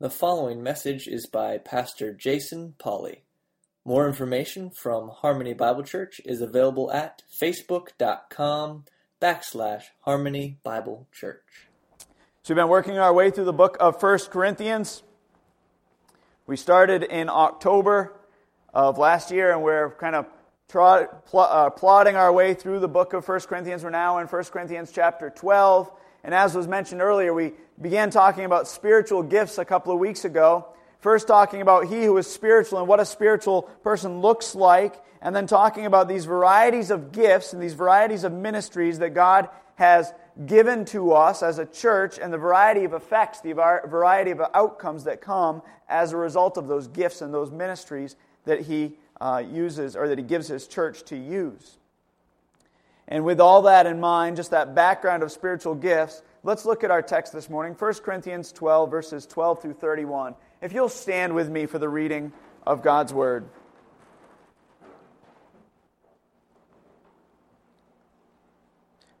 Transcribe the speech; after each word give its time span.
The 0.00 0.10
following 0.10 0.62
message 0.62 1.08
is 1.08 1.26
by 1.26 1.58
Pastor 1.58 2.12
Jason 2.12 2.74
Pauley. 2.78 3.22
More 3.84 4.06
information 4.06 4.70
from 4.70 5.08
Harmony 5.08 5.54
Bible 5.54 5.82
Church 5.82 6.20
is 6.24 6.40
available 6.40 6.92
at 6.92 7.24
facebook.com 7.42 8.84
backslash 9.20 9.82
Harmony 10.02 10.60
Bible 10.62 11.08
Church. 11.10 11.66
So 12.44 12.54
we've 12.54 12.58
been 12.58 12.68
working 12.68 12.96
our 12.96 13.12
way 13.12 13.32
through 13.32 13.46
the 13.46 13.52
book 13.52 13.76
of 13.80 14.00
1 14.00 14.18
Corinthians. 14.30 15.02
We 16.46 16.56
started 16.56 17.02
in 17.02 17.28
October 17.28 18.20
of 18.72 18.98
last 18.98 19.32
year, 19.32 19.50
and 19.50 19.64
we're 19.64 19.96
kind 19.96 20.14
of 20.14 20.26
pl- 20.68 21.40
uh, 21.40 21.70
plodding 21.70 22.14
our 22.14 22.32
way 22.32 22.54
through 22.54 22.78
the 22.78 22.86
book 22.86 23.14
of 23.14 23.26
1 23.26 23.40
Corinthians. 23.40 23.82
We're 23.82 23.90
now 23.90 24.18
in 24.18 24.28
1 24.28 24.44
Corinthians 24.44 24.92
chapter 24.92 25.28
12. 25.28 25.90
And 26.28 26.34
as 26.34 26.54
was 26.54 26.68
mentioned 26.68 27.00
earlier, 27.00 27.32
we 27.32 27.54
began 27.80 28.10
talking 28.10 28.44
about 28.44 28.68
spiritual 28.68 29.22
gifts 29.22 29.56
a 29.56 29.64
couple 29.64 29.94
of 29.94 29.98
weeks 29.98 30.26
ago. 30.26 30.66
First, 31.00 31.26
talking 31.26 31.62
about 31.62 31.86
he 31.86 32.04
who 32.04 32.18
is 32.18 32.26
spiritual 32.26 32.80
and 32.80 32.86
what 32.86 33.00
a 33.00 33.06
spiritual 33.06 33.62
person 33.82 34.20
looks 34.20 34.54
like, 34.54 35.02
and 35.22 35.34
then 35.34 35.46
talking 35.46 35.86
about 35.86 36.06
these 36.06 36.26
varieties 36.26 36.90
of 36.90 37.12
gifts 37.12 37.54
and 37.54 37.62
these 37.62 37.72
varieties 37.72 38.24
of 38.24 38.34
ministries 38.34 38.98
that 38.98 39.14
God 39.14 39.48
has 39.76 40.12
given 40.44 40.84
to 40.84 41.14
us 41.14 41.42
as 41.42 41.58
a 41.58 41.64
church, 41.64 42.18
and 42.18 42.30
the 42.30 42.36
variety 42.36 42.84
of 42.84 42.92
effects, 42.92 43.40
the 43.40 43.54
variety 43.54 44.30
of 44.30 44.42
outcomes 44.52 45.04
that 45.04 45.22
come 45.22 45.62
as 45.88 46.12
a 46.12 46.18
result 46.18 46.58
of 46.58 46.68
those 46.68 46.88
gifts 46.88 47.22
and 47.22 47.32
those 47.32 47.50
ministries 47.50 48.16
that 48.44 48.60
he 48.60 48.98
uh, 49.18 49.42
uses 49.50 49.96
or 49.96 50.08
that 50.08 50.18
he 50.18 50.24
gives 50.24 50.46
his 50.46 50.66
church 50.66 51.04
to 51.04 51.16
use. 51.16 51.78
And 53.08 53.24
with 53.24 53.40
all 53.40 53.62
that 53.62 53.86
in 53.86 54.00
mind, 54.00 54.36
just 54.36 54.50
that 54.50 54.74
background 54.74 55.22
of 55.22 55.32
spiritual 55.32 55.74
gifts, 55.74 56.22
let's 56.42 56.66
look 56.66 56.84
at 56.84 56.90
our 56.90 57.00
text 57.00 57.32
this 57.32 57.48
morning 57.48 57.74
1 57.74 57.94
Corinthians 57.94 58.52
12, 58.52 58.90
verses 58.90 59.26
12 59.26 59.62
through 59.62 59.72
31. 59.74 60.34
If 60.60 60.74
you'll 60.74 60.90
stand 60.90 61.34
with 61.34 61.48
me 61.48 61.64
for 61.64 61.78
the 61.78 61.88
reading 61.88 62.32
of 62.66 62.82
God's 62.82 63.14
Word. 63.14 63.48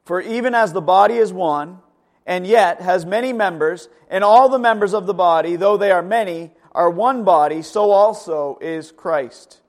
For 0.04 0.20
even 0.20 0.54
as 0.54 0.72
the 0.72 0.82
body 0.82 1.14
is 1.14 1.32
one, 1.32 1.78
and 2.26 2.46
yet 2.46 2.82
has 2.82 3.06
many 3.06 3.32
members, 3.32 3.88
and 4.10 4.22
all 4.22 4.50
the 4.50 4.58
members 4.58 4.92
of 4.92 5.06
the 5.06 5.14
body, 5.14 5.56
though 5.56 5.78
they 5.78 5.90
are 5.90 6.02
many, 6.02 6.50
are 6.72 6.90
one 6.90 7.24
body, 7.24 7.62
so 7.62 7.90
also 7.90 8.58
is 8.60 8.92
Christ. 8.92 9.60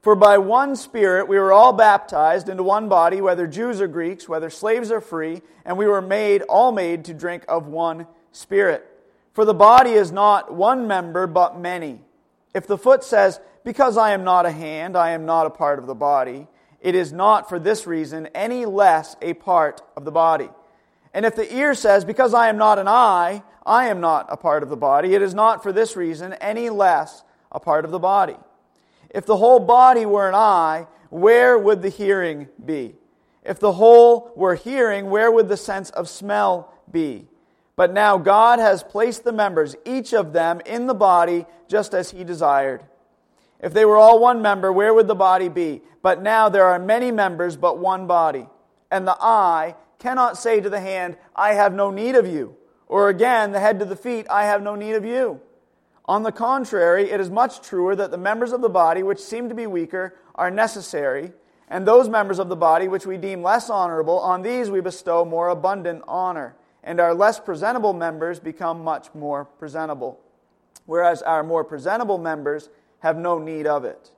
For 0.00 0.14
by 0.14 0.38
one 0.38 0.76
Spirit 0.76 1.28
we 1.28 1.38
were 1.38 1.52
all 1.52 1.74
baptized 1.74 2.48
into 2.48 2.62
one 2.62 2.88
body, 2.88 3.20
whether 3.20 3.46
Jews 3.46 3.80
or 3.80 3.88
Greeks, 3.88 4.28
whether 4.28 4.48
slaves 4.48 4.90
or 4.90 5.00
free, 5.00 5.42
and 5.64 5.76
we 5.76 5.86
were 5.86 6.00
made, 6.00 6.42
all 6.42 6.72
made 6.72 7.04
to 7.04 7.14
drink 7.14 7.44
of 7.48 7.66
one 7.66 8.06
Spirit. 8.32 8.86
For 9.34 9.44
the 9.44 9.54
body 9.54 9.90
is 9.90 10.10
not 10.10 10.52
one 10.54 10.86
member, 10.86 11.26
but 11.26 11.58
many. 11.58 12.00
If 12.54 12.66
the 12.66 12.78
foot 12.78 13.04
says, 13.04 13.40
Because 13.62 13.98
I 13.98 14.12
am 14.12 14.24
not 14.24 14.46
a 14.46 14.50
hand, 14.50 14.96
I 14.96 15.10
am 15.10 15.26
not 15.26 15.46
a 15.46 15.50
part 15.50 15.78
of 15.78 15.86
the 15.86 15.94
body, 15.94 16.46
it 16.80 16.94
is 16.94 17.12
not 17.12 17.48
for 17.48 17.58
this 17.58 17.86
reason 17.86 18.26
any 18.28 18.64
less 18.64 19.16
a 19.20 19.34
part 19.34 19.82
of 19.96 20.06
the 20.06 20.10
body. 20.10 20.48
And 21.12 21.26
if 21.26 21.36
the 21.36 21.54
ear 21.54 21.74
says, 21.74 22.06
Because 22.06 22.32
I 22.32 22.48
am 22.48 22.56
not 22.56 22.78
an 22.78 22.88
eye, 22.88 23.42
I 23.66 23.88
am 23.88 24.00
not 24.00 24.26
a 24.30 24.36
part 24.38 24.62
of 24.62 24.70
the 24.70 24.76
body, 24.76 25.14
it 25.14 25.20
is 25.20 25.34
not 25.34 25.62
for 25.62 25.72
this 25.72 25.94
reason 25.94 26.32
any 26.34 26.70
less 26.70 27.22
a 27.52 27.60
part 27.60 27.84
of 27.84 27.90
the 27.90 27.98
body. 27.98 28.36
If 29.10 29.26
the 29.26 29.36
whole 29.36 29.60
body 29.60 30.06
were 30.06 30.28
an 30.28 30.34
eye, 30.34 30.86
where 31.10 31.58
would 31.58 31.82
the 31.82 31.88
hearing 31.88 32.48
be? 32.64 32.94
If 33.44 33.58
the 33.58 33.72
whole 33.72 34.30
were 34.36 34.54
hearing, 34.54 35.10
where 35.10 35.30
would 35.30 35.48
the 35.48 35.56
sense 35.56 35.90
of 35.90 36.08
smell 36.08 36.72
be? 36.90 37.26
But 37.74 37.92
now 37.92 38.18
God 38.18 38.58
has 38.58 38.82
placed 38.82 39.24
the 39.24 39.32
members, 39.32 39.74
each 39.84 40.12
of 40.12 40.32
them, 40.32 40.60
in 40.66 40.86
the 40.86 40.94
body 40.94 41.46
just 41.66 41.94
as 41.94 42.10
He 42.10 42.24
desired. 42.24 42.84
If 43.58 43.72
they 43.72 43.84
were 43.84 43.96
all 43.96 44.18
one 44.20 44.42
member, 44.42 44.72
where 44.72 44.94
would 44.94 45.08
the 45.08 45.14
body 45.14 45.48
be? 45.48 45.82
But 46.02 46.22
now 46.22 46.48
there 46.48 46.64
are 46.64 46.78
many 46.78 47.10
members, 47.10 47.56
but 47.56 47.78
one 47.78 48.06
body. 48.06 48.46
And 48.90 49.06
the 49.06 49.16
eye 49.20 49.74
cannot 49.98 50.38
say 50.38 50.60
to 50.60 50.70
the 50.70 50.80
hand, 50.80 51.16
I 51.34 51.54
have 51.54 51.74
no 51.74 51.90
need 51.90 52.14
of 52.14 52.26
you. 52.26 52.56
Or 52.86 53.08
again, 53.08 53.52
the 53.52 53.60
head 53.60 53.78
to 53.78 53.84
the 53.84 53.96
feet, 53.96 54.26
I 54.28 54.44
have 54.44 54.62
no 54.62 54.74
need 54.74 54.92
of 54.92 55.04
you. 55.04 55.40
On 56.10 56.24
the 56.24 56.32
contrary, 56.32 57.08
it 57.08 57.20
is 57.20 57.30
much 57.30 57.60
truer 57.60 57.94
that 57.94 58.10
the 58.10 58.18
members 58.18 58.50
of 58.50 58.62
the 58.62 58.68
body 58.68 59.04
which 59.04 59.20
seem 59.20 59.48
to 59.48 59.54
be 59.54 59.68
weaker 59.68 60.16
are 60.34 60.50
necessary, 60.50 61.32
and 61.68 61.86
those 61.86 62.08
members 62.08 62.40
of 62.40 62.48
the 62.48 62.56
body 62.56 62.88
which 62.88 63.06
we 63.06 63.16
deem 63.16 63.44
less 63.44 63.70
honorable, 63.70 64.18
on 64.18 64.42
these 64.42 64.72
we 64.72 64.80
bestow 64.80 65.24
more 65.24 65.50
abundant 65.50 66.02
honor, 66.08 66.56
and 66.82 66.98
our 66.98 67.14
less 67.14 67.38
presentable 67.38 67.92
members 67.92 68.40
become 68.40 68.82
much 68.82 69.14
more 69.14 69.44
presentable, 69.44 70.18
whereas 70.84 71.22
our 71.22 71.44
more 71.44 71.62
presentable 71.62 72.18
members 72.18 72.70
have 72.98 73.16
no 73.16 73.38
need 73.38 73.68
of 73.68 73.84
it. 73.84 74.10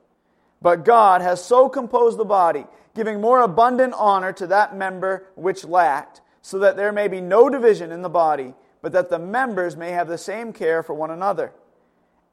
But 0.63 0.85
God 0.85 1.21
has 1.21 1.45
so 1.45 1.69
composed 1.69 2.17
the 2.17 2.25
body, 2.25 2.65
giving 2.95 3.21
more 3.21 3.43
abundant 3.43 3.93
honor 3.95 4.33
to 4.33 4.47
that 4.47 4.75
member 4.75 5.27
which 5.35 5.63
lacked, 5.63 6.21
so 6.41 6.57
that 6.57 6.75
there 6.75 6.91
may 6.91 7.07
be 7.07 7.21
no 7.21 7.49
division 7.49 7.91
in 7.91 8.01
the 8.01 8.09
body, 8.09 8.55
but 8.81 8.93
that 8.93 9.11
the 9.11 9.19
members 9.19 9.77
may 9.77 9.91
have 9.91 10.07
the 10.07 10.17
same 10.17 10.53
care 10.53 10.81
for 10.81 10.95
one 10.95 11.11
another. 11.11 11.53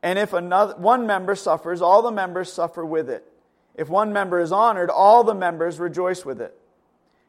And 0.03 0.19
if 0.19 0.33
another, 0.33 0.75
one 0.77 1.06
member 1.06 1.34
suffers, 1.34 1.83
all 1.83 2.03
the 2.03 2.11
members 2.11 2.53
suffer 2.53 2.84
with 2.84 3.11
it. 3.11 3.25
If 3.75 3.88
one 3.88 4.12
member 4.12 4.41
is 4.41 4.53
honored, 4.53 4.91
all 4.91 5.25
the 5.25 5.34
members 5.34 5.78
rejoice 5.78 6.25
with 6.25 6.41
it. 6.41 6.56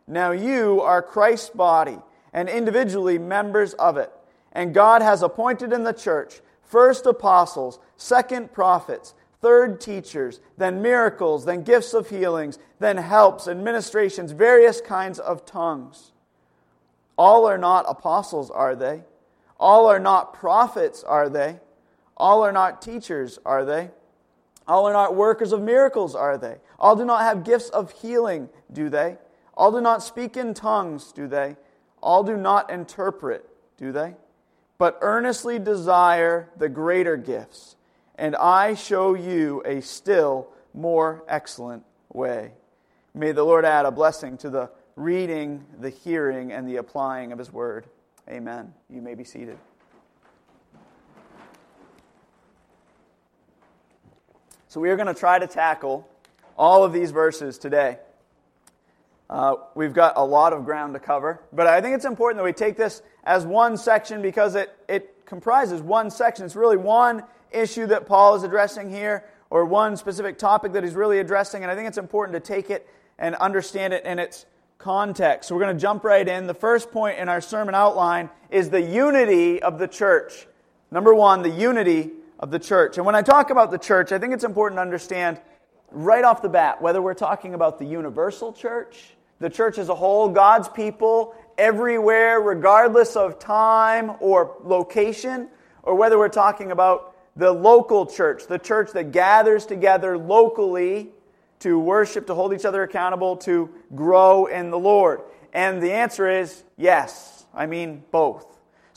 Now 0.08 0.32
you 0.32 0.82
are 0.82 1.02
Christ's 1.02 1.50
body, 1.50 1.98
and 2.34 2.50
individually 2.50 3.18
members 3.18 3.74
of 3.74 3.98
it. 3.98 4.12
And 4.52 4.74
God 4.74 5.02
has 5.02 5.22
appointed 5.22 5.72
in 5.72 5.84
the 5.84 5.94
church 5.94 6.42
first 6.64 7.06
apostles, 7.06 7.80
second 7.98 8.54
prophets, 8.54 9.14
third 9.42 9.82
teachers, 9.82 10.40
then 10.58 10.82
miracles, 10.82 11.46
then 11.46 11.64
gifts 11.64 11.94
of 11.94 12.10
healings, 12.10 12.58
then 12.80 12.96
helps, 12.98 13.48
administrations, 13.48 14.32
various 14.32 14.80
kinds 14.80 15.20
of 15.20 15.46
tongues. 15.46 16.12
All 17.18 17.46
are 17.46 17.58
not 17.58 17.86
apostles, 17.88 18.50
are 18.50 18.76
they? 18.76 19.02
All 19.60 19.88
are 19.88 20.00
not 20.00 20.34
prophets, 20.34 21.04
are 21.04 21.28
they? 21.28 21.60
All 22.18 22.44
are 22.44 22.52
not 22.52 22.82
teachers, 22.82 23.40
are 23.46 23.66
they? 23.66 23.92
All 24.68 24.88
are 24.88 24.94
not 24.94 25.16
workers 25.16 25.52
of 25.52 25.62
miracles, 25.62 26.16
are 26.16 26.38
they? 26.38 26.58
All 26.80 26.96
do 26.96 27.06
not 27.06 27.22
have 27.22 27.44
gifts 27.44 27.70
of 27.70 27.92
healing, 27.92 28.50
do 28.72 28.90
they? 28.90 29.18
All 29.56 29.72
do 29.72 29.82
not 29.82 30.04
speak 30.04 30.38
in 30.38 30.54
tongues, 30.54 31.12
do 31.12 31.28
they? 31.28 31.58
All 32.02 32.24
do 32.24 32.38
not 32.38 32.70
interpret, 32.70 33.48
do 33.78 33.92
they? 33.92 34.16
But 34.78 34.98
earnestly 35.02 35.60
desire 35.60 36.50
the 36.58 36.70
greater 36.70 37.18
gifts, 37.18 37.76
and 38.16 38.36
I 38.36 38.74
show 38.74 39.14
you 39.14 39.62
a 39.66 39.82
still 39.82 40.48
more 40.74 41.24
excellent 41.28 41.84
way. 42.12 42.54
May 43.14 43.32
the 43.32 43.44
Lord 43.44 43.66
add 43.66 43.86
a 43.86 43.92
blessing 43.92 44.38
to 44.38 44.50
the 44.50 44.72
reading, 44.96 45.66
the 45.80 45.90
hearing, 45.90 46.52
and 46.52 46.68
the 46.68 46.78
applying 46.78 47.32
of 47.32 47.40
His 47.40 47.52
word. 47.52 47.86
Amen. 48.30 48.74
You 48.90 49.02
may 49.02 49.16
be 49.16 49.24
seated. 49.24 49.58
So 54.72 54.80
we 54.80 54.90
are 54.90 54.96
going 54.96 55.14
to 55.14 55.14
try 55.14 55.38
to 55.38 55.48
tackle 55.48 56.08
all 56.58 56.86
of 56.86 56.94
these 56.94 57.12
verses 57.12 57.58
today. 57.58 57.98
Uh, 59.30 59.56
we've 59.76 59.94
got 59.94 60.14
a 60.16 60.24
lot 60.24 60.54
of 60.54 60.64
ground 60.64 60.94
to 60.94 61.00
cover, 61.02 61.42
but 61.52 61.68
I 61.68 61.82
think 61.82 61.94
it's 61.94 62.06
important 62.06 62.38
that 62.38 62.46
we 62.46 62.54
take 62.54 62.78
this 62.78 63.02
as 63.26 63.46
one 63.46 63.76
section 63.76 64.22
because 64.22 64.56
it, 64.56 64.74
it 64.88 65.26
comprises 65.26 65.82
one 65.82 66.10
section. 66.10 66.46
It's 66.46 66.56
really 66.56 66.78
one 66.78 67.24
issue 67.52 67.86
that 67.88 68.06
Paul 68.06 68.36
is 68.36 68.44
addressing 68.44 68.90
here, 68.90 69.26
or 69.50 69.66
one 69.66 69.98
specific 69.98 70.38
topic 70.38 70.72
that 70.72 70.86
he's 70.86 70.96
really 70.96 71.20
addressing, 71.20 71.64
and 71.64 71.70
I 71.70 71.76
think 71.76 71.90
it's 71.90 71.98
important 71.98 72.42
to 72.42 72.54
take 72.54 72.70
it 72.70 72.88
and 73.20 73.36
understand 73.36 73.92
it 73.92 74.06
in 74.06 74.20
its 74.20 74.46
context. 74.78 75.50
So 75.50 75.56
we're 75.56 75.64
going 75.64 75.76
to 75.76 75.82
jump 75.82 76.06
right 76.06 76.26
in. 76.26 76.48
The 76.48 76.54
first 76.54 76.92
point 76.92 77.20
in 77.20 77.28
our 77.28 77.42
sermon 77.42 77.76
outline 77.76 78.30
is 78.50 78.70
the 78.70 78.82
unity 78.82 79.62
of 79.62 79.80
the 79.80 79.90
church. 79.90 80.48
Number 80.92 81.14
one, 81.14 81.42
the 81.42 81.50
unity 81.50 82.12
of 82.42 82.52
the 82.52 82.60
church. 82.60 82.98
And 82.98 83.06
when 83.06 83.16
I 83.16 83.22
talk 83.22 83.52
about 83.52 83.72
the 83.72 83.78
church, 83.78 84.12
I 84.12 84.20
think 84.20 84.34
it's 84.34 84.44
important 84.44 84.78
to 84.78 84.82
understand 84.82 85.40
right 85.92 86.24
off 86.24 86.42
the 86.42 86.50
bat 86.50 86.82
whether 86.82 87.02
we're 87.02 87.14
talking 87.14 87.54
about 87.54 87.78
the 87.78 87.86
universal 87.86 88.52
church, 88.52 89.14
the 89.40 89.50
church 89.50 89.78
as 89.78 89.90
a 89.90 89.96
whole, 89.96 90.30
God's 90.30 90.68
people 90.68 91.36
everywhere, 91.58 92.42
regardless 92.42 93.16
of 93.16 93.40
time 93.40 94.14
or 94.20 94.58
location, 94.64 95.50
or 95.84 95.96
whether 95.96 96.18
we're 96.18 96.30
talking 96.30 96.72
about 96.72 97.16
the 97.36 97.52
local 97.52 98.06
church, 98.06 98.48
the 98.48 98.60
church 98.60 98.92
that 98.94 99.12
gathers 99.12 99.66
together 99.66 100.18
locally 100.18 101.10
to 101.60 101.80
worship, 101.80 102.28
to 102.28 102.34
hold 102.34 102.54
each 102.54 102.66
other 102.66 102.84
accountable, 102.84 103.38
to 103.38 103.70
grow 103.94 104.48
in 104.48 104.72
the 104.72 104.80
Lord. 104.80 105.22
And 105.54 105.82
the 105.82 105.92
answer 105.92 106.28
is 106.28 106.64
yes. 106.78 107.46
I 107.54 107.68
mean 107.68 108.04
both. 108.12 108.51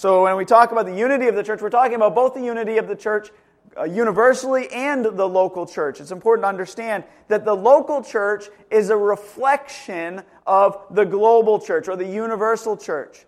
So 0.05 0.25
when 0.25 0.37
we 0.37 0.45
talk 0.45 0.71
about 0.71 0.85
the 0.85 0.95
unity 0.95 1.29
of 1.29 1.35
the 1.35 1.43
church, 1.43 1.63
we're 1.63 1.71
talking 1.71 1.95
about 1.95 2.15
both 2.15 2.35
the 2.35 2.43
unity 2.43 2.77
of 2.77 2.89
the 2.89 2.95
church 2.95 3.31
uh, 3.75 3.85
universally 3.85 4.69
and 4.71 5.03
the 5.03 5.27
local 5.27 5.65
church. 5.65 5.99
It's 5.99 6.11
important 6.11 6.45
to 6.45 6.49
understand 6.49 7.05
that 7.29 7.47
the 7.47 7.57
local 7.57 8.05
church 8.05 8.45
is 8.71 8.91
a 8.91 8.97
reflection 8.99 10.23
of 10.47 10.77
the 10.91 11.05
global 11.05 11.59
church 11.59 11.89
or 11.89 11.97
the 11.97 12.07
universal 12.07 12.77
church. 12.77 13.25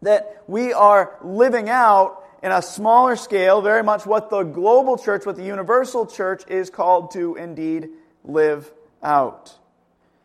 That 0.00 0.42
we 0.48 0.72
are 0.72 1.18
living 1.22 1.68
out 1.68 2.24
in 2.42 2.50
a 2.50 2.62
smaller 2.62 3.14
scale, 3.14 3.62
very 3.62 3.84
much 3.84 4.04
what 4.04 4.28
the 4.28 4.42
global 4.42 4.98
church, 4.98 5.24
what 5.24 5.36
the 5.36 5.44
universal 5.44 6.04
church 6.04 6.42
is 6.48 6.68
called 6.68 7.12
to 7.12 7.36
indeed 7.36 7.90
live 8.24 8.72
out. 9.04 9.56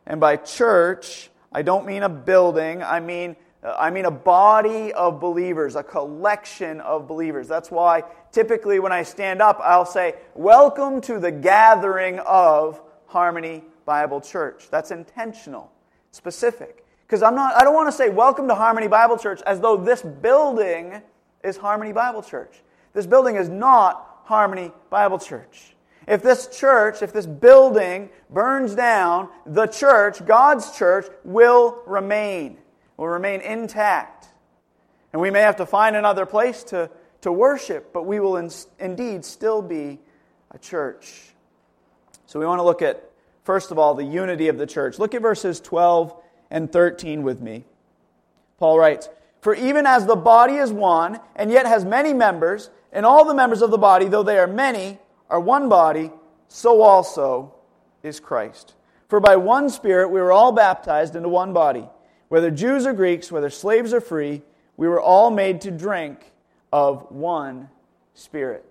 And 0.08 0.20
by 0.20 0.38
church, 0.38 1.30
I 1.52 1.62
don't 1.62 1.86
mean 1.86 2.02
a 2.02 2.10
building, 2.10 2.82
I 2.82 3.00
mean 3.00 3.36
Uh, 3.64 3.76
I 3.78 3.90
mean 3.90 4.06
a 4.06 4.12
body 4.12 4.94
of 4.94 5.20
believers, 5.20 5.76
a 5.76 5.84
collection 5.84 6.80
of 6.82 7.08
believers. 7.08 7.48
That's 7.48 7.72
why 7.72 8.04
typically 8.32 8.80
when 8.80 8.92
I 8.92 9.04
stand 9.04 9.42
up, 9.42 9.60
I'll 9.64 9.86
say, 9.86 10.16
Welcome 10.36 11.02
to 11.02 11.20
the 11.20 11.32
gathering 11.32 12.20
of 12.20 12.82
Harmony 13.08 13.64
Bible 13.86 14.22
Church. 14.22 14.70
That's 14.70 14.92
intentional, 14.92 15.72
specific. 16.12 16.86
Because 17.06 17.24
I'm 17.24 17.36
not, 17.36 17.56
I 17.56 17.64
don't 17.64 17.74
want 17.74 17.88
to 17.88 17.98
say, 17.98 18.10
Welcome 18.10 18.48
to 18.50 18.56
Harmony 18.56 18.88
Bible 18.88 19.18
Church 19.18 19.42
as 19.48 19.60
though 19.60 19.76
this 19.76 20.02
building 20.02 21.02
is 21.44 21.58
Harmony 21.58 21.94
Bible 21.94 22.22
Church. 22.22 22.62
This 22.94 23.08
building 23.08 23.38
is 23.38 23.50
not 23.50 24.22
Harmony 24.26 24.72
Bible 24.90 25.18
Church. 25.18 25.74
If 26.08 26.22
this 26.24 26.48
church, 26.58 27.02
if 27.02 27.12
this 27.12 27.26
building 27.26 28.10
burns 28.30 28.76
down, 28.76 29.30
the 29.46 29.68
church, 29.68 30.26
God's 30.26 30.78
church, 30.78 31.08
will 31.24 31.82
remain 31.86 32.58
will 32.98 33.08
remain 33.08 33.42
intact. 33.42 34.28
And 35.14 35.22
we 35.22 35.30
may 35.30 35.42
have 35.42 35.56
to 35.58 35.66
find 35.66 35.96
another 35.96 36.26
place 36.26 36.64
to, 36.66 36.90
to 37.22 37.32
worship, 37.32 37.94
but 37.94 38.04
we 38.04 38.20
will 38.20 38.38
in, 38.38 38.50
indeed 38.80 39.24
still 39.24 39.62
be 39.62 40.00
a 40.52 40.58
church. 40.58 41.34
So 42.26 42.40
we 42.40 42.46
want 42.46 42.60
to 42.60 42.64
look 42.64 42.82
at, 42.82 43.10
first 43.44 43.72
of 43.72 43.80
all, 43.80 43.94
the 43.94 44.04
unity 44.04 44.48
of 44.50 44.58
the 44.58 44.68
church. 44.68 45.00
Look 45.00 45.14
at 45.14 45.22
verses 45.22 45.62
12 45.62 46.14
and 46.52 46.72
13 46.72 47.24
with 47.24 47.40
me. 47.40 47.66
Paul 48.58 48.78
writes, 48.78 49.08
For 49.42 49.56
even 49.56 49.86
as 49.86 50.06
the 50.06 50.16
body 50.16 50.56
is 50.56 50.72
one, 50.72 51.20
and 51.36 51.52
yet 51.52 51.66
has 51.66 51.86
many 51.86 52.14
members, 52.14 52.70
and 52.92 53.06
all 53.06 53.26
the 53.26 53.36
members 53.36 53.62
of 53.62 53.72
the 53.72 53.78
body, 53.78 54.08
though 54.08 54.24
they 54.24 54.40
are 54.40 54.48
many, 54.48 54.98
are 55.30 55.40
one 55.40 55.70
body, 55.70 56.12
so 56.48 56.82
also 56.82 57.54
is 58.04 58.20
Christ. 58.20 58.74
For 59.08 59.20
by 59.20 59.36
one 59.36 59.70
Spirit 59.70 60.10
we 60.10 60.20
were 60.20 60.32
all 60.32 60.52
baptized 60.52 61.16
into 61.16 61.30
one 61.30 61.54
body 61.54 61.88
whether 62.30 62.52
Jews 62.52 62.86
or 62.86 62.94
Greeks, 62.94 63.32
whether 63.32 63.50
slaves 63.50 63.94
or 63.94 64.02
free, 64.02 64.42
we 64.76 64.88
were 64.88 65.02
all 65.02 65.32
made 65.32 65.62
to 65.62 65.72
drink 65.72 66.32
of 66.72 67.12
one 67.12 67.70
Spirit. 68.14 68.66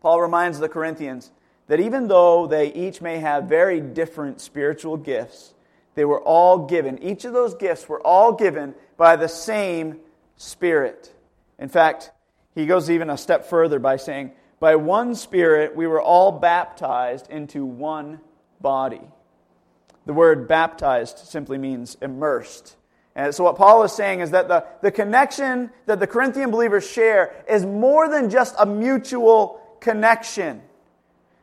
Paul 0.00 0.20
reminds 0.20 0.58
the 0.58 0.68
Corinthians 0.68 1.30
that 1.68 1.80
even 1.80 2.08
though 2.08 2.46
they 2.46 2.72
each 2.72 3.00
may 3.00 3.18
have 3.18 3.44
very 3.44 3.80
different 3.80 4.40
spiritual 4.40 4.96
gifts, 4.96 5.54
they 5.94 6.04
were 6.04 6.20
all 6.20 6.66
given, 6.66 7.02
each 7.02 7.24
of 7.24 7.32
those 7.32 7.54
gifts 7.54 7.88
were 7.88 8.00
all 8.00 8.32
given 8.32 8.74
by 8.96 9.16
the 9.16 9.28
same 9.28 9.98
Spirit. 10.36 11.12
In 11.58 11.68
fact, 11.68 12.10
he 12.54 12.66
goes 12.66 12.90
even 12.90 13.10
a 13.10 13.18
step 13.18 13.46
further 13.46 13.78
by 13.78 13.96
saying, 13.96 14.32
By 14.58 14.76
one 14.76 15.14
Spirit 15.14 15.76
we 15.76 15.86
were 15.86 16.00
all 16.00 16.32
baptized 16.32 17.28
into 17.30 17.64
one 17.64 18.20
body. 18.60 19.02
The 20.06 20.12
word 20.12 20.48
baptized 20.48 21.18
simply 21.18 21.58
means 21.58 21.96
immersed. 22.00 22.76
And 23.14 23.34
so, 23.34 23.44
what 23.44 23.56
Paul 23.56 23.82
is 23.82 23.92
saying 23.92 24.20
is 24.20 24.30
that 24.30 24.48
the, 24.48 24.64
the 24.82 24.90
connection 24.90 25.70
that 25.86 26.00
the 26.00 26.06
Corinthian 26.06 26.50
believers 26.50 26.88
share 26.88 27.44
is 27.48 27.66
more 27.66 28.08
than 28.08 28.30
just 28.30 28.54
a 28.58 28.64
mutual 28.64 29.60
connection. 29.80 30.62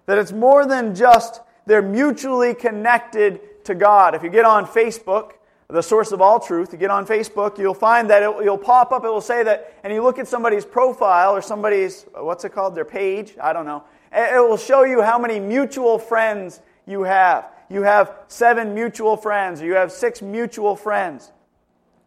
That 0.06 0.18
it's 0.18 0.32
more 0.32 0.66
than 0.66 0.96
just 0.96 1.42
they're 1.66 1.82
mutually 1.82 2.54
connected 2.56 3.66
to 3.66 3.76
God. 3.76 4.16
If 4.16 4.24
you 4.24 4.30
get 4.30 4.46
on 4.46 4.66
Facebook, 4.66 5.34
the 5.70 5.84
source 5.84 6.14
of 6.14 6.22
all 6.22 6.40
truth, 6.40 6.72
you 6.72 6.78
get 6.78 6.90
on 6.90 7.06
Facebook, 7.06 7.58
you'll 7.58 7.74
find 7.74 8.10
that 8.10 8.24
it, 8.24 8.44
you'll 8.44 8.58
pop 8.58 8.94
up, 8.94 9.04
it 9.04 9.10
will 9.10 9.20
say 9.20 9.44
that, 9.44 9.76
and 9.84 9.92
you 9.92 10.02
look 10.02 10.18
at 10.18 10.28
somebody's 10.28 10.64
profile 10.64 11.36
or 11.36 11.42
somebody's, 11.42 12.06
what's 12.16 12.46
it 12.46 12.54
called, 12.54 12.74
their 12.74 12.86
page, 12.86 13.36
I 13.42 13.52
don't 13.52 13.66
know. 13.66 13.84
It 14.14 14.40
will 14.40 14.58
show 14.58 14.86
you 14.86 15.02
how 15.02 15.20
many 15.20 15.42
mutual 15.42 16.00
friends 16.00 16.62
you 16.86 17.04
have 17.04 17.52
you 17.70 17.84
have 17.84 18.14
seven 18.28 18.74
mutual 18.74 19.18
friends, 19.18 19.62
or 19.62 19.66
you 19.66 19.76
have 19.76 19.92
six 19.92 20.22
mutual 20.22 20.76
friends. 20.76 21.32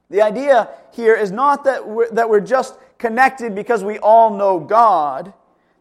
The 0.08 0.22
idea 0.22 0.68
here 0.92 1.14
is 1.14 1.30
not 1.30 1.64
that 1.64 1.86
we're, 1.86 2.10
that 2.10 2.28
we're 2.28 2.40
just 2.40 2.76
connected 2.98 3.54
because 3.54 3.84
we 3.84 3.98
all 3.98 4.36
know 4.36 4.58
God. 4.58 5.32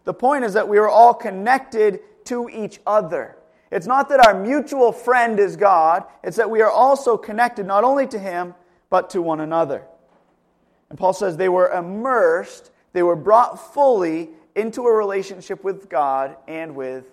The 0.04 0.14
point 0.14 0.44
is 0.44 0.54
that 0.54 0.68
we 0.68 0.78
are 0.78 0.90
all 0.90 1.14
connected 1.14 2.00
to 2.26 2.50
each 2.50 2.80
other. 2.86 3.38
It's 3.72 3.88
not 3.88 4.10
that 4.10 4.26
our 4.26 4.40
mutual 4.40 4.92
friend 4.92 5.40
is 5.40 5.56
God, 5.56 6.04
it's 6.24 6.38
that 6.38 6.50
we 6.50 6.62
are 6.62 6.72
also 6.72 7.18
connected 7.18 7.66
not 7.66 7.84
only 7.84 8.08
to 8.08 8.20
Him, 8.20 8.56
but 8.90 9.12
to 9.12 9.22
one 9.22 9.40
another. 9.40 9.84
And 10.90 10.98
Paul 10.98 11.14
says 11.14 11.38
they 11.38 11.50
were 11.50 11.70
immersed, 11.70 12.72
they 12.94 13.04
were 13.04 13.16
brought 13.16 13.74
fully 13.74 14.30
into 14.56 14.84
a 14.84 14.92
relationship 14.92 15.64
with 15.64 15.90
God 15.90 16.36
and 16.48 16.76
with 16.76 17.10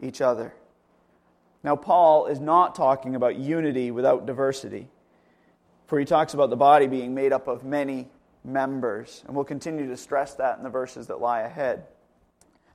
each 0.00 0.20
other. 0.20 0.54
Now, 1.64 1.76
Paul 1.76 2.26
is 2.26 2.38
not 2.38 2.74
talking 2.74 3.16
about 3.16 3.36
unity 3.36 3.90
without 3.90 4.26
diversity, 4.26 4.86
for 5.86 5.98
he 5.98 6.04
talks 6.04 6.34
about 6.34 6.50
the 6.50 6.56
body 6.56 6.86
being 6.86 7.14
made 7.14 7.32
up 7.32 7.48
of 7.48 7.64
many 7.64 8.08
members, 8.44 9.24
and 9.26 9.34
we'll 9.34 9.46
continue 9.46 9.88
to 9.88 9.96
stress 9.96 10.34
that 10.34 10.58
in 10.58 10.64
the 10.64 10.70
verses 10.70 11.06
that 11.06 11.20
lie 11.20 11.40
ahead. 11.40 11.84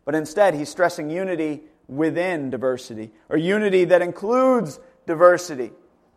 But 0.06 0.16
instead, 0.16 0.56
he's 0.56 0.70
stressing 0.70 1.12
unity 1.12 1.62
within 1.88 2.50
diversity, 2.50 3.12
or 3.30 3.38
unity 3.38 3.86
that 3.86 4.02
includes 4.02 4.80
diversity. 5.06 5.72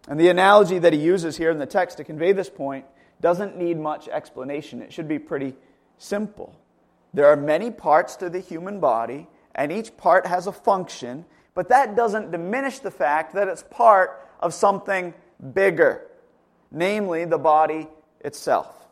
And 0.08 0.18
the 0.18 0.30
analogy 0.30 0.78
that 0.78 0.94
he 0.94 0.98
uses 0.98 1.36
here 1.36 1.50
in 1.50 1.58
the 1.58 1.66
text 1.66 1.98
to 1.98 2.04
convey 2.04 2.32
this 2.32 2.48
point 2.48 2.86
doesn't 3.20 3.56
need 3.56 3.78
much 3.78 4.08
explanation. 4.08 4.80
It 4.80 4.92
should 4.92 5.08
be 5.08 5.18
pretty 5.18 5.54
simple. 5.98 6.56
There 7.12 7.26
are 7.26 7.36
many 7.36 7.70
parts 7.70 8.16
to 8.16 8.30
the 8.30 8.40
human 8.40 8.80
body, 8.80 9.28
and 9.54 9.70
each 9.70 9.96
part 9.98 10.26
has 10.26 10.46
a 10.46 10.52
function, 10.52 11.26
but 11.54 11.69
that 11.69 11.96
doesn't 11.96 12.31
diminish 12.31 12.78
the 12.78 12.90
fact 12.90 13.34
that 13.34 13.49
it's 13.49 13.62
part 13.64 14.28
of 14.40 14.54
something 14.54 15.14
bigger, 15.52 16.06
namely 16.70 17.25
the 17.25 17.38
body 17.38 17.88
itself. 18.20 18.82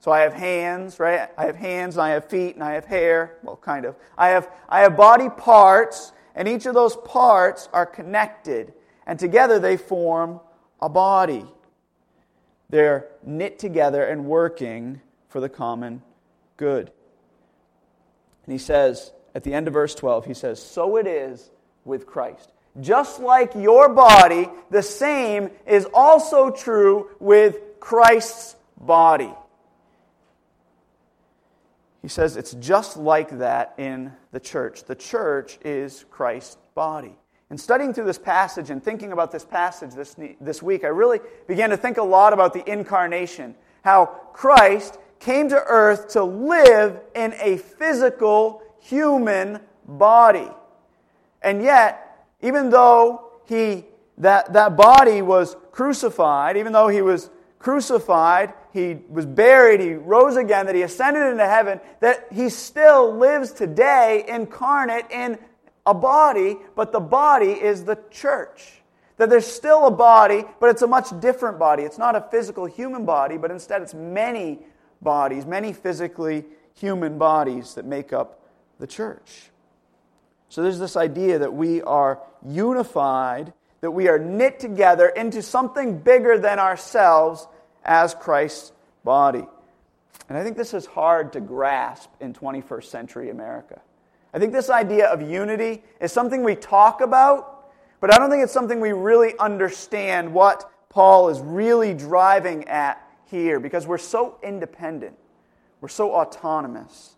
So 0.00 0.12
I 0.12 0.20
have 0.20 0.34
hands, 0.34 1.00
right? 1.00 1.30
I 1.38 1.46
have 1.46 1.56
hands 1.56 1.96
and 1.96 2.02
I 2.02 2.10
have 2.10 2.28
feet 2.28 2.56
and 2.56 2.62
I 2.62 2.72
have 2.72 2.84
hair. 2.84 3.38
Well, 3.42 3.56
kind 3.56 3.86
of. 3.86 3.96
I 4.18 4.28
have, 4.28 4.50
I 4.68 4.80
have 4.80 4.96
body 4.96 5.30
parts, 5.30 6.12
and 6.34 6.46
each 6.46 6.66
of 6.66 6.74
those 6.74 6.96
parts 6.96 7.70
are 7.72 7.86
connected, 7.86 8.74
and 9.06 9.18
together 9.18 9.58
they 9.58 9.78
form 9.78 10.40
a 10.80 10.90
body. 10.90 11.46
They're 12.68 13.08
knit 13.22 13.58
together 13.58 14.04
and 14.04 14.26
working 14.26 15.00
for 15.28 15.40
the 15.40 15.48
common 15.48 16.02
good. 16.56 16.90
And 18.44 18.52
he 18.52 18.58
says, 18.58 19.12
at 19.34 19.42
the 19.42 19.54
end 19.54 19.68
of 19.68 19.72
verse 19.72 19.94
12, 19.94 20.26
he 20.26 20.34
says, 20.34 20.62
So 20.62 20.96
it 20.96 21.06
is 21.06 21.50
with 21.84 22.06
Christ. 22.06 22.50
Just 22.80 23.20
like 23.20 23.54
your 23.54 23.88
body, 23.88 24.48
the 24.70 24.82
same 24.82 25.50
is 25.66 25.86
also 25.94 26.50
true 26.50 27.10
with 27.20 27.58
Christ's 27.78 28.56
body. 28.80 29.32
He 32.02 32.08
says 32.08 32.36
it's 32.36 32.52
just 32.54 32.96
like 32.96 33.38
that 33.38 33.74
in 33.78 34.12
the 34.32 34.40
church. 34.40 34.84
The 34.84 34.94
church 34.94 35.58
is 35.64 36.04
Christ's 36.10 36.58
body. 36.74 37.14
In 37.50 37.58
studying 37.58 37.94
through 37.94 38.06
this 38.06 38.18
passage 38.18 38.70
and 38.70 38.82
thinking 38.82 39.12
about 39.12 39.30
this 39.30 39.44
passage 39.44 39.94
this, 39.94 40.16
this 40.40 40.62
week, 40.62 40.84
I 40.84 40.88
really 40.88 41.20
began 41.46 41.70
to 41.70 41.76
think 41.76 41.98
a 41.98 42.02
lot 42.02 42.32
about 42.32 42.52
the 42.52 42.68
incarnation. 42.70 43.54
How 43.82 44.06
Christ 44.32 44.98
came 45.20 45.48
to 45.50 45.56
earth 45.56 46.08
to 46.08 46.24
live 46.24 47.00
in 47.14 47.34
a 47.40 47.58
physical, 47.58 48.62
human 48.80 49.60
body. 49.86 50.48
And 51.44 51.62
yet, 51.62 52.26
even 52.40 52.70
though 52.70 53.30
he, 53.44 53.84
that, 54.18 54.54
that 54.54 54.76
body 54.76 55.22
was 55.22 55.56
crucified, 55.70 56.56
even 56.56 56.72
though 56.72 56.88
he 56.88 57.02
was 57.02 57.30
crucified, 57.58 58.54
he 58.72 58.98
was 59.08 59.26
buried, 59.26 59.80
he 59.80 59.94
rose 59.94 60.36
again, 60.36 60.66
that 60.66 60.74
he 60.74 60.82
ascended 60.82 61.30
into 61.30 61.46
heaven, 61.46 61.80
that 62.00 62.26
he 62.32 62.48
still 62.48 63.14
lives 63.14 63.52
today 63.52 64.24
incarnate 64.26 65.06
in 65.10 65.38
a 65.86 65.94
body, 65.94 66.56
but 66.74 66.92
the 66.92 67.00
body 67.00 67.52
is 67.52 67.84
the 67.84 67.98
church. 68.10 68.80
That 69.18 69.30
there's 69.30 69.46
still 69.46 69.86
a 69.86 69.90
body, 69.90 70.44
but 70.58 70.70
it's 70.70 70.82
a 70.82 70.86
much 70.86 71.08
different 71.20 71.58
body. 71.58 71.84
It's 71.84 71.98
not 71.98 72.16
a 72.16 72.22
physical 72.30 72.64
human 72.64 73.04
body, 73.04 73.36
but 73.36 73.50
instead 73.50 73.82
it's 73.82 73.94
many 73.94 74.60
bodies, 75.02 75.46
many 75.46 75.72
physically 75.72 76.44
human 76.74 77.18
bodies 77.18 77.74
that 77.74 77.84
make 77.84 78.12
up 78.12 78.40
the 78.80 78.86
church. 78.86 79.50
So 80.54 80.62
there's 80.62 80.78
this 80.78 80.94
idea 80.96 81.40
that 81.40 81.52
we 81.52 81.82
are 81.82 82.20
unified, 82.46 83.52
that 83.80 83.90
we 83.90 84.06
are 84.06 84.20
knit 84.20 84.60
together 84.60 85.08
into 85.08 85.42
something 85.42 85.98
bigger 85.98 86.38
than 86.38 86.60
ourselves 86.60 87.48
as 87.84 88.14
Christ's 88.14 88.70
body. 89.02 89.44
And 90.28 90.38
I 90.38 90.44
think 90.44 90.56
this 90.56 90.72
is 90.72 90.86
hard 90.86 91.32
to 91.32 91.40
grasp 91.40 92.08
in 92.20 92.34
21st 92.34 92.84
century 92.84 93.30
America. 93.30 93.82
I 94.32 94.38
think 94.38 94.52
this 94.52 94.70
idea 94.70 95.08
of 95.08 95.28
unity 95.28 95.82
is 96.00 96.12
something 96.12 96.44
we 96.44 96.54
talk 96.54 97.00
about, 97.00 97.72
but 97.98 98.14
I 98.14 98.18
don't 98.18 98.30
think 98.30 98.44
it's 98.44 98.52
something 98.52 98.78
we 98.78 98.92
really 98.92 99.36
understand 99.40 100.32
what 100.32 100.70
Paul 100.88 101.30
is 101.30 101.40
really 101.40 101.94
driving 101.94 102.68
at 102.68 103.04
here 103.24 103.58
because 103.58 103.88
we're 103.88 103.98
so 103.98 104.38
independent. 104.40 105.16
We're 105.80 105.88
so 105.88 106.12
autonomous. 106.12 107.16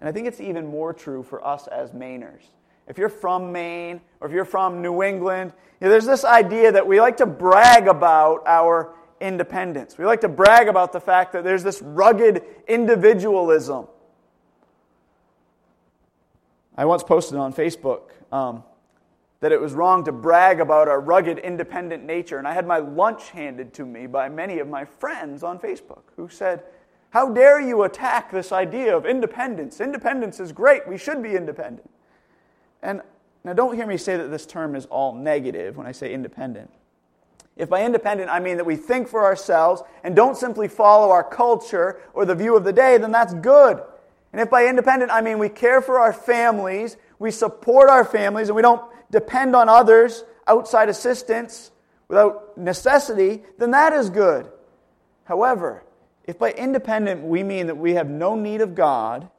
And 0.00 0.08
I 0.08 0.12
think 0.12 0.26
it's 0.26 0.40
even 0.40 0.66
more 0.66 0.92
true 0.92 1.22
for 1.22 1.46
us 1.46 1.68
as 1.68 1.92
Mainers. 1.92 2.42
If 2.86 2.98
you're 2.98 3.08
from 3.08 3.52
Maine 3.52 4.00
or 4.20 4.28
if 4.28 4.34
you're 4.34 4.44
from 4.44 4.82
New 4.82 5.02
England, 5.02 5.52
you 5.80 5.86
know, 5.86 5.90
there's 5.90 6.06
this 6.06 6.24
idea 6.24 6.72
that 6.72 6.86
we 6.86 7.00
like 7.00 7.16
to 7.18 7.26
brag 7.26 7.88
about 7.88 8.46
our 8.46 8.94
independence. 9.20 9.96
We 9.96 10.04
like 10.04 10.20
to 10.20 10.28
brag 10.28 10.68
about 10.68 10.92
the 10.92 11.00
fact 11.00 11.32
that 11.32 11.44
there's 11.44 11.62
this 11.62 11.80
rugged 11.80 12.42
individualism. 12.68 13.86
I 16.76 16.84
once 16.84 17.02
posted 17.02 17.38
on 17.38 17.52
Facebook 17.52 18.10
um, 18.32 18.64
that 19.40 19.52
it 19.52 19.60
was 19.60 19.72
wrong 19.72 20.04
to 20.04 20.12
brag 20.12 20.60
about 20.60 20.88
our 20.88 21.00
rugged, 21.00 21.38
independent 21.38 22.04
nature, 22.04 22.38
and 22.38 22.48
I 22.48 22.52
had 22.52 22.66
my 22.66 22.78
lunch 22.78 23.30
handed 23.30 23.72
to 23.74 23.86
me 23.86 24.06
by 24.06 24.28
many 24.28 24.58
of 24.58 24.68
my 24.68 24.84
friends 24.84 25.42
on 25.42 25.58
Facebook 25.58 26.02
who 26.16 26.28
said, 26.28 26.64
How 27.10 27.30
dare 27.30 27.60
you 27.60 27.84
attack 27.84 28.32
this 28.32 28.52
idea 28.52 28.96
of 28.96 29.06
independence? 29.06 29.80
Independence 29.80 30.40
is 30.40 30.50
great, 30.50 30.88
we 30.88 30.98
should 30.98 31.22
be 31.22 31.36
independent. 31.36 31.88
And 32.84 33.00
now, 33.44 33.54
don't 33.54 33.74
hear 33.74 33.86
me 33.86 33.96
say 33.96 34.16
that 34.16 34.28
this 34.28 34.46
term 34.46 34.76
is 34.76 34.86
all 34.86 35.14
negative 35.14 35.76
when 35.76 35.86
I 35.86 35.92
say 35.92 36.14
independent. 36.14 36.70
If 37.56 37.68
by 37.68 37.84
independent 37.84 38.30
I 38.30 38.40
mean 38.40 38.58
that 38.58 38.64
we 38.64 38.76
think 38.76 39.08
for 39.08 39.24
ourselves 39.24 39.82
and 40.02 40.14
don't 40.14 40.36
simply 40.36 40.68
follow 40.68 41.10
our 41.10 41.24
culture 41.24 42.00
or 42.12 42.24
the 42.24 42.34
view 42.34 42.56
of 42.56 42.64
the 42.64 42.72
day, 42.72 42.98
then 42.98 43.12
that's 43.12 43.34
good. 43.34 43.80
And 44.32 44.40
if 44.40 44.50
by 44.50 44.66
independent 44.66 45.10
I 45.10 45.20
mean 45.20 45.38
we 45.38 45.48
care 45.48 45.80
for 45.80 45.98
our 45.98 46.12
families, 46.12 46.96
we 47.18 47.30
support 47.30 47.88
our 47.88 48.04
families, 48.04 48.48
and 48.48 48.56
we 48.56 48.62
don't 48.62 48.82
depend 49.10 49.54
on 49.54 49.68
others 49.68 50.24
outside 50.46 50.88
assistance 50.88 51.70
without 52.08 52.58
necessity, 52.58 53.42
then 53.58 53.70
that 53.70 53.92
is 53.92 54.10
good. 54.10 54.50
However, 55.24 55.84
if 56.24 56.38
by 56.38 56.50
independent 56.52 57.22
we 57.22 57.42
mean 57.42 57.68
that 57.68 57.76
we 57.76 57.94
have 57.94 58.10
no 58.10 58.34
need 58.34 58.60
of 58.60 58.74
God, 58.74 59.30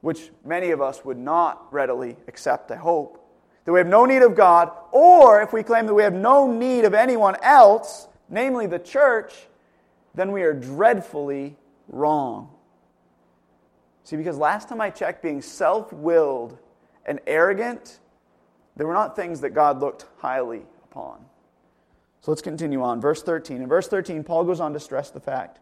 which 0.00 0.30
many 0.44 0.70
of 0.70 0.80
us 0.80 1.04
would 1.04 1.18
not 1.18 1.72
readily 1.72 2.16
accept, 2.26 2.70
I 2.70 2.76
hope, 2.76 3.16
that 3.64 3.72
we 3.72 3.78
have 3.78 3.86
no 3.86 4.06
need 4.06 4.22
of 4.22 4.34
God, 4.34 4.70
or 4.92 5.42
if 5.42 5.52
we 5.52 5.62
claim 5.62 5.86
that 5.86 5.94
we 5.94 6.02
have 6.02 6.14
no 6.14 6.50
need 6.50 6.84
of 6.84 6.94
anyone 6.94 7.36
else, 7.42 8.08
namely 8.28 8.66
the 8.66 8.78
church, 8.78 9.34
then 10.14 10.32
we 10.32 10.42
are 10.42 10.54
dreadfully 10.54 11.56
wrong. 11.88 12.50
See, 14.04 14.16
because 14.16 14.38
last 14.38 14.68
time 14.68 14.80
I 14.80 14.90
checked, 14.90 15.22
being 15.22 15.42
self 15.42 15.92
willed 15.92 16.58
and 17.06 17.20
arrogant, 17.26 18.00
they 18.76 18.84
were 18.84 18.94
not 18.94 19.14
things 19.14 19.42
that 19.42 19.50
God 19.50 19.80
looked 19.80 20.06
highly 20.18 20.62
upon. 20.84 21.24
So 22.22 22.30
let's 22.30 22.42
continue 22.42 22.82
on. 22.82 23.00
Verse 23.00 23.22
13. 23.22 23.62
In 23.62 23.68
verse 23.68 23.88
13, 23.88 24.24
Paul 24.24 24.44
goes 24.44 24.60
on 24.60 24.72
to 24.72 24.80
stress 24.80 25.10
the 25.10 25.20
fact 25.20 25.58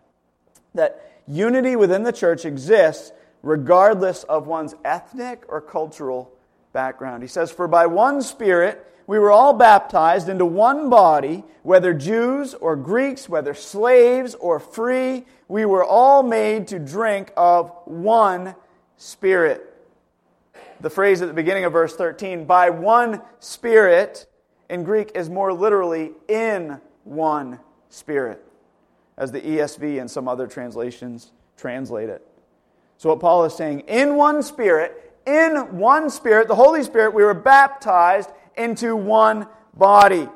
that 0.75 1.21
unity 1.27 1.77
within 1.77 2.05
the 2.05 2.13
church 2.13 2.45
exists 2.45 3.13
regardless 3.43 4.25
of 4.25 4.47
one's 4.47 4.75
ethnic 4.85 5.45
or 5.49 5.61
cultural 5.61 6.33
background. 6.73 7.23
He 7.23 7.29
says, 7.29 7.51
For 7.51 7.69
by 7.69 7.87
one 7.87 8.23
Spirit 8.23 8.85
we 9.07 9.19
were 9.19 9.31
all 9.31 9.55
baptized 9.55 10.29
into 10.29 10.45
one 10.45 10.91
body, 10.91 11.43
whether 11.63 11.95
Jews 11.95 12.53
or 12.53 12.77
Greeks, 12.77 13.27
whether 13.27 13.55
slaves 13.55 14.35
or 14.35 14.61
free, 14.61 15.25
we 15.49 15.65
were 15.65 15.83
all 15.83 16.23
made 16.23 16.69
to 16.69 16.79
drink 16.79 17.33
of 17.35 17.73
one 17.87 18.55
Spirit. 18.99 19.65
The 20.81 20.91
phrase 20.91 21.23
at 21.23 21.29
the 21.29 21.35
beginning 21.35 21.65
of 21.65 21.73
verse 21.73 21.97
13, 21.97 22.45
by 22.45 22.69
one 22.69 23.23
Spirit, 23.41 24.27
in 24.69 24.85
Greek 24.85 25.13
is 25.15 25.31
more 25.31 25.55
literally 25.55 26.13
in 26.29 26.79
one 27.05 27.61
Spirit, 27.89 28.45
as 29.17 29.33
the 29.33 29.41
ESV 29.41 30.01
and 30.01 30.11
some 30.11 30.29
other 30.29 30.47
translations 30.47 31.33
translate 31.57 32.11
it. 32.11 32.28
So, 32.99 33.11
what 33.11 33.21
Paul 33.21 33.45
is 33.45 33.55
saying, 33.55 33.81
in 33.87 34.17
one 34.17 34.43
Spirit, 34.43 35.15
in 35.25 35.79
one 35.79 36.11
Spirit, 36.11 36.49
the 36.49 36.57
Holy 36.57 36.83
Spirit, 36.83 37.15
we 37.15 37.23
were 37.23 37.33
baptized 37.33 38.31
into 38.57 38.97
one 38.97 39.47
body. 39.75 40.29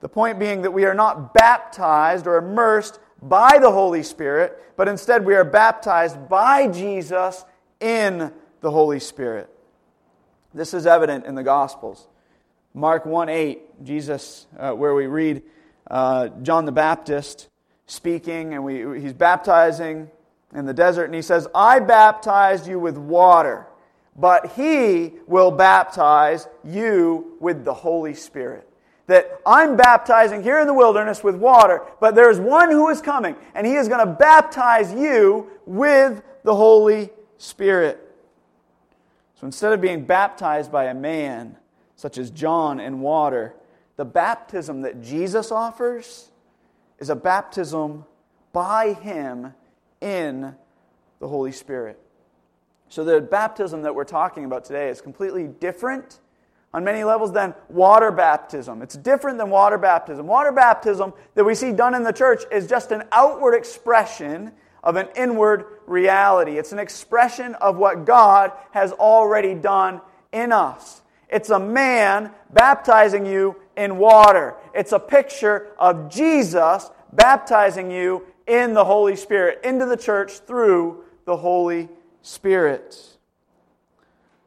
The 0.00 0.08
point 0.08 0.40
being 0.40 0.62
that 0.62 0.72
we 0.72 0.84
are 0.84 0.94
not 0.94 1.32
baptized 1.32 2.26
or 2.26 2.38
immersed 2.38 2.98
by 3.22 3.58
the 3.60 3.70
Holy 3.70 4.02
Spirit, 4.02 4.60
but 4.76 4.88
instead 4.88 5.24
we 5.24 5.36
are 5.36 5.44
baptized 5.44 6.28
by 6.28 6.66
Jesus 6.66 7.44
in 7.78 8.32
the 8.62 8.70
Holy 8.72 8.98
Spirit. 8.98 9.48
This 10.52 10.74
is 10.74 10.86
evident 10.86 11.24
in 11.24 11.36
the 11.36 11.44
Gospels. 11.44 12.08
Mark 12.74 13.06
1 13.06 13.28
8, 13.28 13.84
Jesus, 13.84 14.48
uh, 14.58 14.72
where 14.72 14.94
we 14.94 15.06
read 15.06 15.42
uh, 15.88 16.30
John 16.42 16.64
the 16.64 16.72
Baptist 16.72 17.48
speaking, 17.86 18.54
and 18.54 18.64
we, 18.64 19.00
he's 19.00 19.12
baptizing 19.12 20.10
in 20.54 20.66
the 20.66 20.74
desert, 20.74 21.04
and 21.04 21.14
he 21.14 21.22
says, 21.22 21.48
I 21.54 21.78
baptized 21.80 22.66
you 22.66 22.78
with 22.78 22.96
water 22.96 23.66
but 24.16 24.52
he 24.52 25.14
will 25.26 25.50
baptize 25.50 26.46
you 26.64 27.36
with 27.40 27.64
the 27.64 27.74
Holy 27.74 28.14
Spirit. 28.14 28.68
That 29.06 29.40
I'm 29.46 29.76
baptizing 29.76 30.42
here 30.42 30.60
in 30.60 30.66
the 30.66 30.74
wilderness 30.74 31.24
with 31.24 31.34
water, 31.34 31.82
but 32.00 32.14
there's 32.14 32.38
one 32.38 32.70
who 32.70 32.88
is 32.90 33.00
coming, 33.00 33.36
and 33.54 33.66
he 33.66 33.74
is 33.74 33.88
going 33.88 34.06
to 34.06 34.12
baptize 34.12 34.92
you 34.92 35.50
with 35.66 36.22
the 36.44 36.54
Holy 36.54 37.10
Spirit. 37.38 37.98
So 39.40 39.46
instead 39.46 39.72
of 39.72 39.80
being 39.80 40.04
baptized 40.04 40.70
by 40.70 40.84
a 40.84 40.94
man, 40.94 41.56
such 41.96 42.18
as 42.18 42.30
John 42.30 42.80
in 42.80 43.00
water, 43.00 43.54
the 43.96 44.04
baptism 44.04 44.82
that 44.82 45.02
Jesus 45.02 45.50
offers 45.50 46.30
is 46.98 47.10
a 47.10 47.16
baptism 47.16 48.04
by 48.52 48.92
him 48.92 49.54
in 50.02 50.54
the 51.20 51.28
Holy 51.28 51.52
Spirit. 51.52 51.98
So 52.88 53.04
the 53.04 53.20
baptism 53.22 53.82
that 53.82 53.94
we're 53.94 54.04
talking 54.04 54.44
about 54.44 54.66
today 54.66 54.90
is 54.90 55.00
completely 55.00 55.46
different 55.46 56.20
on 56.74 56.84
many 56.84 57.04
levels 57.04 57.32
than 57.32 57.54
water 57.68 58.10
baptism. 58.10 58.82
It's 58.82 58.96
different 58.96 59.38
than 59.38 59.48
water 59.50 59.78
baptism. 59.78 60.26
Water 60.26 60.52
baptism 60.52 61.14
that 61.34 61.44
we 61.44 61.54
see 61.54 61.72
done 61.72 61.94
in 61.94 62.02
the 62.02 62.12
church 62.12 62.42
is 62.50 62.66
just 62.66 62.90
an 62.90 63.04
outward 63.12 63.54
expression 63.54 64.52
of 64.82 64.96
an 64.96 65.08
inward 65.14 65.64
reality. 65.86 66.58
It's 66.58 66.72
an 66.72 66.78
expression 66.78 67.54
of 67.56 67.76
what 67.76 68.04
God 68.04 68.52
has 68.72 68.92
already 68.92 69.54
done 69.54 70.00
in 70.32 70.52
us. 70.52 71.02
It's 71.28 71.50
a 71.50 71.58
man 71.58 72.30
baptizing 72.52 73.24
you 73.24 73.56
in 73.76 73.96
water. 73.96 74.56
It's 74.74 74.92
a 74.92 74.98
picture 74.98 75.68
of 75.78 76.10
Jesus 76.10 76.90
baptizing 77.12 77.90
you 77.90 78.26
in 78.46 78.74
the 78.74 78.84
Holy 78.84 79.16
Spirit, 79.16 79.60
into 79.64 79.86
the 79.86 79.96
church 79.96 80.38
through 80.40 81.04
the 81.24 81.36
Holy 81.36 81.88
Spirit. 82.22 82.96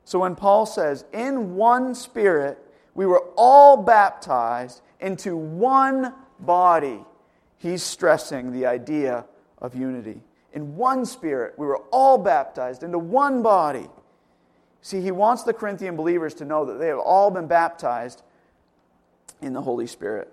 So 0.04 0.20
when 0.20 0.36
Paul 0.36 0.66
says, 0.66 1.06
in 1.14 1.56
one 1.56 1.96
Spirit, 1.96 2.58
we 2.94 3.06
were 3.06 3.24
all 3.36 3.78
baptized 3.78 4.82
into 5.00 5.36
one 5.36 6.14
body, 6.40 7.04
he's 7.58 7.84
stressing 7.84 8.52
the 8.52 8.66
idea 8.66 9.25
of 9.60 9.75
unity. 9.75 10.22
In 10.54 10.75
one 10.75 11.06
Spirit, 11.06 11.56
we 11.58 11.66
were 11.66 11.82
all 11.92 12.18
baptized 12.18 12.84
into 12.84 13.00
one 13.00 13.42
body. 13.42 13.88
See, 14.82 15.02
he 15.02 15.12
wants 15.12 15.44
the 15.44 15.54
Corinthian 15.54 15.96
believers 15.96 16.36
to 16.36 16.46
know 16.46 16.66
that 16.66 16.75
they 16.75 16.88
have 16.88 17.00
all 17.00 17.32
been 17.32 17.48
baptized 17.48 18.22
in 19.42 19.54
the 19.54 19.62
Holy 19.62 19.88
Spirit. 19.88 20.32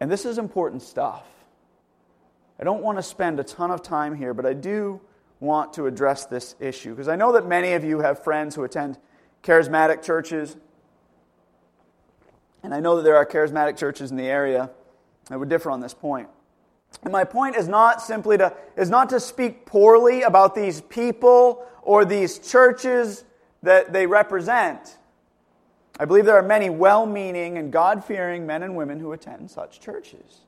And 0.00 0.10
this 0.10 0.24
is 0.24 0.38
important 0.38 0.82
stuff. 0.82 1.24
I 2.58 2.64
don't 2.64 2.82
want 2.82 2.98
to 2.98 3.02
spend 3.02 3.40
a 3.40 3.44
ton 3.44 3.70
of 3.70 3.82
time 3.82 4.14
here, 4.14 4.32
but 4.34 4.46
I 4.46 4.52
do 4.52 5.00
want 5.40 5.72
to 5.74 5.86
address 5.86 6.26
this 6.26 6.54
issue 6.60 6.90
because 6.90 7.08
I 7.08 7.16
know 7.16 7.32
that 7.32 7.46
many 7.46 7.72
of 7.72 7.84
you 7.84 8.00
have 8.00 8.22
friends 8.22 8.54
who 8.54 8.64
attend 8.64 8.98
charismatic 9.42 10.02
churches. 10.02 10.56
And 12.62 12.74
I 12.74 12.80
know 12.80 12.96
that 12.96 13.02
there 13.02 13.16
are 13.16 13.26
charismatic 13.26 13.76
churches 13.76 14.10
in 14.10 14.16
the 14.16 14.24
area 14.24 14.70
that 15.28 15.38
would 15.38 15.48
differ 15.48 15.70
on 15.70 15.80
this 15.80 15.94
point. 15.94 16.28
And 17.02 17.12
my 17.12 17.24
point 17.24 17.56
is 17.56 17.68
not 17.68 18.00
simply 18.00 18.38
to, 18.38 18.54
is 18.76 18.88
not 18.88 19.10
to 19.10 19.20
speak 19.20 19.66
poorly 19.66 20.22
about 20.22 20.54
these 20.54 20.80
people 20.80 21.66
or 21.82 22.04
these 22.04 22.38
churches 22.38 23.24
that 23.62 23.92
they 23.92 24.06
represent. 24.06 24.96
I 25.98 26.06
believe 26.06 26.24
there 26.24 26.36
are 26.36 26.42
many 26.42 26.70
well 26.70 27.04
meaning 27.06 27.58
and 27.58 27.72
God 27.72 28.04
fearing 28.04 28.46
men 28.46 28.62
and 28.62 28.76
women 28.76 29.00
who 29.00 29.12
attend 29.12 29.50
such 29.50 29.80
churches. 29.80 30.43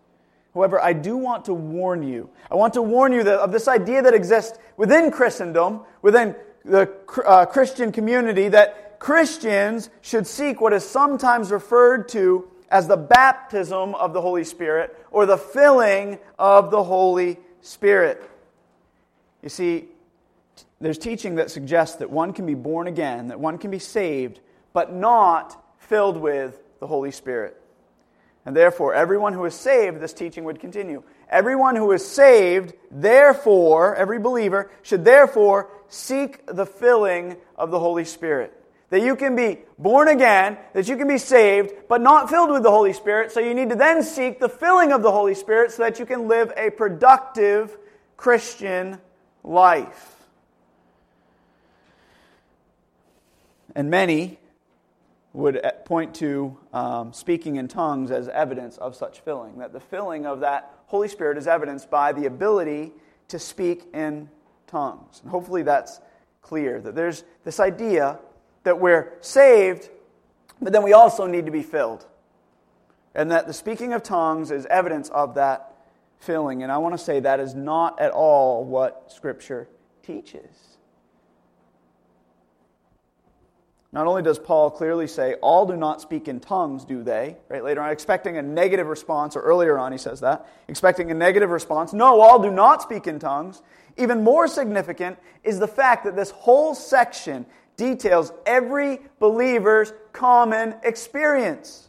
However, 0.57 0.81
I 0.81 0.95
do 0.95 1.19
want 1.19 1.45
to 1.45 1.55
warn 1.55 2.03
you. 2.03 2.31
I 2.51 2.55
want 2.55 2.73
to 2.75 2.83
warn 2.83 3.13
you 3.13 3.21
of 3.29 3.53
this 3.53 3.69
idea 3.69 4.01
that 4.01 4.15
exists 4.15 4.59
within 4.79 5.11
Christendom, 5.11 5.83
within 6.01 6.35
the 6.65 6.91
uh, 7.27 7.45
Christian 7.45 7.93
community, 7.93 8.49
that 8.49 8.99
Christians 8.99 9.91
should 10.01 10.27
seek 10.27 10.63
what 10.63 10.73
is 10.73 10.83
sometimes 10.83 11.51
referred 11.51 12.09
to 12.09 12.49
as 12.71 12.89
the 12.89 12.97
baptism 12.97 13.95
of 13.97 14.15
the 14.15 14.23
Holy 14.23 14.45
Spirit 14.45 14.99
or 15.11 15.27
the 15.27 15.37
filling 15.37 16.19
of 16.39 16.71
the 16.71 16.83
Holy 16.83 17.37
Spirit. 17.61 18.27
You 19.43 19.51
see, 19.51 19.85
there's 20.81 20.97
teaching 20.97 21.35
that 21.35 21.51
suggests 21.51 21.97
that 21.97 22.09
one 22.09 22.33
can 22.33 22.47
be 22.47 22.55
born 22.55 22.87
again, 22.87 23.29
that 23.29 23.39
one 23.39 23.59
can 23.59 23.71
be 23.71 23.79
saved, 23.79 24.41
but 24.73 24.91
not 24.91 25.63
filled 25.77 26.17
with 26.17 26.63
the 26.81 26.87
Holy 26.87 27.11
Spirit. 27.11 27.61
And 28.47 28.57
therefore, 28.57 28.95
everyone 28.95 29.33
who 29.33 29.45
is 29.45 29.55
saved, 29.55 30.01
this 30.01 30.13
teaching 30.13 30.45
would 30.45 30.61
continue. 30.61 31.03
everyone 31.29 31.75
who 31.75 31.91
is 31.91 32.07
saved, 32.07 32.73
therefore, 32.91 33.97
every 33.97 34.21
believer, 34.21 34.71
should 34.83 35.05
therefore 35.05 35.69
seek 35.89 36.47
the 36.47 36.65
filling 36.65 37.37
of 37.57 37.73
the 37.73 37.79
Holy 37.81 38.05
Spirit. 38.05 38.53
That 38.91 39.03
you 39.03 39.17
can 39.17 39.35
be 39.35 39.59
born 39.79 40.07
again, 40.07 40.59
that 40.73 40.87
you 40.87 40.97
can 40.97 41.09
be 41.09 41.19
saved, 41.19 41.73
but 41.89 42.01
not 42.01 42.31
filled 42.31 42.51
with 42.51 42.63
the 42.63 42.71
Holy 42.71 42.93
Spirit. 42.93 43.33
So 43.33 43.41
you 43.41 43.53
need 43.53 43.71
to 43.71 43.75
then 43.75 44.05
seek 44.05 44.39
the 44.39 44.49
filling 44.49 44.93
of 44.93 45.03
the 45.03 45.11
Holy 45.11 45.35
Spirit 45.35 45.73
so 45.73 45.83
that 45.83 45.99
you 45.99 46.07
can 46.07 46.29
live 46.29 46.53
a 46.57 46.71
productive 46.71 47.77
Christian 48.17 49.01
life. 49.43 50.13
And 53.75 53.91
many 53.91 54.39
would 55.37 55.61
point 55.85 56.15
to 56.15 56.57
um, 56.73 57.13
speaking 57.13 57.57
in 57.57 57.69
tongues 57.69 58.11
as 58.11 58.27
evidence 58.29 58.79
of 58.79 58.97
such 58.97 59.21
filling, 59.21 59.59
that 59.59 59.71
the 59.71 59.81
filling 59.81 60.25
of 60.25 60.41
that 60.41 60.73
Holy 60.87 61.09
Spirit 61.09 61.37
is 61.37 61.47
evidenced 61.47 61.91
by 61.91 62.11
the 62.11 62.25
ability 62.25 62.91
to 63.29 63.39
speak 63.39 63.85
in 63.93 64.31
tongues. 64.67 65.21
And 65.21 65.31
hopefully 65.31 65.63
that's 65.63 66.01
clear, 66.41 66.81
that 66.81 66.95
there's 66.95 67.23
this 67.45 67.61
idea 67.61 68.19
that 68.63 68.81
we're 68.81 69.13
saved, 69.21 69.91
but 70.63 70.73
then 70.73 70.83
we 70.83 70.95
also 70.95 71.27
need 71.27 71.45
to 71.45 71.53
be 71.53 71.63
filled. 71.63 72.07
And 73.15 73.31
that 73.31 73.47
the 73.47 73.53
speaking 73.53 73.93
of 73.93 74.03
tongues 74.03 74.51
is 74.51 74.65
evidence 74.67 75.11
of 75.11 75.35
that 75.35 75.75
filling. 76.19 76.63
And 76.63 76.73
I 76.73 76.79
want 76.79 76.95
to 76.97 77.05
say 77.05 77.21
that 77.21 77.41
is 77.41 77.55
not 77.55 78.01
at 78.01 78.11
all 78.11 78.65
what 78.65 79.13
Scripture 79.13 79.69
teaches. 80.03 80.76
Not 83.93 84.07
only 84.07 84.23
does 84.23 84.39
Paul 84.39 84.71
clearly 84.71 85.07
say, 85.07 85.35
all 85.35 85.65
do 85.65 85.77
not 85.77 86.01
speak 86.01 86.29
in 86.29 86.41
tongues, 86.41 86.85
do 86.85 87.03
they? 87.03 87.37
Right 87.49 87.65
later 87.65 87.81
on, 87.81 87.91
expecting 87.91 88.37
a 88.37 88.43
negative 88.43 88.89
response, 88.89 89.37
or 89.37 89.41
earlier 89.41 89.79
on 89.79 89.93
he 89.93 89.99
says 89.99 90.21
that, 90.21 90.47
expecting 90.69 91.11
a 91.11 91.15
negative 91.15 91.51
response. 91.51 91.93
No, 91.93 92.21
all 92.21 92.43
do 92.43 92.51
not 92.51 92.83
speak 92.83 93.07
in 93.07 93.19
tongues. 93.19 93.63
Even 93.97 94.23
more 94.23 94.49
significant 94.49 95.19
is 95.45 95.59
the 95.59 95.69
fact 95.69 96.05
that 96.05 96.17
this 96.17 96.31
whole 96.31 96.75
section 96.75 97.47
details 97.77 98.33
every 98.45 99.01
believer's 99.19 99.93
common 100.13 100.75
experience. 100.83 101.89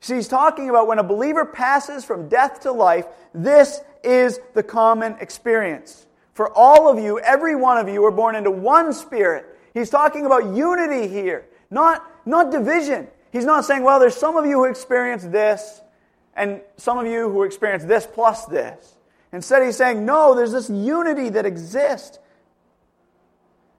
See, 0.00 0.14
he's 0.14 0.28
talking 0.28 0.70
about 0.70 0.86
when 0.86 0.98
a 0.98 1.04
believer 1.04 1.44
passes 1.44 2.04
from 2.04 2.28
death 2.28 2.60
to 2.60 2.72
life, 2.72 3.06
this 3.34 3.80
is 4.02 4.40
the 4.54 4.62
common 4.62 5.16
experience. 5.20 6.06
For 6.32 6.50
all 6.56 6.88
of 6.88 6.98
you, 6.98 7.18
every 7.20 7.54
one 7.54 7.76
of 7.76 7.88
you 7.88 8.00
were 8.00 8.10
born 8.10 8.34
into 8.34 8.50
one 8.50 8.92
spirit 8.92 9.46
He's 9.74 9.90
talking 9.90 10.26
about 10.26 10.54
unity 10.54 11.08
here, 11.08 11.46
not, 11.70 12.04
not 12.26 12.50
division. 12.50 13.08
He's 13.32 13.44
not 13.44 13.64
saying, 13.64 13.82
well, 13.82 14.00
there's 14.00 14.16
some 14.16 14.36
of 14.36 14.46
you 14.46 14.54
who 14.56 14.64
experience 14.64 15.24
this, 15.24 15.80
and 16.34 16.60
some 16.76 16.98
of 16.98 17.06
you 17.06 17.30
who 17.30 17.44
experience 17.44 17.84
this 17.84 18.06
plus 18.06 18.46
this. 18.46 18.96
Instead, 19.32 19.62
he's 19.62 19.76
saying, 19.76 20.04
no, 20.04 20.34
there's 20.34 20.52
this 20.52 20.68
unity 20.68 21.28
that 21.28 21.46
exists. 21.46 22.18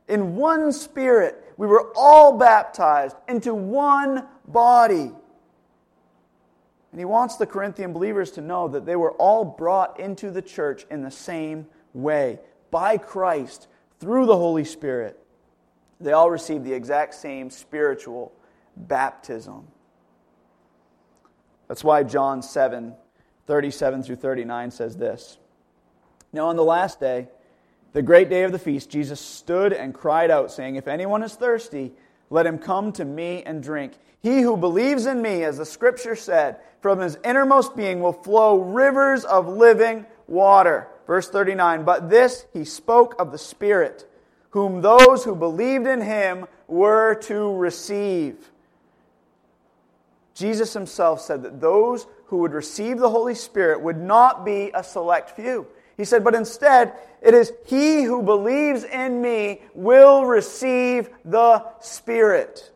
In 0.07 0.35
one 0.35 0.71
spirit, 0.71 1.53
we 1.57 1.67
were 1.67 1.91
all 1.95 2.37
baptized 2.37 3.15
into 3.27 3.53
one 3.53 4.25
body. 4.47 5.11
And 6.91 6.99
he 6.99 7.05
wants 7.05 7.37
the 7.37 7.45
Corinthian 7.45 7.93
believers 7.93 8.31
to 8.31 8.41
know 8.41 8.67
that 8.69 8.85
they 8.85 8.95
were 8.95 9.11
all 9.13 9.45
brought 9.45 9.99
into 9.99 10.31
the 10.31 10.41
church 10.41 10.85
in 10.89 11.03
the 11.03 11.11
same 11.11 11.67
way 11.93 12.39
by 12.69 12.97
Christ 12.97 13.67
through 13.99 14.25
the 14.25 14.35
Holy 14.35 14.65
Spirit. 14.65 15.20
They 16.01 16.13
all 16.13 16.29
received 16.29 16.65
the 16.65 16.73
exact 16.73 17.13
same 17.15 17.49
spiritual 17.49 18.31
baptism. 18.75 19.67
That's 21.67 21.83
why 21.83 22.03
John 22.03 22.41
7, 22.41 22.93
37 23.47 24.03
through 24.03 24.15
39 24.17 24.71
says 24.71 24.97
this. 24.97 25.37
Now, 26.33 26.47
on 26.47 26.55
the 26.55 26.63
last 26.63 26.99
day, 26.99 27.27
the 27.93 28.01
great 28.01 28.29
day 28.29 28.43
of 28.43 28.51
the 28.51 28.59
feast, 28.59 28.89
Jesus 28.89 29.19
stood 29.19 29.73
and 29.73 29.93
cried 29.93 30.31
out, 30.31 30.51
saying, 30.51 30.75
If 30.75 30.87
anyone 30.87 31.23
is 31.23 31.35
thirsty, 31.35 31.91
let 32.29 32.45
him 32.45 32.57
come 32.57 32.91
to 32.93 33.05
me 33.05 33.43
and 33.43 33.61
drink. 33.61 33.93
He 34.21 34.41
who 34.41 34.55
believes 34.55 35.05
in 35.05 35.21
me, 35.21 35.43
as 35.43 35.57
the 35.57 35.65
scripture 35.65 36.15
said, 36.15 36.57
from 36.81 36.99
his 36.99 37.17
innermost 37.23 37.75
being 37.75 37.99
will 37.99 38.13
flow 38.13 38.59
rivers 38.59 39.25
of 39.25 39.47
living 39.47 40.05
water. 40.27 40.87
Verse 41.07 41.29
39 41.29 41.83
But 41.83 42.09
this 42.09 42.45
he 42.53 42.63
spoke 42.63 43.19
of 43.19 43.31
the 43.31 43.37
Spirit 43.37 44.07
whom 44.51 44.81
those 44.81 45.23
who 45.23 45.35
believed 45.35 45.87
in 45.87 46.01
him 46.01 46.45
were 46.67 47.15
to 47.15 47.55
receive. 47.55 48.51
Jesus 50.33 50.73
himself 50.73 51.21
said 51.21 51.43
that 51.43 51.59
those 51.59 52.07
who 52.25 52.37
would 52.37 52.53
receive 52.53 52.97
the 52.97 53.09
Holy 53.09 53.35
Spirit 53.35 53.81
would 53.81 53.97
not 53.97 54.45
be 54.45 54.71
a 54.73 54.83
select 54.83 55.31
few. 55.31 55.67
He 55.97 56.05
said, 56.05 56.23
but 56.23 56.35
instead, 56.35 56.93
it 57.21 57.33
is 57.33 57.51
he 57.65 58.03
who 58.03 58.23
believes 58.23 58.83
in 58.83 59.21
me 59.21 59.61
will 59.73 60.25
receive 60.25 61.09
the 61.23 61.63
Spirit. 61.79 62.71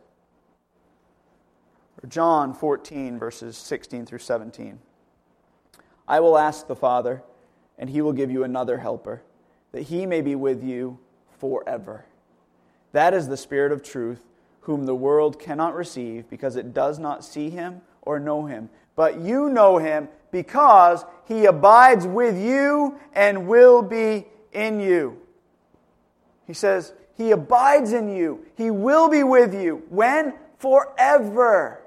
Or 2.02 2.08
John 2.08 2.54
14, 2.54 3.18
verses 3.18 3.56
16 3.56 4.06
through 4.06 4.18
17. 4.18 4.78
I 6.06 6.20
will 6.20 6.38
ask 6.38 6.68
the 6.68 6.76
Father, 6.76 7.22
and 7.78 7.90
he 7.90 8.00
will 8.00 8.12
give 8.12 8.30
you 8.30 8.44
another 8.44 8.78
helper, 8.78 9.22
that 9.72 9.82
he 9.82 10.06
may 10.06 10.20
be 10.20 10.34
with 10.36 10.62
you 10.62 10.98
forever. 11.38 12.04
That 12.92 13.14
is 13.14 13.28
the 13.28 13.36
Spirit 13.36 13.72
of 13.72 13.82
truth, 13.82 14.22
whom 14.60 14.86
the 14.86 14.94
world 14.94 15.38
cannot 15.38 15.74
receive 15.74 16.28
because 16.28 16.56
it 16.56 16.74
does 16.74 16.98
not 16.98 17.24
see 17.24 17.50
him 17.50 17.82
or 18.02 18.18
know 18.18 18.46
him. 18.46 18.70
But 18.94 19.20
you 19.20 19.48
know 19.50 19.78
him 19.78 20.08
because 20.30 21.04
he 21.26 21.44
abides 21.44 22.06
with 22.06 22.38
you 22.38 22.98
and 23.12 23.46
will 23.46 23.82
be 23.82 24.26
in 24.52 24.80
you. 24.80 25.18
He 26.46 26.54
says, 26.54 26.92
He 27.16 27.30
abides 27.30 27.92
in 27.92 28.14
you. 28.14 28.46
He 28.56 28.70
will 28.70 29.08
be 29.08 29.22
with 29.22 29.54
you. 29.54 29.82
When? 29.88 30.34
Forever. 30.58 31.82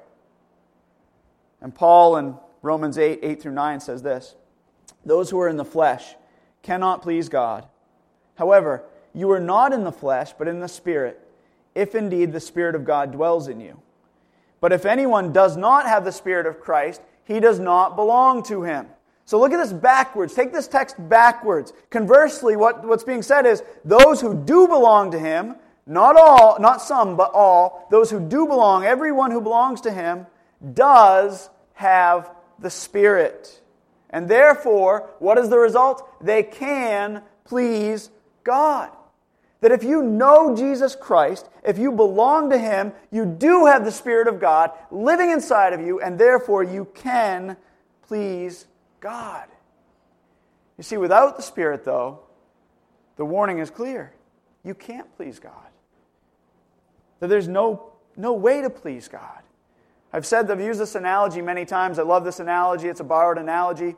And 1.61 1.73
Paul 1.73 2.17
in 2.17 2.35
Romans 2.61 2.97
8, 2.97 3.19
8 3.21 3.41
through 3.41 3.53
9 3.53 3.79
says 3.79 4.01
this 4.01 4.35
Those 5.05 5.29
who 5.29 5.39
are 5.39 5.49
in 5.49 5.57
the 5.57 5.65
flesh 5.65 6.15
cannot 6.61 7.01
please 7.01 7.29
God. 7.29 7.67
However, 8.35 8.83
you 9.19 9.31
are 9.31 9.39
not 9.39 9.73
in 9.73 9.83
the 9.83 9.91
flesh, 9.91 10.33
but 10.37 10.47
in 10.47 10.59
the 10.59 10.67
Spirit, 10.67 11.19
if 11.75 11.95
indeed 11.95 12.31
the 12.31 12.39
Spirit 12.39 12.75
of 12.75 12.85
God 12.85 13.11
dwells 13.11 13.47
in 13.47 13.59
you. 13.59 13.79
But 14.61 14.73
if 14.73 14.85
anyone 14.85 15.31
does 15.31 15.57
not 15.57 15.85
have 15.85 16.03
the 16.05 16.11
Spirit 16.11 16.45
of 16.45 16.59
Christ, 16.59 17.01
he 17.23 17.39
does 17.39 17.59
not 17.59 17.95
belong 17.95 18.43
to 18.43 18.63
him. 18.63 18.87
So 19.25 19.39
look 19.39 19.53
at 19.53 19.57
this 19.57 19.71
backwards. 19.71 20.33
Take 20.33 20.51
this 20.51 20.67
text 20.67 20.95
backwards. 20.97 21.71
Conversely, 21.91 22.55
what, 22.55 22.83
what's 22.85 23.03
being 23.03 23.21
said 23.21 23.45
is 23.45 23.61
those 23.85 24.19
who 24.19 24.33
do 24.33 24.67
belong 24.67 25.11
to 25.11 25.19
him, 25.19 25.55
not 25.85 26.15
all, 26.15 26.57
not 26.59 26.81
some, 26.81 27.15
but 27.15 27.31
all, 27.33 27.87
those 27.91 28.09
who 28.09 28.19
do 28.19 28.47
belong, 28.47 28.83
everyone 28.85 29.31
who 29.31 29.41
belongs 29.41 29.81
to 29.81 29.91
him, 29.91 30.25
does 30.73 31.49
have 31.73 32.31
the 32.57 32.69
Spirit. 32.69 33.61
And 34.09 34.27
therefore, 34.27 35.09
what 35.19 35.37
is 35.37 35.49
the 35.49 35.59
result? 35.59 36.09
They 36.23 36.41
can 36.41 37.21
please 37.45 38.09
God. 38.43 38.89
That 39.61 39.71
if 39.71 39.83
you 39.83 40.01
know 40.01 40.55
Jesus 40.55 40.95
Christ, 40.95 41.49
if 41.63 41.77
you 41.77 41.91
belong 41.91 42.49
to 42.51 42.57
Him, 42.57 42.93
you 43.11 43.25
do 43.25 43.65
have 43.65 43.83
the 43.83 43.91
Spirit 43.91 44.27
of 44.27 44.39
God 44.39 44.71
living 44.89 45.31
inside 45.31 45.73
of 45.73 45.81
you, 45.81 45.99
and 45.99 46.17
therefore 46.17 46.63
you 46.63 46.85
can 46.95 47.57
please 48.07 48.67
God. 49.01 49.47
You 50.77 50.83
see, 50.83 50.95
without 50.95 51.35
the 51.35 51.43
Spirit, 51.43 51.83
though, 51.83 52.19
the 53.17 53.25
warning 53.25 53.59
is 53.59 53.69
clear. 53.69 54.13
You 54.63 54.73
can't 54.73 55.13
please 55.17 55.39
God. 55.39 55.53
That 57.19 57.27
there's 57.27 57.49
no, 57.49 57.91
no 58.15 58.33
way 58.33 58.61
to 58.61 58.69
please 58.69 59.09
God. 59.09 59.41
I've 60.13 60.25
said, 60.25 60.49
I've 60.49 60.61
used 60.61 60.79
this 60.79 60.95
analogy 60.95 61.41
many 61.41 61.65
times. 61.65 61.99
I 61.99 62.03
love 62.03 62.23
this 62.23 62.39
analogy. 62.39 62.87
It's 62.87 63.01
a 63.01 63.03
borrowed 63.03 63.37
analogy. 63.37 63.95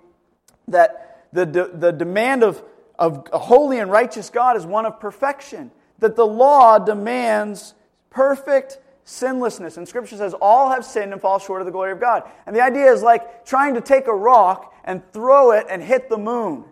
That 0.68 1.28
the, 1.32 1.46
the 1.46 1.92
demand 1.92 2.44
of 2.44 2.64
of 3.00 3.28
a 3.34 3.40
holy 3.40 3.80
and 3.80 3.90
righteous 3.92 4.30
God 4.30 4.58
is 4.58 4.66
one 4.66 4.86
of 4.86 5.00
perfection, 5.00 5.72
that 6.00 6.16
the 6.16 6.26
law 6.26 6.80
demands 6.80 7.74
perfect 8.10 8.80
sinlessness. 9.04 9.78
And 9.78 9.88
Scripture 9.88 10.16
says, 10.16 10.34
all 10.34 10.70
have 10.72 10.86
sinned 10.86 11.12
and 11.12 11.22
fall 11.22 11.40
short 11.40 11.62
of 11.62 11.66
the 11.66 11.72
glory 11.72 11.92
of 11.92 12.00
God. 12.00 12.24
And 12.46 12.56
the 12.56 12.62
idea 12.62 12.92
is 12.92 13.04
like 13.04 13.46
trying 13.46 13.74
to 13.76 13.82
take 13.82 14.08
a 14.08 14.16
rock 14.16 14.74
and 14.84 15.02
throw 15.12 15.52
it 15.52 15.68
and 15.70 15.82
hit 15.82 16.10
the 16.10 16.18
moon. 16.18 16.66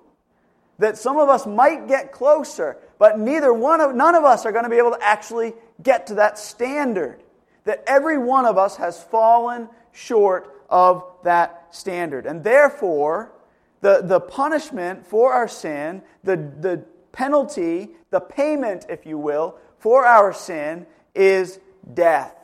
That 0.77 0.97
some 0.97 1.17
of 1.17 1.27
us 1.27 1.45
might 1.45 1.87
get 1.87 2.11
closer, 2.11 2.77
but 2.97 3.19
neither 3.19 3.53
one 3.53 3.81
of, 3.81 3.95
none 3.95 4.15
of 4.15 4.23
us 4.23 4.45
are 4.45 4.51
going 4.51 4.63
to 4.63 4.69
be 4.69 4.77
able 4.77 4.91
to 4.91 5.03
actually 5.03 5.53
get 5.83 6.07
to 6.07 6.15
that 6.15 6.39
standard. 6.39 7.21
That 7.65 7.83
every 7.85 8.17
one 8.17 8.45
of 8.45 8.57
us 8.57 8.77
has 8.77 9.03
fallen 9.03 9.67
short 9.91 10.63
of 10.69 11.03
that 11.23 11.67
standard. 11.71 12.25
And 12.25 12.43
therefore, 12.43 13.31
the, 13.81 14.01
the 14.03 14.19
punishment 14.19 15.05
for 15.05 15.33
our 15.33 15.47
sin, 15.47 16.01
the, 16.23 16.35
the 16.35 16.83
penalty, 17.11 17.89
the 18.09 18.19
payment, 18.19 18.85
if 18.89 19.05
you 19.05 19.17
will, 19.17 19.57
for 19.77 20.05
our 20.05 20.33
sin 20.33 20.85
is 21.15 21.59
death. 21.93 22.35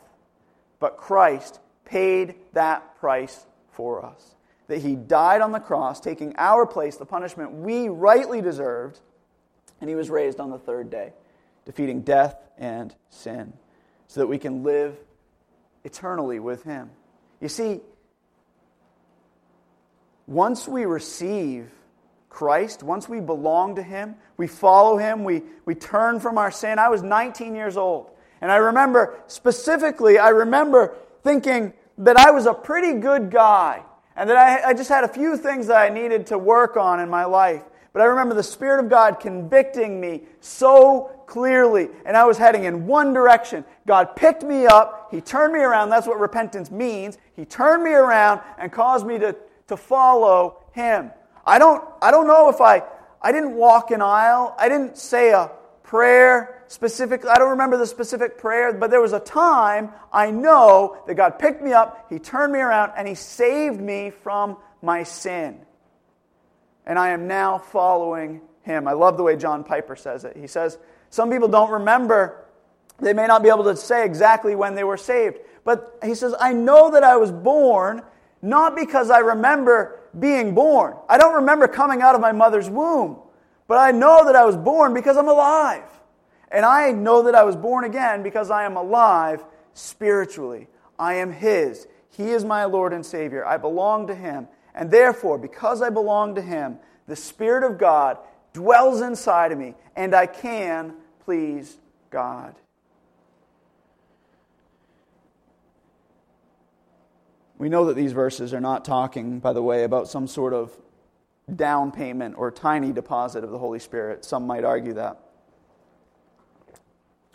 But 0.79 0.97
Christ 0.97 1.59
paid 1.83 2.35
that 2.53 2.97
price 2.97 3.45
for 3.71 4.05
us. 4.05 4.35
that 4.67 4.79
he 4.79 4.95
died 4.95 5.41
on 5.41 5.51
the 5.51 5.59
cross, 5.59 5.99
taking 5.99 6.35
our 6.37 6.65
place, 6.65 6.97
the 6.97 7.05
punishment 7.05 7.51
we 7.51 7.87
rightly 7.87 8.41
deserved, 8.41 8.99
and 9.79 9.89
he 9.89 9.95
was 9.95 10.09
raised 10.09 10.39
on 10.39 10.49
the 10.49 10.57
third 10.57 10.89
day, 10.89 11.13
defeating 11.65 12.01
death 12.01 12.35
and 12.57 12.95
sin, 13.09 13.53
so 14.07 14.21
that 14.21 14.27
we 14.27 14.37
can 14.37 14.63
live 14.63 14.97
eternally 15.83 16.39
with 16.39 16.63
him. 16.63 16.89
You 17.41 17.49
see, 17.49 17.81
once 20.27 20.67
we 20.67 20.85
receive 20.85 21.69
Christ, 22.29 22.83
once 22.83 23.07
we 23.07 23.19
belong 23.19 23.75
to 23.75 23.83
Him, 23.83 24.15
we 24.37 24.47
follow 24.47 24.97
Him, 24.97 25.23
we, 25.23 25.43
we 25.65 25.75
turn 25.75 26.19
from 26.19 26.37
our 26.37 26.51
sin. 26.51 26.79
I 26.79 26.89
was 26.89 27.01
19 27.01 27.55
years 27.55 27.77
old. 27.77 28.09
And 28.41 28.51
I 28.51 28.57
remember, 28.57 29.19
specifically, 29.27 30.19
I 30.19 30.29
remember 30.29 30.95
thinking 31.23 31.73
that 31.99 32.17
I 32.17 32.31
was 32.31 32.45
a 32.45 32.53
pretty 32.53 32.99
good 32.99 33.31
guy 33.31 33.81
and 34.15 34.29
that 34.29 34.37
I, 34.37 34.69
I 34.69 34.73
just 34.73 34.89
had 34.89 35.03
a 35.03 35.07
few 35.07 35.37
things 35.37 35.67
that 35.67 35.77
I 35.77 35.89
needed 35.89 36.27
to 36.27 36.37
work 36.37 36.77
on 36.77 36.99
in 36.99 37.09
my 37.09 37.25
life. 37.25 37.63
But 37.93 38.01
I 38.01 38.05
remember 38.05 38.35
the 38.35 38.43
Spirit 38.43 38.83
of 38.83 38.89
God 38.89 39.21
convicting 39.21 40.01
me 40.01 40.23
so 40.41 41.11
clearly, 41.27 41.87
and 42.05 42.17
I 42.17 42.25
was 42.25 42.37
heading 42.37 42.65
in 42.65 42.85
one 42.85 43.13
direction. 43.13 43.63
God 43.87 44.15
picked 44.17 44.43
me 44.43 44.65
up, 44.65 45.07
He 45.11 45.21
turned 45.21 45.53
me 45.53 45.61
around. 45.61 45.89
That's 45.89 46.05
what 46.05 46.19
repentance 46.19 46.69
means. 46.69 47.17
He 47.35 47.45
turned 47.45 47.83
me 47.83 47.91
around 47.91 48.41
and 48.57 48.71
caused 48.71 49.07
me 49.07 49.17
to, 49.19 49.35
to 49.67 49.77
follow 49.77 50.63
Him. 50.73 51.11
I 51.45 51.59
don't, 51.59 51.83
I 52.01 52.11
don't 52.11 52.27
know 52.27 52.49
if 52.49 52.61
I, 52.61 52.83
I 53.21 53.31
didn't 53.31 53.55
walk 53.55 53.91
an 53.91 54.01
aisle, 54.01 54.55
I 54.57 54.69
didn't 54.69 54.97
say 54.97 55.31
a 55.31 55.51
prayer 55.83 56.63
specifically. 56.67 57.29
I 57.29 57.35
don't 57.35 57.51
remember 57.51 57.77
the 57.77 57.85
specific 57.85 58.37
prayer, 58.37 58.73
but 58.73 58.89
there 58.89 59.01
was 59.01 59.13
a 59.13 59.19
time 59.19 59.91
I 60.11 60.31
know 60.31 60.97
that 61.07 61.15
God 61.15 61.39
picked 61.39 61.61
me 61.61 61.73
up, 61.73 62.07
He 62.09 62.19
turned 62.19 62.53
me 62.53 62.59
around, 62.59 62.93
and 62.97 63.07
He 63.07 63.15
saved 63.15 63.79
me 63.79 64.09
from 64.09 64.57
my 64.81 65.03
sin. 65.03 65.59
And 66.85 66.99
I 66.99 67.09
am 67.09 67.27
now 67.27 67.57
following 67.57 68.41
Him. 68.63 68.87
I 68.87 68.93
love 68.93 69.17
the 69.17 69.23
way 69.23 69.35
John 69.35 69.63
Piper 69.63 69.95
says 69.95 70.23
it. 70.23 70.37
He 70.37 70.47
says, 70.47 70.77
Some 71.09 71.29
people 71.29 71.47
don't 71.47 71.71
remember, 71.71 72.45
they 72.99 73.13
may 73.13 73.27
not 73.27 73.43
be 73.43 73.49
able 73.49 73.65
to 73.65 73.75
say 73.75 74.05
exactly 74.05 74.55
when 74.55 74.75
they 74.75 74.83
were 74.83 74.97
saved. 74.97 75.37
But 75.63 75.97
he 76.03 76.15
says, 76.15 76.35
I 76.39 76.53
know 76.53 76.91
that 76.91 77.03
I 77.03 77.17
was 77.17 77.31
born 77.31 78.03
not 78.45 78.75
because 78.75 79.09
I 79.09 79.19
remember 79.19 79.99
being 80.17 80.53
born. 80.53 80.95
I 81.09 81.17
don't 81.17 81.35
remember 81.35 81.67
coming 81.67 82.01
out 82.01 82.15
of 82.15 82.21
my 82.21 82.31
mother's 82.31 82.69
womb. 82.69 83.17
But 83.67 83.79
I 83.79 83.91
know 83.91 84.23
that 84.25 84.35
I 84.35 84.45
was 84.45 84.55
born 84.55 84.93
because 84.93 85.17
I'm 85.17 85.27
alive. 85.27 85.83
And 86.51 86.63
I 86.63 86.91
know 86.91 87.23
that 87.23 87.33
I 87.33 87.43
was 87.43 87.55
born 87.55 87.83
again 87.85 88.21
because 88.21 88.51
I 88.51 88.63
am 88.65 88.77
alive 88.77 89.43
spiritually. 89.73 90.67
I 90.99 91.15
am 91.15 91.31
His. 91.31 91.87
He 92.09 92.29
is 92.29 92.45
my 92.45 92.65
Lord 92.65 92.93
and 92.93 93.05
Savior. 93.05 93.45
I 93.45 93.57
belong 93.57 94.07
to 94.07 94.15
Him. 94.15 94.47
And 94.75 94.91
therefore, 94.91 95.37
because 95.37 95.81
I 95.81 95.89
belong 95.89 96.35
to 96.35 96.41
Him, 96.41 96.77
the 97.07 97.15
Spirit 97.15 97.63
of 97.63 97.79
God 97.79 98.19
dwells 98.53 99.01
inside 99.01 99.51
of 99.51 99.57
me, 99.57 99.73
and 99.95 100.15
I 100.15 100.27
can 100.27 100.93
please 101.25 101.77
God. 102.09 102.55
We 107.65 107.69
know 107.69 107.85
that 107.85 107.95
these 107.95 108.11
verses 108.11 108.53
are 108.53 108.61
not 108.61 108.85
talking, 108.85 109.39
by 109.39 109.51
the 109.51 109.63
way, 109.63 109.85
about 109.85 110.07
some 110.07 110.27
sort 110.27 110.53
of 110.53 110.77
down 111.55 111.91
payment 111.91 112.35
or 112.37 112.51
tiny 112.51 112.91
deposit 112.91 113.43
of 113.43 113.49
the 113.49 113.57
Holy 113.57 113.79
Spirit. 113.79 114.23
Some 114.23 114.45
might 114.45 114.63
argue 114.63 114.93
that. 114.93 115.19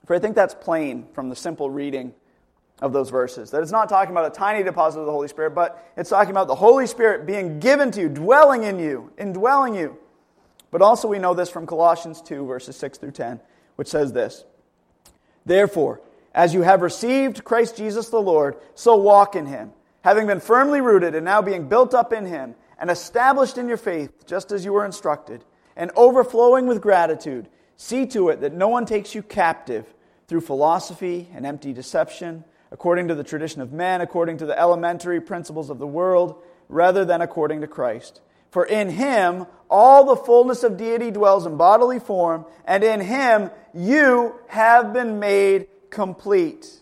For 0.06 0.14
I 0.14 0.20
think 0.20 0.36
that's 0.36 0.54
plain 0.54 1.08
from 1.14 1.30
the 1.30 1.34
simple 1.34 1.68
reading 1.68 2.14
of 2.80 2.92
those 2.92 3.10
verses. 3.10 3.50
That 3.50 3.60
it's 3.62 3.72
not 3.72 3.88
talking 3.88 4.12
about 4.12 4.24
a 4.24 4.30
tiny 4.30 4.62
deposit 4.62 5.00
of 5.00 5.06
the 5.06 5.10
Holy 5.10 5.26
Spirit, 5.26 5.52
but 5.52 5.92
it's 5.96 6.10
talking 6.10 6.30
about 6.30 6.46
the 6.46 6.54
Holy 6.54 6.86
Spirit 6.86 7.26
being 7.26 7.58
given 7.58 7.90
to 7.90 8.02
you, 8.02 8.08
dwelling 8.08 8.62
in 8.62 8.78
you, 8.78 9.12
indwelling 9.18 9.74
you. 9.74 9.98
But 10.70 10.80
also, 10.80 11.08
we 11.08 11.18
know 11.18 11.34
this 11.34 11.50
from 11.50 11.66
Colossians 11.66 12.22
2, 12.22 12.46
verses 12.46 12.76
6 12.76 12.98
through 12.98 13.10
10, 13.10 13.40
which 13.74 13.88
says 13.88 14.12
this 14.12 14.44
Therefore, 15.44 16.00
as 16.32 16.54
you 16.54 16.62
have 16.62 16.82
received 16.82 17.42
Christ 17.42 17.76
Jesus 17.76 18.10
the 18.10 18.22
Lord, 18.22 18.54
so 18.76 18.94
walk 18.94 19.34
in 19.34 19.46
him, 19.46 19.72
having 20.02 20.26
been 20.26 20.40
firmly 20.40 20.80
rooted 20.80 21.14
and 21.14 21.24
now 21.24 21.42
being 21.42 21.68
built 21.68 21.94
up 21.94 22.12
in 22.12 22.26
him 22.26 22.54
and 22.78 22.90
established 22.90 23.58
in 23.58 23.68
your 23.68 23.76
faith, 23.76 24.26
just 24.26 24.52
as 24.52 24.64
you 24.64 24.72
were 24.72 24.84
instructed, 24.84 25.44
and 25.76 25.90
overflowing 25.96 26.66
with 26.66 26.80
gratitude, 26.80 27.48
see 27.76 28.06
to 28.06 28.28
it 28.30 28.40
that 28.40 28.54
no 28.54 28.68
one 28.68 28.86
takes 28.86 29.14
you 29.14 29.22
captive 29.22 29.92
through 30.26 30.40
philosophy 30.40 31.28
and 31.34 31.44
empty 31.44 31.72
deception, 31.72 32.44
according 32.70 33.08
to 33.08 33.14
the 33.14 33.24
tradition 33.24 33.60
of 33.60 33.72
men, 33.72 34.00
according 34.00 34.38
to 34.38 34.46
the 34.46 34.58
elementary 34.58 35.20
principles 35.20 35.70
of 35.70 35.78
the 35.78 35.86
world, 35.86 36.42
rather 36.68 37.04
than 37.04 37.20
according 37.20 37.60
to 37.60 37.66
Christ. 37.66 38.20
For 38.50 38.64
in 38.64 38.90
him 38.90 39.46
all 39.68 40.04
the 40.04 40.16
fullness 40.16 40.62
of 40.62 40.76
deity 40.76 41.10
dwells 41.10 41.46
in 41.46 41.56
bodily 41.56 41.98
form, 41.98 42.46
and 42.64 42.82
in 42.82 43.00
him 43.00 43.50
you 43.74 44.34
have 44.48 44.92
been 44.92 45.18
made 45.18 45.68
complete. 45.90 46.79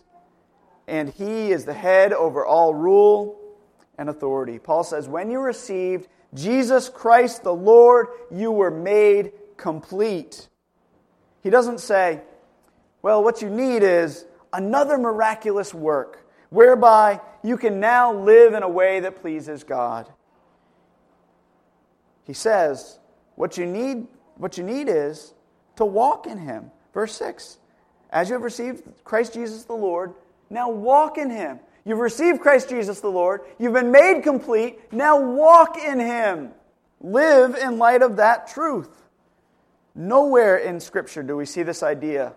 And 0.89 1.09
he 1.09 1.51
is 1.51 1.65
the 1.65 1.73
head 1.73 2.13
over 2.13 2.43
all 2.43 2.73
rule 2.73 3.39
and 3.99 4.09
authority. 4.09 4.57
Paul 4.57 4.83
says, 4.83 5.07
when 5.07 5.29
you 5.29 5.39
received 5.39 6.07
Jesus 6.33 6.89
Christ 6.89 7.43
the 7.43 7.53
Lord, 7.53 8.07
you 8.31 8.51
were 8.51 8.71
made 8.71 9.33
complete. 9.55 10.49
He 11.43 11.51
doesn't 11.51 11.79
say, 11.79 12.21
well, 13.03 13.23
what 13.23 13.41
you 13.43 13.49
need 13.51 13.83
is 13.83 14.25
another 14.51 14.97
miraculous 14.97 15.75
work 15.75 16.27
whereby 16.49 17.21
you 17.43 17.55
can 17.55 17.79
now 17.79 18.11
live 18.11 18.55
in 18.55 18.63
a 18.63 18.69
way 18.69 18.99
that 18.99 19.21
pleases 19.21 19.63
God. 19.63 20.09
He 22.23 22.33
says, 22.33 22.97
what 23.35 23.57
you 23.57 23.67
need, 23.67 24.07
what 24.37 24.57
you 24.57 24.63
need 24.63 24.89
is 24.89 25.35
to 25.75 25.85
walk 25.85 26.25
in 26.25 26.39
him. 26.39 26.71
Verse 26.95 27.13
6. 27.13 27.59
As 28.09 28.27
you 28.27 28.33
have 28.33 28.41
received 28.41 28.83
Christ 29.03 29.35
Jesus 29.35 29.65
the 29.65 29.73
Lord, 29.73 30.15
now 30.49 30.69
walk 30.69 31.17
in 31.17 31.29
him. 31.29 31.59
You've 31.89 31.99
received 31.99 32.41
Christ 32.41 32.69
Jesus 32.69 32.99
the 32.99 33.09
Lord. 33.09 33.41
You've 33.57 33.73
been 33.73 33.91
made 33.91 34.21
complete. 34.21 34.93
Now 34.93 35.19
walk 35.19 35.75
in 35.77 35.99
Him. 35.99 36.51
Live 37.01 37.55
in 37.55 37.79
light 37.79 38.03
of 38.03 38.17
that 38.17 38.47
truth. 38.49 38.89
Nowhere 39.95 40.57
in 40.57 40.81
Scripture 40.81 41.23
do 41.23 41.35
we 41.35 41.45
see 41.45 41.63
this 41.63 41.81
idea 41.81 42.33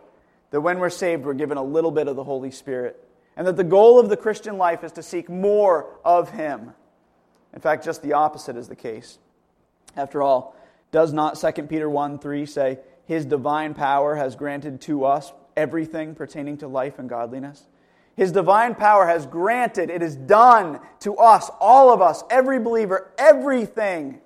that 0.52 0.60
when 0.60 0.78
we're 0.78 0.88
saved, 0.88 1.24
we're 1.24 1.34
given 1.34 1.58
a 1.58 1.62
little 1.62 1.90
bit 1.90 2.08
of 2.08 2.16
the 2.16 2.24
Holy 2.24 2.50
Spirit, 2.50 3.02
and 3.36 3.46
that 3.46 3.56
the 3.56 3.64
goal 3.64 3.98
of 3.98 4.08
the 4.08 4.16
Christian 4.16 4.58
life 4.58 4.84
is 4.84 4.92
to 4.92 5.02
seek 5.02 5.28
more 5.28 5.86
of 6.04 6.30
Him. 6.30 6.72
In 7.52 7.60
fact, 7.60 7.84
just 7.84 8.02
the 8.02 8.14
opposite 8.14 8.56
is 8.56 8.68
the 8.68 8.76
case. 8.76 9.18
After 9.96 10.22
all, 10.22 10.56
does 10.92 11.12
not 11.12 11.38
2 11.38 11.64
Peter 11.64 11.90
1 11.90 12.18
3 12.20 12.46
say, 12.46 12.78
His 13.06 13.26
divine 13.26 13.74
power 13.74 14.14
has 14.14 14.36
granted 14.36 14.80
to 14.82 15.04
us 15.04 15.30
everything 15.56 16.14
pertaining 16.14 16.58
to 16.58 16.68
life 16.68 16.98
and 16.98 17.08
godliness? 17.08 17.66
His 18.16 18.32
divine 18.32 18.74
power 18.74 19.06
has 19.06 19.26
granted, 19.26 19.88
it 19.90 20.02
is 20.02 20.16
done 20.16 20.80
to 21.00 21.16
us, 21.16 21.50
all 21.60 21.92
of 21.92 22.02
us, 22.02 22.22
every 22.30 22.58
believer, 22.58 23.10
everything. 23.16 24.20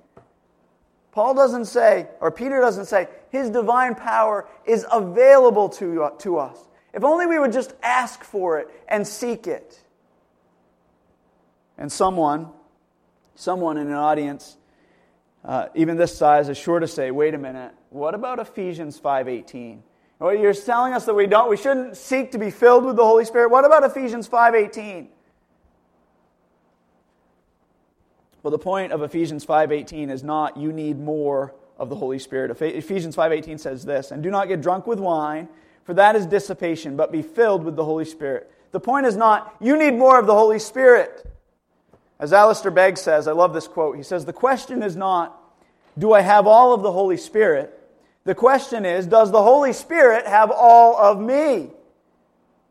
Paul 1.12 1.35
doesn't 1.35 1.66
say, 1.66 2.09
or 2.20 2.31
Peter 2.31 2.61
doesn't 2.61 2.87
say, 2.87 3.09
His 3.31 3.49
divine 3.49 3.94
power 3.94 4.46
is 4.64 4.85
available 4.92 5.68
to, 5.70 6.11
to 6.18 6.38
us. 6.38 6.59
If 6.92 7.05
only 7.05 7.27
we 7.27 7.38
would 7.38 7.53
just 7.53 7.75
ask 7.83 8.25
for 8.25 8.59
it 8.59 8.68
and 8.88 9.07
seek 9.07 9.46
it. 9.46 9.81
And 11.79 11.92
someone, 11.92 12.49
someone 13.35 13.77
in 13.77 13.87
an 13.87 13.92
audience, 13.92 14.57
uh, 15.44 15.68
even 15.75 15.96
this 15.96 16.16
size, 16.16 16.49
is 16.49 16.59
sure 16.59 16.81
to 16.81 16.88
say, 16.88 17.11
wait 17.11 17.35
a 17.35 17.38
minute, 17.38 17.72
what 17.90 18.14
about 18.14 18.38
Ephesians 18.38 18.99
5.18? 18.99 19.81
Well, 20.19 20.35
you're 20.35 20.55
telling 20.55 20.95
us 20.95 21.05
that 21.05 21.15
we 21.15 21.27
don't, 21.27 21.51
we 21.51 21.59
shouldn't 21.59 21.97
seek 21.97 22.33
to 22.33 22.39
be 22.39 22.51
filled 22.51 22.85
with 22.85 22.97
the 22.97 23.05
Holy 23.05 23.25
Spirit. 23.25 23.51
What 23.51 23.67
about 23.67 23.85
Ephesians 23.85 24.27
5:18? 24.29 25.09
Well, 28.43 28.51
the 28.51 28.59
point 28.59 28.93
of 28.93 29.03
Ephesians 29.03 29.45
5:18 29.45 30.09
is 30.09 30.23
not 30.23 30.57
you 30.57 30.73
need 30.73 30.99
more 30.99 31.53
of 31.79 31.91
the 31.91 31.97
Holy 31.97 32.19
Spirit. 32.19 32.51
Ephesians 32.51 33.15
5:18 33.15 33.59
says 33.59 33.85
this, 33.85 34.11
"And 34.11 34.23
do 34.23 34.31
not 34.31 34.49
get 34.49 34.63
drunk 34.63 34.87
with 34.87 35.01
wine, 35.01 35.49
for 35.85 35.93
that 35.95 36.17
is 36.17 36.25
dissipation, 36.25 36.97
but 36.97 37.13
be 37.13 37.21
filled 37.21 37.65
with 37.65 37.77
the 37.77 37.85
Holy 37.85 38.07
Spirit." 38.07 38.51
The 38.73 38.81
point 38.81 39.05
is 39.05 39.17
not 39.17 39.55
you 39.61 39.77
need 39.77 39.95
more 39.95 40.19
of 40.19 40.27
the 40.27 40.35
Holy 40.35 40.59
Spirit. 40.59 41.27
As 42.19 42.33
Alistair 42.33 42.71
Begg 42.71 42.97
says, 42.97 43.29
I 43.29 43.33
love 43.33 43.53
this 43.53 43.69
quote. 43.69 43.97
He 43.97 44.03
says, 44.03 44.25
"The 44.25 44.33
question 44.33 44.83
is 44.83 44.97
not 44.97 45.43
do 45.99 46.15
I 46.15 46.23
have 46.23 46.47
all 46.47 46.73
of 46.73 46.81
the 46.83 46.93
Holy 46.93 47.19
Spirit?" 47.19 47.76
The 48.27 48.35
question 48.35 48.85
is, 48.85 49.07
does 49.07 49.31
the 49.31 49.43
Holy 49.43 49.73
Spirit 49.73 50.27
have 50.27 50.51
all 50.51 50.97
of 50.97 51.21
me? 51.21 51.71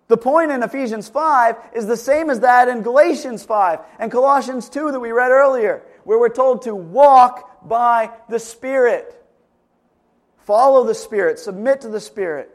The 0.10 0.18
point 0.18 0.52
in 0.52 0.62
Ephesians 0.62 1.08
5 1.08 1.56
is 1.74 1.88
the 1.88 1.96
same 1.96 2.30
as 2.30 2.42
that 2.42 2.68
in 2.68 2.82
Galatians 2.82 3.46
5 3.46 3.80
and 3.98 4.12
Colossians 4.12 4.68
2 4.68 4.92
that 4.92 5.00
we 5.00 5.14
read 5.14 5.32
earlier, 5.32 5.82
where 6.04 6.20
we're 6.20 6.28
told 6.28 6.64
to 6.64 6.76
walk 6.76 7.68
by 7.68 8.12
the 8.28 8.38
Spirit. 8.38 9.16
Follow 10.40 10.84
the 10.84 10.94
Spirit, 10.94 11.40
submit 11.40 11.80
to 11.82 11.90
the 11.90 12.02
Spirit. 12.02 12.52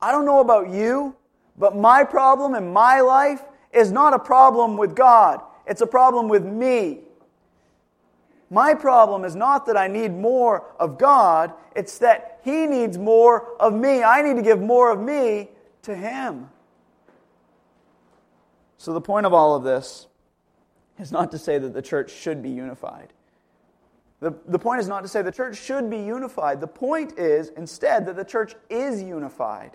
I 0.00 0.12
don't 0.12 0.26
know 0.26 0.40
about 0.40 0.68
you, 0.68 1.16
but 1.56 1.74
my 1.74 2.04
problem 2.04 2.54
in 2.54 2.74
my 2.74 3.00
life 3.00 3.40
is 3.72 3.90
not 3.90 4.12
a 4.12 4.18
problem 4.18 4.76
with 4.76 4.94
God, 4.94 5.40
it's 5.66 5.80
a 5.80 5.86
problem 5.86 6.28
with 6.28 6.44
me. 6.44 7.03
My 8.54 8.72
problem 8.72 9.24
is 9.24 9.34
not 9.34 9.66
that 9.66 9.76
I 9.76 9.88
need 9.88 10.12
more 10.12 10.64
of 10.78 10.96
God, 10.96 11.52
it's 11.74 11.98
that 11.98 12.38
He 12.44 12.66
needs 12.66 12.96
more 12.96 13.60
of 13.60 13.74
me. 13.74 14.04
I 14.04 14.22
need 14.22 14.36
to 14.36 14.42
give 14.42 14.60
more 14.60 14.92
of 14.92 15.00
me 15.00 15.50
to 15.82 15.96
Him. 15.96 16.48
So, 18.78 18.92
the 18.92 19.00
point 19.00 19.26
of 19.26 19.34
all 19.34 19.56
of 19.56 19.64
this 19.64 20.06
is 21.00 21.10
not 21.10 21.32
to 21.32 21.38
say 21.38 21.58
that 21.58 21.74
the 21.74 21.82
church 21.82 22.12
should 22.12 22.44
be 22.44 22.50
unified. 22.50 23.12
The, 24.20 24.32
the 24.46 24.58
point 24.58 24.80
is 24.80 24.86
not 24.86 25.02
to 25.02 25.08
say 25.08 25.20
the 25.20 25.32
church 25.32 25.56
should 25.56 25.90
be 25.90 25.98
unified. 25.98 26.60
The 26.60 26.68
point 26.68 27.18
is 27.18 27.48
instead 27.56 28.06
that 28.06 28.14
the 28.14 28.24
church 28.24 28.54
is 28.70 29.02
unified. 29.02 29.72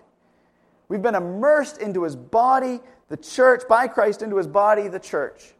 We've 0.88 1.02
been 1.02 1.14
immersed 1.14 1.78
into 1.78 2.04
his 2.04 2.16
body, 2.16 2.80
the 3.08 3.18
church, 3.18 3.64
by 3.68 3.88
Christ 3.88 4.22
into 4.22 4.38
his 4.38 4.46
body, 4.46 4.88
the 4.88 4.98
church. 4.98 5.52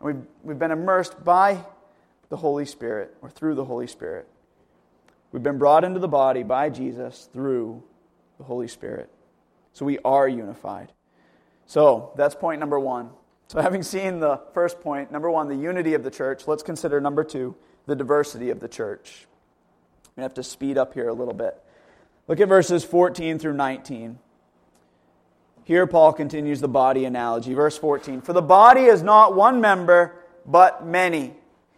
We've, 0.00 0.22
we've 0.44 0.58
been 0.58 0.70
immersed 0.70 1.24
by 1.24 1.64
the 2.28 2.36
Holy 2.36 2.66
Spirit 2.66 3.16
or 3.22 3.30
through 3.30 3.54
the 3.54 3.64
Holy 3.64 3.86
Spirit. 3.86 4.28
We've 5.32 5.42
been 5.42 5.58
brought 5.58 5.84
into 5.84 6.00
the 6.00 6.08
body 6.08 6.42
by 6.42 6.70
Jesus 6.70 7.28
through 7.32 7.82
the 8.38 8.44
Holy 8.44 8.68
Spirit. 8.68 9.10
So 9.72 9.84
we 9.84 9.98
are 10.04 10.28
unified. 10.28 10.92
So 11.66 12.12
that's 12.16 12.34
point 12.34 12.60
number 12.60 12.78
one. 12.78 13.10
So, 13.48 13.60
having 13.60 13.84
seen 13.84 14.18
the 14.18 14.40
first 14.54 14.80
point, 14.80 15.12
number 15.12 15.30
one, 15.30 15.48
the 15.48 15.54
unity 15.54 15.94
of 15.94 16.02
the 16.02 16.10
church, 16.10 16.48
let's 16.48 16.64
consider 16.64 17.00
number 17.00 17.22
two, 17.22 17.54
the 17.86 17.94
diversity 17.94 18.50
of 18.50 18.58
the 18.58 18.66
church. 18.66 19.26
We 20.16 20.22
have 20.24 20.34
to 20.34 20.42
speed 20.42 20.76
up 20.76 20.94
here 20.94 21.08
a 21.08 21.12
little 21.12 21.34
bit. 21.34 21.56
Look 22.26 22.40
at 22.40 22.48
verses 22.48 22.82
14 22.82 23.38
through 23.38 23.52
19. 23.52 24.18
Here, 25.62 25.86
Paul 25.86 26.12
continues 26.12 26.60
the 26.60 26.68
body 26.68 27.04
analogy. 27.04 27.54
Verse 27.54 27.78
14 27.78 28.20
For 28.20 28.32
the 28.32 28.42
body 28.42 28.82
is 28.82 29.02
not 29.02 29.36
one 29.36 29.60
member, 29.60 30.16
but 30.44 30.84
many. 30.84 31.34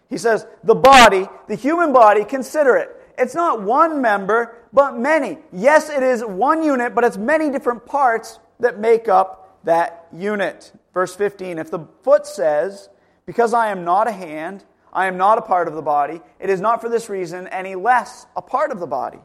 He 0.09 0.19
says, 0.19 0.47
The 0.65 0.75
body, 0.75 1.27
the 1.47 1.55
human 1.55 1.93
body, 1.93 2.25
consider 2.25 2.77
it. 2.77 2.95
It's 3.19 3.35
not 3.35 3.63
one 3.63 4.01
member, 4.01 4.57
but 4.73 4.97
many. 4.97 5.39
Yes, 5.53 5.91
it 5.91 6.03
is 6.03 6.25
one 6.25 6.63
unit, 6.63 6.95
but 6.95 7.05
it's 7.05 7.17
many 7.17 7.51
different 7.51 7.85
parts 7.85 8.39
that 8.61 8.79
make 8.79 9.09
up 9.09 9.61
that 9.65 10.07
unit. 10.13 10.73
Verse 10.95 11.15
15 11.15 11.59
If 11.59 11.71
the 11.71 11.81
foot 12.03 12.27
says, 12.27 12.89
Because 13.27 13.53
I 13.53 13.71
am 13.71 13.85
not 13.85 14.09
a 14.09 14.13
hand, 14.13 14.65
I 14.93 15.07
am 15.07 15.17
not 15.17 15.39
a 15.39 15.43
part 15.43 15.69
of 15.69 15.75
the 15.75 15.83
body, 15.83 16.21
it 16.41 16.49
is 16.49 16.61
not 16.61 16.81
for 16.81 16.89
this 16.89 17.09
reason 17.09 17.47
any 17.49 17.75
less 17.75 18.27
a 18.37 18.43
part 18.43 18.71
of 18.71 18.81
the 18.81 18.87
body. 18.87 19.21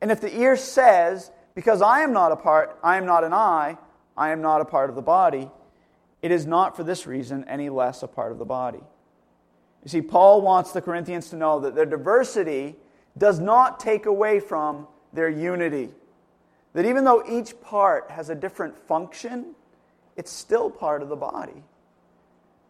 And 0.00 0.10
if 0.10 0.20
the 0.20 0.34
ear 0.34 0.56
says, 0.56 1.30
Because 1.54 1.82
I 1.82 2.00
am 2.00 2.12
not 2.12 2.32
a 2.32 2.36
part, 2.36 2.78
I 2.82 2.96
am 2.96 3.06
not 3.06 3.24
an 3.24 3.32
eye, 3.32 3.76
I 4.16 4.30
am 4.30 4.40
not 4.40 4.60
a 4.60 4.64
part 4.64 4.88
of 4.88 4.96
the 4.96 5.02
body, 5.02 5.50
it 6.22 6.30
is 6.30 6.46
not 6.46 6.76
for 6.76 6.82
this 6.82 7.06
reason 7.06 7.44
any 7.44 7.68
less 7.68 8.02
a 8.02 8.08
part 8.08 8.32
of 8.32 8.38
the 8.38 8.44
body. 8.44 8.80
You 9.86 9.90
see, 9.90 10.02
Paul 10.02 10.40
wants 10.40 10.72
the 10.72 10.82
Corinthians 10.82 11.30
to 11.30 11.36
know 11.36 11.60
that 11.60 11.76
their 11.76 11.86
diversity 11.86 12.74
does 13.16 13.38
not 13.38 13.78
take 13.78 14.06
away 14.06 14.40
from 14.40 14.88
their 15.12 15.28
unity. 15.28 15.90
That 16.72 16.86
even 16.86 17.04
though 17.04 17.22
each 17.24 17.60
part 17.60 18.10
has 18.10 18.28
a 18.28 18.34
different 18.34 18.76
function, 18.76 19.54
it's 20.16 20.32
still 20.32 20.72
part 20.72 21.02
of 21.02 21.08
the 21.08 21.14
body. 21.14 21.62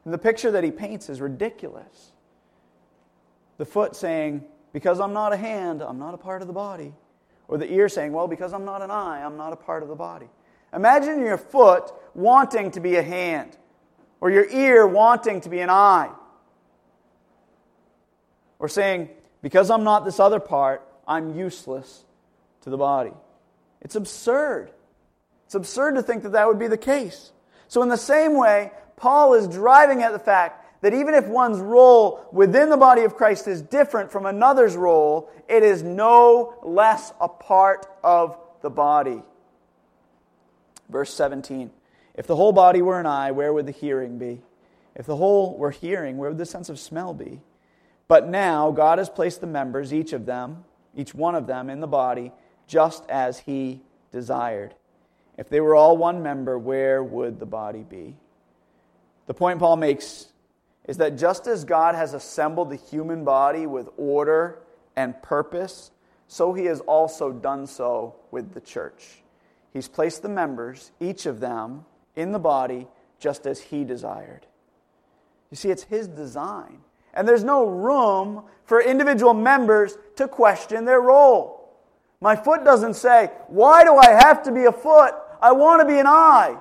And 0.05 0.13
the 0.13 0.19
picture 0.19 0.51
that 0.51 0.63
he 0.63 0.71
paints 0.71 1.09
is 1.09 1.23
ridiculous. 1.23 2.13
The 3.57 3.65
foot 3.65 3.97
saying, 3.97 4.45
Because 4.75 5.01
I'm 5.01 5.15
not 5.15 5.33
a 5.33 5.39
hand, 5.39 5.81
I'm 5.81 5.99
not 5.99 6.13
a 6.13 6.19
part 6.19 6.43
of 6.43 6.49
the 6.49 6.53
body. 6.53 6.93
Or 7.49 7.57
the 7.57 7.73
ear 7.73 7.89
saying, 7.89 8.13
Well, 8.13 8.29
because 8.29 8.53
I'm 8.53 8.67
not 8.67 8.83
an 8.83 8.91
eye, 8.91 9.25
I'm 9.25 9.39
not 9.39 9.55
a 9.55 9.57
part 9.57 9.83
of 9.83 9.89
the 9.89 9.97
body. 9.97 10.29
Imagine 10.75 11.21
your 11.21 11.39
foot 11.39 11.93
wanting 12.13 12.73
to 12.73 12.81
be 12.81 12.97
a 12.97 13.03
hand, 13.03 13.57
or 14.21 14.31
your 14.31 14.47
ear 14.51 14.87
wanting 14.87 15.41
to 15.41 15.49
be 15.49 15.61
an 15.61 15.71
eye. 15.71 16.11
Or 18.59 18.69
saying, 18.69 19.11
Because 19.43 19.71
I'm 19.71 19.85
not 19.85 20.05
this 20.05 20.21
other 20.21 20.41
part, 20.41 20.87
I'm 21.07 21.37
useless 21.37 22.05
to 22.63 22.71
the 22.71 22.79
body. 22.79 23.13
It's 23.81 23.97
absurd. 23.97 24.71
It's 25.47 25.55
absurd 25.55 25.95
to 25.95 26.03
think 26.03 26.25
that 26.25 26.33
that 26.33 26.49
would 26.49 26.59
be 26.59 26.67
the 26.67 26.77
case. 26.77 27.33
So, 27.69 27.83
in 27.83 27.89
the 27.89 27.97
same 27.97 28.37
way, 28.37 28.73
Paul 28.97 29.35
is 29.35 29.47
driving 29.47 30.03
at 30.03 30.13
the 30.13 30.19
fact 30.19 30.83
that 30.83 30.95
even 30.95 31.15
if 31.15 31.27
one's 31.27 31.59
role 31.59 32.27
within 32.33 32.71
the 32.71 32.77
body 32.77 33.03
of 33.03 33.17
Christ 33.17 33.49
is 33.49 33.63
different 33.63 34.11
from 34.11 34.27
another's 34.27 34.77
role, 34.77 35.31
it 35.49 35.63
is 35.63 35.83
no 35.83 36.55
less 36.63 37.13
a 37.21 37.29
part 37.29 37.87
of 38.03 38.37
the 38.63 38.71
body. 38.71 39.23
Verse 40.89 41.13
17 41.15 41.71
If 42.15 42.27
the 42.27 42.37
whole 42.37 42.53
body 42.53 42.83
were 42.83 42.99
an 42.99 43.07
eye, 43.07 43.31
where 43.31 43.53
would 43.53 43.67
the 43.67 43.73
hearing 43.73 44.19
be? 44.19 44.43
If 44.95 45.07
the 45.07 45.17
whole 45.17 45.57
were 45.57 45.71
hearing, 45.71 46.17
where 46.17 46.31
would 46.31 46.39
the 46.39 46.47
sense 46.47 46.69
of 46.69 46.79
smell 46.79 47.15
be? 47.15 47.41
But 48.09 48.29
now 48.29 48.71
God 48.71 48.99
has 48.99 49.09
placed 49.09 49.41
the 49.41 49.47
members, 49.47 49.93
each 49.93 50.13
of 50.13 50.27
them, 50.27 50.65
each 50.95 51.15
one 51.15 51.35
of 51.35 51.47
them, 51.47 51.69
in 51.69 51.81
the 51.81 51.87
body, 51.87 52.33
just 52.67 53.05
as 53.09 53.41
He 53.41 53.81
desired. 54.13 54.75
If 55.37 55.49
they 55.49 55.61
were 55.61 55.75
all 55.75 55.97
one 55.97 56.23
member, 56.23 56.59
where 56.59 57.03
would 57.03 57.39
the 57.39 57.47
body 57.47 57.83
be? 57.83 58.17
The 59.27 59.35
point 59.35 59.59
Paul 59.59 59.77
makes 59.77 60.29
is 60.87 60.99
that 60.99 61.19
just 61.19 61.47
as 61.47 61.65
God 61.65 61.95
has 61.95 62.15
assembled 62.15 62.71
the 62.71 62.77
human 62.77 63.25
body 63.25 63.67
with 63.67 63.89
order 63.97 64.61
and 64.95 65.21
purpose, 65.21 65.91
so 66.29 66.53
he 66.53 66.65
has 66.67 66.81
also 66.81 67.33
done 67.33 67.67
so 67.67 68.15
with 68.31 68.55
the 68.55 68.61
church. 68.61 69.23
He's 69.73 69.89
placed 69.89 70.23
the 70.23 70.29
members, 70.29 70.93
each 71.01 71.27
of 71.27 71.41
them, 71.41 71.85
in 72.15 72.33
the 72.33 72.39
body 72.39 72.87
just 73.19 73.47
as 73.47 73.61
he 73.61 73.85
desired. 73.85 74.47
You 75.51 75.57
see, 75.57 75.71
it's 75.71 75.83
his 75.83 76.09
design. 76.09 76.79
And 77.17 77.27
there's 77.27 77.43
no 77.43 77.67
room 77.67 78.45
for 78.67 78.81
individual 78.81 79.35
members 79.35 79.97
to 80.17 80.29
question 80.29 80.85
their 80.85 81.01
role. 81.01 81.57
My 82.21 82.37
foot 82.37 82.65
doesn't 82.65 82.95
say, 82.95 83.31
Why 83.49 83.83
do 83.85 83.97
I 83.97 84.11
have 84.11 84.43
to 84.45 84.53
be 84.53 84.65
a 84.65 84.73
foot? 84.73 85.15
I 85.41 85.53
want 85.53 85.81
to 85.81 85.87
be 85.87 85.99
an 85.99 86.07
eye. 86.07 86.57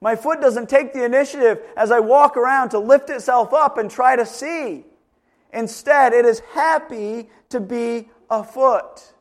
My 0.00 0.16
foot 0.16 0.40
doesn't 0.40 0.68
take 0.68 0.92
the 0.92 1.04
initiative 1.04 1.60
as 1.76 1.90
I 1.90 2.00
walk 2.00 2.36
around 2.36 2.70
to 2.70 2.78
lift 2.78 3.10
itself 3.10 3.52
up 3.52 3.78
and 3.78 3.90
try 3.90 4.16
to 4.16 4.26
see. 4.26 4.84
Instead, 5.52 6.12
it 6.12 6.24
is 6.24 6.40
happy 6.52 7.28
to 7.50 7.60
be 7.60 8.08
a 8.30 8.42
foot. 8.42 9.12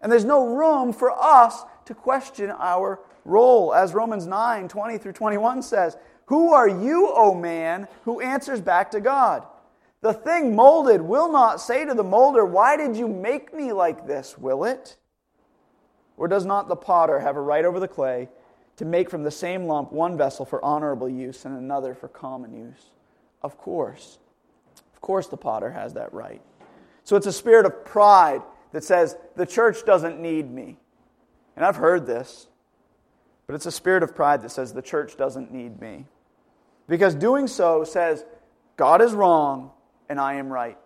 And 0.00 0.10
there's 0.10 0.24
no 0.24 0.54
room 0.54 0.92
for 0.92 1.12
us 1.12 1.64
to 1.84 1.94
question 1.94 2.50
our 2.50 3.00
role. 3.24 3.74
As 3.74 3.94
Romans 3.94 4.26
9 4.26 4.68
20 4.68 4.98
through 4.98 5.12
21 5.12 5.62
says, 5.62 5.96
Who 6.28 6.52
are 6.52 6.68
you, 6.68 7.10
O 7.14 7.34
man, 7.34 7.88
who 8.04 8.20
answers 8.20 8.60
back 8.60 8.90
to 8.90 9.00
God? 9.00 9.44
The 10.02 10.12
thing 10.12 10.54
molded 10.54 11.00
will 11.00 11.32
not 11.32 11.60
say 11.60 11.84
to 11.84 11.94
the 11.94 12.04
molder, 12.04 12.44
Why 12.44 12.76
did 12.76 12.96
you 12.96 13.08
make 13.08 13.54
me 13.54 13.72
like 13.72 14.06
this, 14.06 14.36
will 14.36 14.64
it? 14.64 14.96
Or 16.18 16.28
does 16.28 16.44
not 16.44 16.68
the 16.68 16.76
potter 16.76 17.18
have 17.18 17.36
a 17.36 17.40
right 17.40 17.64
over 17.64 17.80
the 17.80 17.88
clay 17.88 18.28
to 18.76 18.84
make 18.84 19.08
from 19.08 19.22
the 19.22 19.30
same 19.30 19.64
lump 19.64 19.90
one 19.90 20.18
vessel 20.18 20.44
for 20.44 20.62
honorable 20.62 21.08
use 21.08 21.46
and 21.46 21.56
another 21.56 21.94
for 21.94 22.08
common 22.08 22.52
use? 22.52 22.90
Of 23.42 23.56
course. 23.56 24.18
Of 24.92 25.00
course, 25.00 25.28
the 25.28 25.36
potter 25.38 25.70
has 25.70 25.94
that 25.94 26.12
right. 26.12 26.42
So 27.04 27.16
it's 27.16 27.26
a 27.26 27.32
spirit 27.32 27.64
of 27.64 27.86
pride 27.86 28.42
that 28.72 28.84
says, 28.84 29.16
the 29.34 29.46
church 29.46 29.86
doesn't 29.86 30.20
need 30.20 30.50
me. 30.50 30.76
And 31.56 31.64
I've 31.64 31.76
heard 31.76 32.06
this, 32.06 32.48
but 33.46 33.54
it's 33.54 33.66
a 33.66 33.72
spirit 33.72 34.02
of 34.02 34.14
pride 34.14 34.42
that 34.42 34.50
says, 34.50 34.74
the 34.74 34.82
church 34.82 35.16
doesn't 35.16 35.50
need 35.50 35.80
me. 35.80 36.04
Because 36.88 37.14
doing 37.14 37.46
so 37.46 37.84
says, 37.84 38.24
God 38.76 39.02
is 39.02 39.12
wrong 39.12 39.72
and 40.08 40.18
I 40.20 40.34
am 40.34 40.48
right. 40.48 40.78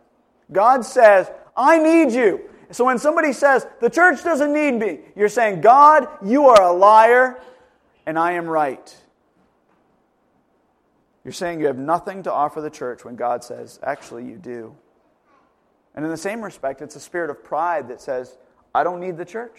God 0.51 0.85
says, 0.85 1.31
I 1.57 1.79
need 1.79 2.13
you. 2.13 2.49
So 2.71 2.85
when 2.85 2.99
somebody 2.99 3.33
says, 3.33 3.67
the 3.81 3.91
church 3.91 4.25
doesn't 4.25 4.53
need 4.53 4.73
me, 4.73 5.01
you're 5.15 5.29
saying, 5.29 5.61
God, 5.61 6.09
you 6.25 6.49
are 6.49 6.63
a 6.63 6.73
liar 6.73 7.41
and 8.07 8.19
I 8.19 8.33
am 8.33 8.47
right. 8.47 8.97
You're 11.25 11.33
saying 11.33 11.61
you 11.61 11.67
have 11.67 11.79
nothing 11.79 12.23
to 12.25 12.33
offer 12.33 12.61
the 12.61 12.71
church 12.71 13.05
when 13.05 13.15
God 13.15 13.45
says, 13.45 13.79
actually, 13.83 14.25
you 14.25 14.37
do. 14.37 14.75
And 15.95 16.05
in 16.05 16.11
the 16.11 16.17
same 16.17 16.43
respect, 16.43 16.83
it's 16.83 16.97
a 16.97 17.01
spirit 17.01 17.31
of 17.31 17.45
pride 17.45 17.89
that 17.89 18.01
says, 18.01 18.39
I 18.75 18.83
don't 18.83 18.99
need 18.99 19.17
the 19.17 19.25
church. 19.25 19.59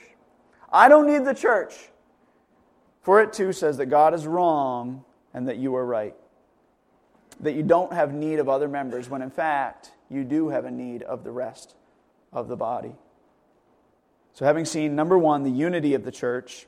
I 0.72 0.90
don't 0.90 1.08
need 1.08 1.24
the 1.24 1.36
church. 1.36 1.74
For 3.04 3.22
it 3.22 3.32
too 3.32 3.54
says 3.54 3.78
that 3.78 3.86
God 3.86 4.14
is 4.14 4.26
wrong 4.26 5.06
and 5.34 5.48
that 5.48 5.58
you 5.58 5.76
are 5.76 5.86
right. 5.86 6.16
That 7.44 7.54
you 7.54 7.64
don't 7.64 7.94
have 7.94 8.14
need 8.14 8.40
of 8.40 8.50
other 8.50 8.68
members 8.68 9.10
when 9.10 9.22
in 9.22 9.30
fact 9.30 9.92
you 10.10 10.24
do 10.24 10.50
have 10.50 10.66
a 10.66 10.72
need 10.72 11.04
of 11.04 11.24
the 11.24 11.32
rest 11.32 11.76
of 12.32 12.48
the 12.48 12.56
body. 12.56 12.96
So, 14.34 14.46
having 14.46 14.66
seen 14.66 14.96
number 14.96 15.18
one, 15.18 15.44
the 15.44 15.52
unity 15.52 15.94
of 15.94 16.04
the 16.04 16.12
church, 16.12 16.66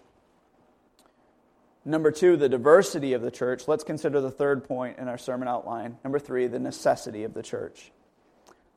number 1.84 2.12
two, 2.12 2.38
the 2.38 2.50
diversity 2.50 3.14
of 3.14 3.22
the 3.22 3.32
church, 3.32 3.68
let's 3.68 3.84
consider 3.84 4.22
the 4.22 4.30
third 4.30 4.64
point 4.66 5.00
in 5.00 5.08
our 5.08 5.18
sermon 5.18 5.48
outline. 5.48 5.98
Number 6.04 6.20
three, 6.20 6.46
the 6.46 6.60
necessity 6.60 7.24
of 7.24 7.34
the 7.34 7.42
church. 7.42 7.92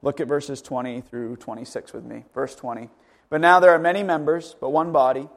Look 0.00 0.20
at 0.20 0.28
verses 0.28 0.62
20 0.62 1.02
through 1.02 1.36
26 1.36 1.92
with 1.92 2.04
me. 2.04 2.24
Verse 2.32 2.54
20. 2.54 2.88
But 3.28 3.40
now 3.40 3.60
there 3.60 3.72
are 3.72 3.78
many 3.78 4.02
members, 4.02 4.56
but 4.58 4.70
one 4.70 4.92
body, 4.92 5.28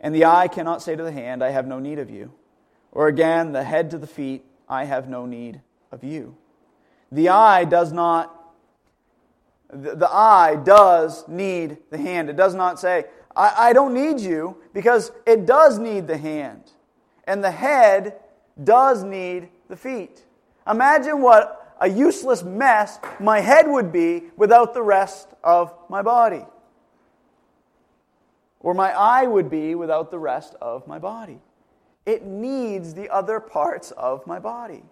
and 0.00 0.14
the 0.14 0.26
eye 0.26 0.46
cannot 0.46 0.82
say 0.82 0.94
to 0.94 1.02
the 1.02 1.10
hand, 1.10 1.42
I 1.42 1.50
have 1.50 1.66
no 1.66 1.80
need 1.80 1.98
of 1.98 2.10
you. 2.10 2.32
Or 2.92 3.08
again, 3.08 3.52
the 3.52 3.64
head 3.64 3.90
to 3.90 3.98
the 3.98 4.06
feet, 4.06 4.44
I 4.68 4.84
have 4.84 5.08
no 5.08 5.26
need 5.26 5.60
of 5.94 6.04
you. 6.04 6.36
The 7.10 7.28
eye 7.30 7.64
does 7.64 7.92
not 7.92 8.30
The, 9.74 10.08
eye 10.08 10.56
does 10.62 11.26
need 11.26 11.78
the 11.90 11.98
hand. 11.98 12.28
It 12.30 12.36
does 12.36 12.54
not 12.54 12.78
say, 12.78 13.06
I, 13.34 13.70
I 13.70 13.72
don't 13.72 13.94
need 13.94 14.20
you, 14.20 14.56
because 14.72 15.10
it 15.26 15.46
does 15.46 15.78
need 15.78 16.06
the 16.06 16.16
hand. 16.16 16.62
And 17.26 17.42
the 17.42 17.50
head 17.50 18.14
does 18.62 19.02
need 19.02 19.48
the 19.68 19.76
feet. 19.76 20.24
Imagine 20.66 21.20
what 21.20 21.74
a 21.80 21.88
useless 21.88 22.44
mess 22.44 23.00
my 23.18 23.40
head 23.40 23.66
would 23.66 23.90
be 23.90 24.30
without 24.36 24.74
the 24.74 24.82
rest 24.82 25.34
of 25.42 25.74
my 25.88 26.02
body. 26.02 26.46
Or 28.60 28.74
my 28.74 28.92
eye 28.92 29.26
would 29.26 29.50
be 29.50 29.74
without 29.74 30.10
the 30.10 30.20
rest 30.20 30.54
of 30.60 30.86
my 30.86 31.00
body. 31.00 31.40
It 32.06 32.22
needs 32.22 32.94
the 32.94 33.08
other 33.10 33.40
parts 33.40 33.90
of 33.96 34.24
my 34.26 34.38
body. 34.38 34.84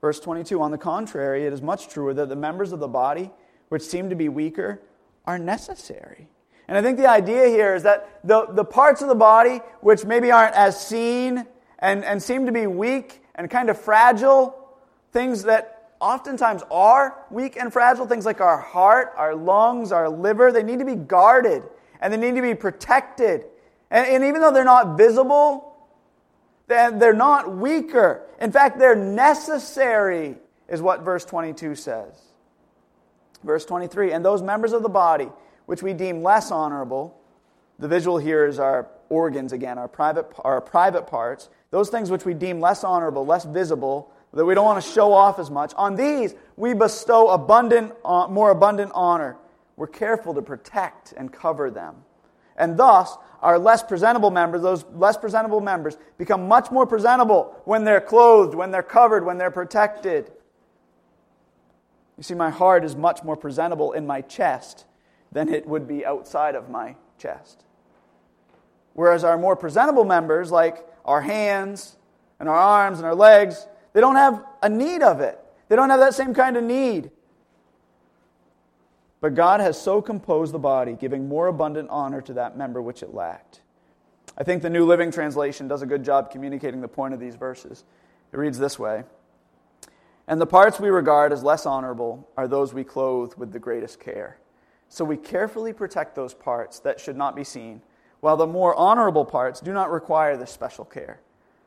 Verse 0.00 0.20
22 0.20 0.60
On 0.60 0.70
the 0.70 0.78
contrary, 0.78 1.46
it 1.46 1.52
is 1.52 1.62
much 1.62 1.88
truer 1.88 2.14
that 2.14 2.28
the 2.28 2.36
members 2.36 2.72
of 2.72 2.80
the 2.80 2.88
body, 2.88 3.30
which 3.68 3.82
seem 3.82 4.10
to 4.10 4.16
be 4.16 4.28
weaker, 4.28 4.80
are 5.26 5.38
necessary. 5.38 6.28
And 6.68 6.78
I 6.78 6.82
think 6.82 6.98
the 6.98 7.08
idea 7.08 7.48
here 7.48 7.74
is 7.74 7.82
that 7.82 8.20
the, 8.24 8.46
the 8.46 8.64
parts 8.64 9.02
of 9.02 9.08
the 9.08 9.14
body 9.14 9.60
which 9.80 10.04
maybe 10.04 10.30
aren't 10.30 10.54
as 10.54 10.80
seen 10.80 11.44
and, 11.80 12.04
and 12.04 12.22
seem 12.22 12.46
to 12.46 12.52
be 12.52 12.66
weak 12.66 13.22
and 13.34 13.50
kind 13.50 13.70
of 13.70 13.80
fragile, 13.80 14.56
things 15.12 15.42
that 15.44 15.94
oftentimes 16.00 16.62
are 16.70 17.24
weak 17.30 17.56
and 17.56 17.72
fragile, 17.72 18.06
things 18.06 18.24
like 18.24 18.40
our 18.40 18.58
heart, 18.58 19.12
our 19.16 19.34
lungs, 19.34 19.92
our 19.92 20.08
liver, 20.08 20.52
they 20.52 20.62
need 20.62 20.78
to 20.78 20.84
be 20.84 20.94
guarded 20.94 21.62
and 22.00 22.12
they 22.12 22.16
need 22.16 22.36
to 22.36 22.42
be 22.42 22.54
protected. 22.54 23.44
And, 23.90 24.06
and 24.06 24.24
even 24.24 24.40
though 24.40 24.52
they're 24.52 24.64
not 24.64 24.96
visible, 24.96 25.69
they're 26.70 27.12
not 27.12 27.56
weaker. 27.56 28.22
In 28.40 28.52
fact, 28.52 28.78
they're 28.78 28.94
necessary, 28.94 30.36
is 30.68 30.80
what 30.80 31.02
verse 31.02 31.24
22 31.24 31.74
says. 31.74 32.14
Verse 33.42 33.64
23 33.64 34.12
And 34.12 34.24
those 34.24 34.42
members 34.42 34.72
of 34.72 34.82
the 34.82 34.88
body 34.88 35.28
which 35.66 35.82
we 35.82 35.92
deem 35.92 36.22
less 36.22 36.50
honorable, 36.50 37.16
the 37.78 37.88
visual 37.88 38.18
here 38.18 38.46
is 38.46 38.58
our 38.58 38.88
organs 39.08 39.52
again, 39.52 39.78
our 39.78 39.88
private, 39.88 40.26
our 40.38 40.60
private 40.60 41.06
parts, 41.06 41.48
those 41.70 41.90
things 41.90 42.10
which 42.10 42.24
we 42.24 42.34
deem 42.34 42.60
less 42.60 42.84
honorable, 42.84 43.26
less 43.26 43.44
visible, 43.44 44.12
that 44.32 44.44
we 44.44 44.54
don't 44.54 44.64
want 44.64 44.82
to 44.82 44.90
show 44.90 45.12
off 45.12 45.38
as 45.38 45.50
much, 45.50 45.72
on 45.76 45.96
these 45.96 46.34
we 46.56 46.72
bestow 46.72 47.28
abundant, 47.30 47.92
uh, 48.04 48.28
more 48.28 48.50
abundant 48.50 48.92
honor. 48.94 49.36
We're 49.76 49.88
careful 49.88 50.34
to 50.34 50.42
protect 50.42 51.14
and 51.16 51.32
cover 51.32 51.70
them. 51.70 51.96
And 52.56 52.76
thus, 52.76 53.16
our 53.42 53.58
less 53.58 53.82
presentable 53.82 54.30
members, 54.30 54.62
those 54.62 54.84
less 54.94 55.16
presentable 55.16 55.60
members, 55.60 55.96
become 56.18 56.46
much 56.46 56.70
more 56.70 56.86
presentable 56.86 57.60
when 57.64 57.84
they're 57.84 58.00
clothed, 58.00 58.54
when 58.54 58.70
they're 58.70 58.82
covered, 58.82 59.24
when 59.24 59.38
they're 59.38 59.50
protected. 59.50 60.30
You 62.18 62.22
see, 62.22 62.34
my 62.34 62.50
heart 62.50 62.84
is 62.84 62.94
much 62.94 63.22
more 63.22 63.36
presentable 63.36 63.92
in 63.92 64.06
my 64.06 64.20
chest 64.20 64.84
than 65.32 65.48
it 65.48 65.66
would 65.66 65.88
be 65.88 66.04
outside 66.04 66.54
of 66.54 66.68
my 66.68 66.96
chest. 67.16 67.64
Whereas 68.92 69.24
our 69.24 69.38
more 69.38 69.56
presentable 69.56 70.04
members, 70.04 70.50
like 70.50 70.86
our 71.04 71.22
hands 71.22 71.96
and 72.38 72.48
our 72.48 72.56
arms 72.56 72.98
and 72.98 73.06
our 73.06 73.14
legs, 73.14 73.66
they 73.92 74.00
don't 74.00 74.16
have 74.16 74.44
a 74.62 74.68
need 74.68 75.02
of 75.02 75.20
it. 75.20 75.38
They 75.68 75.76
don't 75.76 75.88
have 75.90 76.00
that 76.00 76.14
same 76.14 76.34
kind 76.34 76.56
of 76.56 76.64
need. 76.64 77.10
But 79.20 79.34
God 79.34 79.60
has 79.60 79.80
so 79.80 80.00
composed 80.00 80.52
the 80.52 80.58
body, 80.58 80.94
giving 80.94 81.28
more 81.28 81.46
abundant 81.46 81.90
honor 81.90 82.20
to 82.22 82.32
that 82.34 82.56
member 82.56 82.80
which 82.80 83.02
it 83.02 83.14
lacked. 83.14 83.60
I 84.38 84.44
think 84.44 84.62
the 84.62 84.70
New 84.70 84.86
Living 84.86 85.10
Translation 85.10 85.68
does 85.68 85.82
a 85.82 85.86
good 85.86 86.04
job 86.04 86.30
communicating 86.30 86.80
the 86.80 86.88
point 86.88 87.12
of 87.12 87.20
these 87.20 87.36
verses. 87.36 87.84
It 88.32 88.38
reads 88.38 88.58
this 88.58 88.78
way 88.78 89.04
And 90.26 90.40
the 90.40 90.46
parts 90.46 90.80
we 90.80 90.88
regard 90.88 91.32
as 91.32 91.42
less 91.42 91.66
honorable 91.66 92.28
are 92.36 92.48
those 92.48 92.72
we 92.72 92.84
clothe 92.84 93.34
with 93.34 93.52
the 93.52 93.58
greatest 93.58 94.00
care. 94.00 94.38
So 94.88 95.04
we 95.04 95.16
carefully 95.16 95.72
protect 95.72 96.14
those 96.14 96.34
parts 96.34 96.80
that 96.80 96.98
should 96.98 97.16
not 97.16 97.36
be 97.36 97.44
seen, 97.44 97.82
while 98.20 98.36
the 98.36 98.46
more 98.46 98.74
honorable 98.74 99.24
parts 99.24 99.60
do 99.60 99.72
not 99.72 99.90
require 99.90 100.36
this 100.36 100.50
special 100.50 100.84
care. 100.84 101.20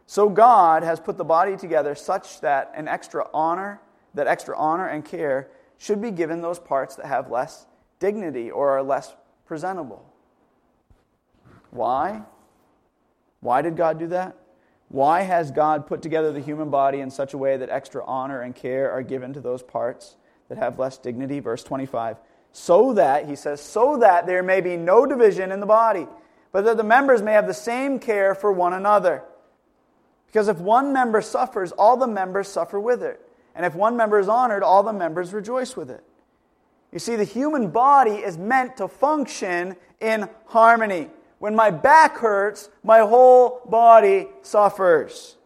So 0.05 0.27
God 0.27 0.83
has 0.83 0.99
put 0.99 1.17
the 1.17 1.23
body 1.23 1.55
together 1.55 1.95
such 1.95 2.41
that 2.41 2.71
an 2.75 2.87
extra 2.87 3.27
honor, 3.33 3.79
that 4.13 4.27
extra 4.27 4.57
honor 4.57 4.87
and 4.87 5.05
care 5.05 5.49
should 5.83 6.01
be 6.01 6.11
given 6.11 6.39
those 6.39 6.59
parts 6.59 6.95
that 6.95 7.07
have 7.07 7.29
less 7.29 7.65
dignity 7.99 8.49
or 8.49 8.69
are 8.69 8.81
less 8.81 9.13
presentable. 9.45 10.09
Why? 11.71 12.21
Why 13.41 13.61
did 13.61 13.75
God 13.75 13.99
do 13.99 14.07
that? 14.07 14.37
Why 14.87 15.23
has 15.23 15.51
God 15.51 15.85
put 15.85 16.01
together 16.01 16.31
the 16.31 16.39
human 16.39 16.69
body 16.69 17.01
in 17.01 17.11
such 17.11 17.33
a 17.33 17.37
way 17.37 17.57
that 17.57 17.69
extra 17.69 18.01
honor 18.05 18.39
and 18.39 18.55
care 18.55 18.91
are 18.91 19.01
given 19.01 19.33
to 19.33 19.41
those 19.41 19.61
parts 19.61 20.15
that 20.47 20.57
have 20.57 20.79
less 20.79 20.97
dignity? 20.97 21.41
Verse 21.41 21.65
25. 21.65 22.15
So 22.53 22.93
that, 22.93 23.27
he 23.27 23.35
says, 23.35 23.59
so 23.59 23.97
that 23.97 24.25
there 24.25 24.41
may 24.41 24.61
be 24.61 24.77
no 24.77 25.05
division 25.05 25.51
in 25.51 25.59
the 25.59 25.65
body, 25.65 26.07
but 26.53 26.63
that 26.63 26.77
the 26.77 26.83
members 26.83 27.21
may 27.21 27.33
have 27.33 27.47
the 27.47 27.53
same 27.53 27.99
care 27.99 28.35
for 28.35 28.53
one 28.53 28.71
another. 28.71 29.21
Because 30.27 30.47
if 30.47 30.59
one 30.59 30.93
member 30.93 31.21
suffers, 31.21 31.73
all 31.73 31.97
the 31.97 32.07
members 32.07 32.47
suffer 32.47 32.79
with 32.79 33.03
it. 33.03 33.19
And 33.55 33.65
if 33.65 33.75
one 33.75 33.95
member 33.95 34.19
is 34.19 34.27
honored, 34.27 34.63
all 34.63 34.83
the 34.83 34.93
members 34.93 35.33
rejoice 35.33 35.75
with 35.75 35.89
it. 35.89 36.03
You 36.91 36.99
see, 36.99 37.15
the 37.15 37.23
human 37.23 37.69
body 37.69 38.11
is 38.11 38.37
meant 38.37 38.77
to 38.77 38.87
function 38.87 39.75
in 39.99 40.29
harmony. 40.45 41.09
When 41.39 41.55
my 41.55 41.71
back 41.71 42.17
hurts, 42.17 42.69
my 42.83 42.99
whole 42.99 43.61
body 43.65 44.27
suffers. 44.43 45.37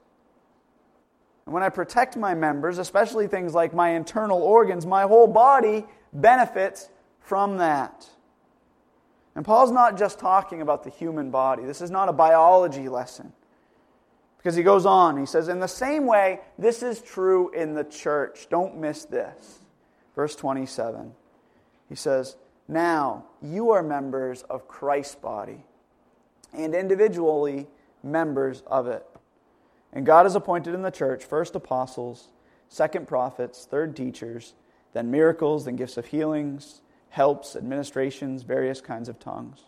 And 1.46 1.54
when 1.54 1.64
I 1.64 1.70
protect 1.70 2.18
my 2.18 2.34
members, 2.34 2.78
especially 2.78 3.28
things 3.28 3.54
like 3.54 3.74
my 3.74 3.92
internal 3.92 4.42
organs, 4.42 4.86
my 4.86 5.04
whole 5.04 5.28
body 5.28 5.86
benefits 6.12 6.90
from 7.22 7.58
that. 7.58 8.06
And 9.36 9.46
Paul's 9.46 9.72
not 9.72 9.98
just 9.98 10.20
talking 10.20 10.62
about 10.62 10.84
the 10.84 10.90
human 10.90 11.32
body. 11.32 11.64
This 11.64 11.80
is 11.80 11.90
not 11.90 12.10
a 12.10 12.14
biology 12.14 12.90
lesson. 12.90 13.32
Because 14.38 14.56
he 14.56 14.64
goes 14.64 14.86
on, 14.86 15.18
he 15.18 15.26
says, 15.26 15.48
In 15.48 15.60
the 15.60 15.68
same 15.68 16.06
way, 16.06 16.40
this 16.58 16.84
is 16.84 17.02
true 17.02 17.50
in 17.50 17.74
the 17.74 17.84
church. 17.84 18.48
Don't 18.50 18.78
miss 18.78 19.06
this. 19.06 19.60
Verse 20.16 20.36
27. 20.36 21.12
He 21.90 21.96
says, 21.96 22.38
Now 22.68 23.26
you 23.42 23.72
are 23.72 23.84
members 23.84 24.44
of 24.44 24.68
Christ's 24.68 25.16
body, 25.16 25.64
and 26.54 26.74
individually 26.74 27.68
members 28.04 28.64
of 28.68 28.88
it. 28.88 29.06
And 29.94 30.06
God 30.06 30.26
has 30.26 30.36
appointed 30.36 30.74
in 30.74 30.82
the 30.82 30.92
church 30.92 31.24
first 31.24 31.56
apostles, 31.56 32.28
second 32.70 33.08
prophets, 33.08 33.68
third 33.70 33.96
teachers, 33.96 34.54
then 34.94 35.12
miracles, 35.12 35.66
then 35.66 35.76
gifts 35.76 35.98
of 35.98 36.06
healings, 36.08 36.82
helps, 37.10 37.56
administrations, 37.56 38.44
various 38.44 38.82
kinds 38.82 39.10
of 39.10 39.20
tongues. 39.20 39.64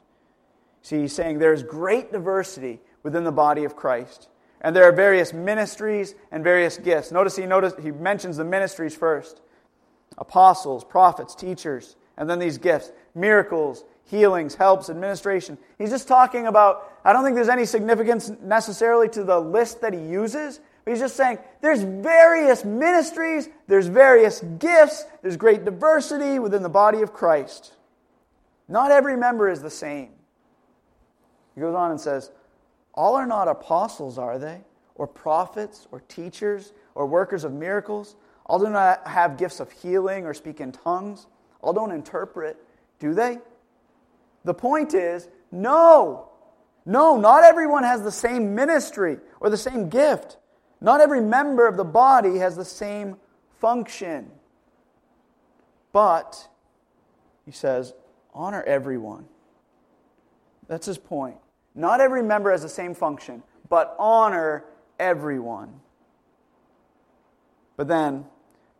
See, 0.81 1.01
he's 1.01 1.13
saying 1.13 1.39
there's 1.39 1.63
great 1.63 2.11
diversity 2.11 2.79
within 3.03 3.23
the 3.23 3.31
body 3.31 3.63
of 3.63 3.75
Christ. 3.75 4.29
And 4.61 4.75
there 4.75 4.83
are 4.83 4.91
various 4.91 5.33
ministries 5.33 6.15
and 6.31 6.43
various 6.43 6.77
gifts. 6.77 7.11
Notice 7.11 7.35
he, 7.35 7.43
he 7.81 7.91
mentions 7.91 8.37
the 8.37 8.43
ministries 8.43 8.95
first 8.95 9.41
apostles, 10.17 10.83
prophets, 10.83 11.33
teachers, 11.33 11.95
and 12.17 12.29
then 12.29 12.39
these 12.39 12.57
gifts 12.57 12.91
miracles, 13.15 13.83
healings, 14.05 14.55
helps, 14.55 14.89
administration. 14.89 15.57
He's 15.77 15.89
just 15.89 16.07
talking 16.07 16.47
about, 16.47 16.91
I 17.03 17.13
don't 17.13 17.23
think 17.23 17.35
there's 17.35 17.49
any 17.49 17.65
significance 17.65 18.29
necessarily 18.41 19.09
to 19.09 19.23
the 19.23 19.39
list 19.39 19.81
that 19.81 19.93
he 19.93 19.99
uses, 19.99 20.59
he's 20.85 20.99
just 20.99 21.15
saying 21.15 21.39
there's 21.61 21.83
various 21.83 22.65
ministries, 22.65 23.49
there's 23.67 23.87
various 23.87 24.41
gifts, 24.59 25.05
there's 25.21 25.37
great 25.37 25.63
diversity 25.65 26.39
within 26.39 26.63
the 26.63 26.69
body 26.69 27.01
of 27.01 27.13
Christ. 27.13 27.73
Not 28.67 28.91
every 28.91 29.17
member 29.17 29.49
is 29.49 29.61
the 29.61 29.69
same. 29.69 30.09
He 31.55 31.61
goes 31.61 31.75
on 31.75 31.91
and 31.91 31.99
says, 31.99 32.31
all 32.93 33.15
are 33.15 33.25
not 33.25 33.47
apostles, 33.47 34.17
are 34.17 34.37
they? 34.37 34.61
Or 34.95 35.07
prophets, 35.07 35.87
or 35.91 36.01
teachers, 36.01 36.73
or 36.95 37.05
workers 37.05 37.43
of 37.43 37.53
miracles? 37.53 38.15
All 38.45 38.59
do 38.59 38.69
not 38.69 39.07
have 39.07 39.37
gifts 39.37 39.59
of 39.59 39.71
healing 39.71 40.25
or 40.25 40.33
speak 40.33 40.59
in 40.59 40.71
tongues? 40.71 41.27
All 41.61 41.73
don't 41.73 41.91
interpret, 41.91 42.57
do 42.99 43.13
they? 43.13 43.39
The 44.43 44.53
point 44.53 44.93
is 44.93 45.27
no. 45.51 46.29
No, 46.85 47.17
not 47.17 47.43
everyone 47.43 47.83
has 47.83 48.01
the 48.01 48.11
same 48.11 48.55
ministry 48.55 49.17
or 49.39 49.49
the 49.49 49.57
same 49.57 49.89
gift. 49.89 50.37
Not 50.81 51.01
every 51.01 51.21
member 51.21 51.67
of 51.67 51.77
the 51.77 51.83
body 51.83 52.37
has 52.37 52.55
the 52.55 52.65
same 52.65 53.17
function. 53.59 54.31
But, 55.91 56.47
he 57.45 57.51
says, 57.51 57.93
honor 58.33 58.63
everyone. 58.63 59.25
That's 60.67 60.85
his 60.85 60.97
point. 60.97 61.37
Not 61.75 62.01
every 62.01 62.23
member 62.23 62.51
has 62.51 62.61
the 62.61 62.69
same 62.69 62.93
function, 62.93 63.43
but 63.69 63.95
honor 63.99 64.65
everyone. 64.99 65.79
But 67.77 67.87
then, 67.87 68.25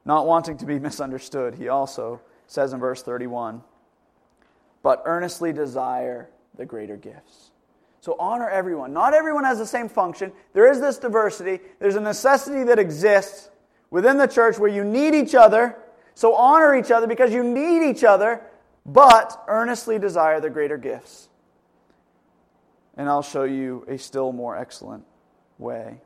not 0.06 0.26
wanting 0.26 0.58
to 0.58 0.66
be 0.66 0.80
misunderstood, 0.80 1.56
he 1.56 1.70
also 1.70 2.22
says 2.48 2.74
in 2.74 2.80
verse 2.80 3.04
31 3.04 3.64
but 4.82 5.04
earnestly 5.06 5.54
desire 5.54 6.30
the 6.56 6.66
greater 6.66 6.98
gifts. 6.98 7.52
So 8.02 8.16
honor 8.20 8.50
everyone. 8.50 8.94
Not 8.94 9.14
everyone 9.14 9.44
has 9.44 9.58
the 9.58 9.66
same 9.66 9.90
function. 9.90 10.32
There 10.54 10.72
is 10.72 10.80
this 10.80 10.98
diversity. 10.98 11.60
There's 11.80 11.96
a 11.96 12.02
necessity 12.02 12.64
that 12.64 12.80
exists 12.80 13.50
within 13.92 14.18
the 14.18 14.28
church 14.28 14.58
where 14.58 14.70
you 14.70 14.84
need 14.84 15.14
each 15.14 15.36
other 15.36 15.76
So 16.16 16.36
honor 16.36 16.76
each 16.76 16.92
other 16.92 17.08
because 17.08 17.32
you 17.32 17.46
need 17.46 17.90
each 17.90 18.04
other, 18.04 18.42
but 18.86 19.42
earnestly 19.48 20.00
desire 20.00 20.42
the 20.42 20.50
greater 20.50 20.78
gifts. 20.78 21.29
And 23.00 23.08
I'll 23.08 23.22
show 23.22 23.46
you 23.46 23.86
a 23.88 23.98
still 23.98 24.34
more 24.34 24.58
excellent 24.58 25.06
way, 25.58 26.02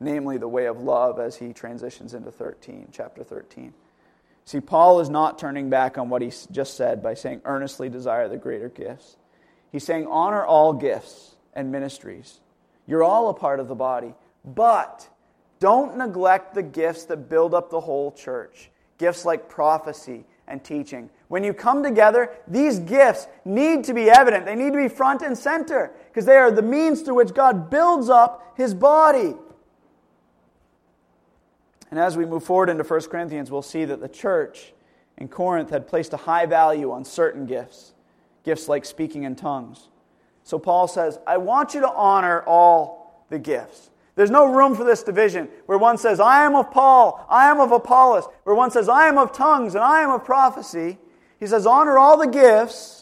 namely 0.00 0.38
the 0.38 0.48
way 0.48 0.66
of 0.66 0.80
love 0.80 1.20
as 1.20 1.36
he 1.36 1.52
transitions 1.52 2.14
into 2.14 2.32
13, 2.32 2.88
chapter 2.90 3.22
13. 3.22 3.72
See, 4.44 4.60
Paul 4.60 4.98
is 4.98 5.08
not 5.08 5.38
turning 5.38 5.70
back 5.70 5.98
on 5.98 6.08
what 6.08 6.20
he 6.20 6.32
just 6.50 6.76
said 6.76 7.00
by 7.00 7.14
saying, 7.14 7.42
earnestly 7.44 7.88
desire 7.88 8.28
the 8.28 8.38
greater 8.38 8.68
gifts. 8.68 9.16
He's 9.70 9.84
saying, 9.84 10.08
honor 10.08 10.44
all 10.44 10.72
gifts 10.72 11.36
and 11.54 11.70
ministries. 11.70 12.40
You're 12.88 13.04
all 13.04 13.28
a 13.28 13.34
part 13.34 13.60
of 13.60 13.68
the 13.68 13.76
body, 13.76 14.12
but 14.44 15.08
don't 15.60 15.96
neglect 15.96 16.54
the 16.54 16.62
gifts 16.64 17.04
that 17.04 17.28
build 17.28 17.54
up 17.54 17.70
the 17.70 17.80
whole 17.80 18.10
church. 18.10 18.68
Gifts 18.98 19.24
like 19.24 19.48
prophecy 19.48 20.24
and 20.48 20.62
teaching. 20.64 21.08
When 21.28 21.44
you 21.44 21.54
come 21.54 21.84
together, 21.84 22.30
these 22.48 22.80
gifts 22.80 23.28
need 23.44 23.84
to 23.84 23.94
be 23.94 24.10
evident. 24.10 24.44
They 24.44 24.56
need 24.56 24.72
to 24.72 24.78
be 24.78 24.88
front 24.88 25.22
and 25.22 25.38
center 25.38 25.92
because 26.12 26.26
they 26.26 26.36
are 26.36 26.50
the 26.50 26.60
means 26.60 27.00
through 27.00 27.14
which 27.14 27.32
God 27.32 27.70
builds 27.70 28.10
up 28.10 28.52
his 28.54 28.74
body. 28.74 29.34
And 31.90 31.98
as 31.98 32.18
we 32.18 32.26
move 32.26 32.44
forward 32.44 32.68
into 32.68 32.84
1 32.84 33.00
Corinthians, 33.04 33.50
we'll 33.50 33.62
see 33.62 33.86
that 33.86 34.00
the 34.00 34.08
church 34.08 34.74
in 35.16 35.28
Corinth 35.28 35.70
had 35.70 35.88
placed 35.88 36.12
a 36.12 36.18
high 36.18 36.44
value 36.44 36.92
on 36.92 37.06
certain 37.06 37.46
gifts, 37.46 37.94
gifts 38.44 38.68
like 38.68 38.84
speaking 38.84 39.22
in 39.22 39.36
tongues. 39.36 39.88
So 40.44 40.58
Paul 40.58 40.86
says, 40.86 41.18
I 41.26 41.38
want 41.38 41.72
you 41.72 41.80
to 41.80 41.90
honor 41.90 42.42
all 42.42 43.24
the 43.30 43.38
gifts. 43.38 43.88
There's 44.14 44.30
no 44.30 44.52
room 44.52 44.74
for 44.74 44.84
this 44.84 45.02
division 45.02 45.48
where 45.64 45.78
one 45.78 45.96
says, 45.96 46.20
I 46.20 46.44
am 46.44 46.54
of 46.54 46.70
Paul, 46.70 47.26
I 47.30 47.50
am 47.50 47.58
of 47.58 47.72
Apollos, 47.72 48.26
where 48.44 48.54
one 48.54 48.70
says, 48.70 48.90
I 48.90 49.08
am 49.08 49.16
of 49.16 49.32
tongues 49.32 49.74
and 49.74 49.82
I 49.82 50.02
am 50.02 50.10
of 50.10 50.24
prophecy. 50.24 50.98
He 51.40 51.46
says, 51.46 51.64
honor 51.64 51.96
all 51.96 52.18
the 52.18 52.26
gifts, 52.26 53.01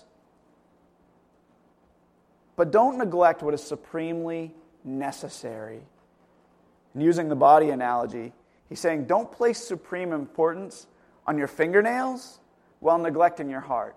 but 2.61 2.71
don't 2.71 2.99
neglect 2.99 3.43
what 3.43 3.55
is 3.55 3.63
supremely 3.63 4.53
necessary. 4.85 5.81
And 6.93 7.03
using 7.03 7.31
the 7.31 7.35
body 7.35 7.71
analogy, 7.71 8.35
he's 8.69 8.81
saying, 8.81 9.07
don't 9.07 9.33
place 9.33 9.57
supreme 9.57 10.13
importance 10.13 10.87
on 11.27 11.39
your 11.39 11.47
fingernails 11.47 12.39
while 12.81 12.99
neglecting 12.99 13.49
your 13.49 13.61
heart. 13.63 13.97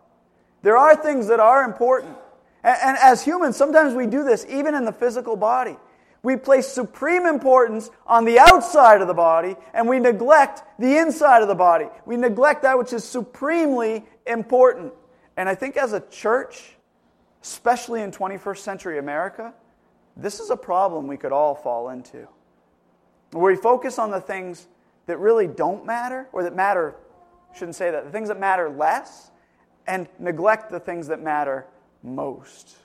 There 0.62 0.78
are 0.78 0.96
things 0.96 1.28
that 1.28 1.42
are 1.42 1.66
important. 1.66 2.16
And, 2.64 2.78
and 2.82 2.98
as 3.00 3.22
humans, 3.22 3.58
sometimes 3.58 3.96
we 3.96 4.08
do 4.08 4.24
this 4.24 4.46
even 4.48 4.76
in 4.76 4.86
the 4.86 4.94
physical 4.94 5.36
body. 5.36 5.76
We 6.22 6.38
place 6.38 6.66
supreme 6.66 7.26
importance 7.26 7.90
on 8.08 8.24
the 8.24 8.40
outside 8.40 9.02
of 9.02 9.10
the 9.10 9.14
body 9.14 9.58
and 9.74 9.90
we 9.90 10.00
neglect 10.00 10.64
the 10.80 11.00
inside 11.00 11.42
of 11.42 11.50
the 11.50 11.54
body. 11.54 11.88
We 12.06 12.16
neglect 12.16 12.62
that 12.62 12.78
which 12.78 12.94
is 12.94 13.04
supremely 13.04 14.06
important. 14.26 14.94
And 15.36 15.50
I 15.50 15.56
think 15.56 15.76
as 15.76 15.92
a 15.92 16.00
church, 16.00 16.78
especially 17.44 18.02
in 18.02 18.12
21st 18.12 18.58
century 18.58 18.98
America, 18.98 19.54
this 20.16 20.40
is 20.40 20.50
a 20.50 20.58
problem 20.58 21.08
we 21.08 21.18
could 21.18 21.32
all 21.32 21.54
fall 21.54 21.90
into. 21.90 22.28
Where 23.32 23.54
we 23.54 23.60
focus 23.60 24.00
on 24.00 24.12
the 24.12 24.22
things 24.22 24.68
that 25.08 25.18
really 25.20 25.48
don't 25.48 25.86
matter, 25.86 26.30
or 26.32 26.44
that 26.44 26.56
matter, 26.56 26.96
shouldn't 27.54 27.76
say 27.76 27.92
that, 27.92 28.06
the 28.06 28.12
things 28.12 28.30
that 28.30 28.40
matter 28.40 28.70
less, 28.70 29.30
and 29.86 30.08
neglect 30.20 30.72
the 30.72 30.80
things 30.80 31.08
that 31.08 31.22
matter 31.22 31.66
most. 32.02 32.78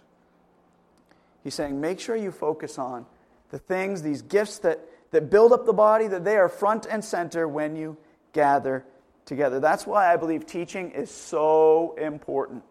He's 1.45 1.55
saying, 1.55 1.81
make 1.81 2.01
sure 2.01 2.17
you 2.17 2.33
focus 2.33 2.79
on 2.79 3.07
the 3.51 3.59
things, 3.59 4.03
these 4.03 4.23
gifts 4.23 4.59
that, 4.59 4.81
that 5.13 5.31
build 5.31 5.53
up 5.53 5.65
the 5.65 5.73
body, 5.73 6.09
that 6.09 6.25
they 6.25 6.37
are 6.37 6.49
front 6.49 6.87
and 6.91 7.05
center 7.05 7.47
when 7.47 7.77
you 7.77 7.97
gather 8.33 8.85
together. 9.25 9.61
That's 9.61 9.87
why 9.87 10.13
I 10.13 10.17
believe 10.17 10.47
teaching 10.47 10.91
is 10.91 11.11
so 11.11 11.95
important. 11.99 12.65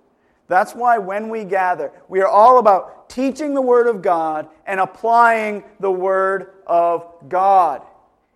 That's 0.48 0.74
why 0.74 0.98
when 0.98 1.30
we 1.30 1.44
gather, 1.44 1.92
we 2.08 2.22
are 2.22 2.28
all 2.28 2.60
about 2.60 3.10
teaching 3.10 3.54
the 3.54 3.62
Word 3.62 3.88
of 3.88 4.02
God 4.02 4.48
and 4.66 4.80
applying 4.80 5.64
the 5.80 5.92
Word 5.92 6.54
of 6.66 7.06
God. 7.28 7.82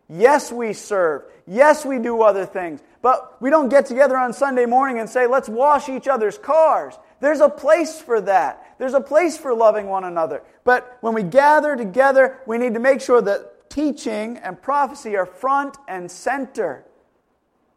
Yes, 0.09 0.51
we 0.51 0.73
serve. 0.73 1.23
Yes, 1.47 1.85
we 1.85 1.99
do 1.99 2.21
other 2.21 2.45
things. 2.45 2.81
But 3.01 3.41
we 3.41 3.49
don't 3.49 3.69
get 3.69 3.85
together 3.85 4.17
on 4.17 4.33
Sunday 4.33 4.65
morning 4.65 4.99
and 4.99 5.09
say, 5.09 5.25
let's 5.25 5.49
wash 5.49 5.89
each 5.89 6.07
other's 6.07 6.37
cars. 6.37 6.93
There's 7.19 7.39
a 7.39 7.49
place 7.49 7.99
for 7.99 8.19
that. 8.21 8.75
There's 8.77 8.93
a 8.93 9.01
place 9.01 9.37
for 9.37 9.53
loving 9.53 9.87
one 9.87 10.03
another. 10.03 10.43
But 10.63 10.97
when 11.01 11.13
we 11.13 11.23
gather 11.23 11.75
together, 11.75 12.39
we 12.45 12.57
need 12.57 12.73
to 12.73 12.79
make 12.79 12.99
sure 12.99 13.21
that 13.21 13.69
teaching 13.69 14.37
and 14.37 14.61
prophecy 14.61 15.15
are 15.15 15.25
front 15.25 15.77
and 15.87 16.11
center. 16.11 16.83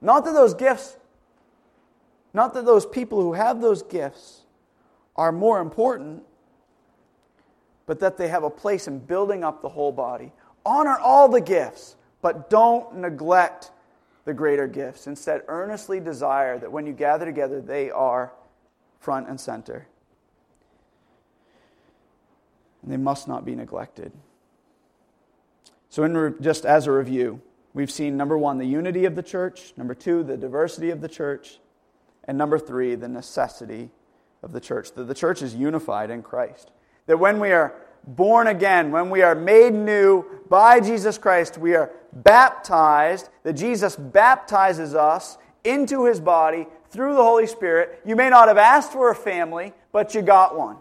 Not 0.01 0.25
that 0.25 0.33
those 0.33 0.55
gifts, 0.55 0.97
not 2.35 2.53
that 2.55 2.67
those 2.67 2.85
people 2.85 3.23
who 3.23 3.33
have 3.33 3.61
those 3.61 3.83
gifts 3.85 4.43
are 5.17 5.31
more 5.31 5.61
important, 5.61 6.25
but 7.87 8.01
that 8.01 8.17
they 8.17 8.29
have 8.29 8.43
a 8.43 8.51
place 8.51 8.89
in 8.89 8.99
building 8.99 9.45
up 9.45 9.63
the 9.63 9.69
whole 9.69 9.93
body. 9.93 10.33
Honor 10.67 10.99
all 10.99 11.29
the 11.29 11.41
gifts, 11.41 11.95
but 12.21 12.51
don't 12.51 12.97
neglect 12.97 13.71
the 14.25 14.35
greater 14.35 14.67
gifts. 14.67 15.07
Instead, 15.07 15.43
earnestly 15.47 16.01
desire 16.01 16.59
that 16.59 16.73
when 16.73 16.87
you 16.87 16.93
gather 16.93 17.25
together, 17.25 17.61
they 17.61 17.91
are 17.91 18.33
front 18.99 19.29
and 19.29 19.39
center. 19.41 19.87
And 22.83 22.91
they 22.91 22.97
must 22.97 23.29
not 23.29 23.45
be 23.45 23.55
neglected. 23.55 24.13
So, 25.89 26.03
in 26.03 26.17
re- 26.17 26.33
just 26.41 26.65
as 26.65 26.87
a 26.87 26.93
review, 26.93 27.41
we've 27.75 27.91
seen 27.91 28.17
number 28.17 28.37
one, 28.37 28.59
the 28.59 28.67
unity 28.67 29.05
of 29.05 29.15
the 29.15 29.23
church, 29.23 29.73
number 29.77 29.95
two, 29.95 30.25
the 30.25 30.37
diversity 30.37 30.91
of 30.91 31.01
the 31.01 31.09
church, 31.09 31.61
and 32.27 32.39
number 32.39 32.59
three, 32.59 32.95
the 32.95 33.09
necessity 33.09 33.91
of 34.43 34.53
the 34.53 34.61
church. 34.61 34.93
That 34.93 35.05
the 35.05 35.15
church 35.15 35.43
is 35.43 35.55
unified 35.55 36.11
in 36.11 36.23
Christ. 36.23 36.71
That 37.07 37.19
when 37.19 37.41
we 37.41 37.53
are 37.53 37.75
born 38.07 38.47
again, 38.47 38.91
when 38.91 39.11
we 39.11 39.23
are 39.23 39.35
made 39.35 39.73
new 39.73 40.25
by 40.49 40.81
Jesus 40.81 41.19
Christ, 41.19 41.59
we 41.59 41.75
are 41.75 41.91
baptized, 42.13 43.29
that 43.43 43.55
Jesus 43.55 43.97
baptizes 43.97 44.95
us 44.95 45.39
into 45.65 46.05
his 46.05 46.21
body 46.21 46.67
through 46.91 47.15
the 47.15 47.23
Holy 47.23 47.47
Spirit. 47.47 48.01
You 48.05 48.17
may 48.17 48.31
not 48.31 48.49
have 48.49 48.59
asked 48.59 48.93
for 48.93 49.11
a 49.11 49.15
family, 49.15 49.73
but 49.93 50.15
you 50.15 50.23
got 50.23 50.57
one. 50.57 50.77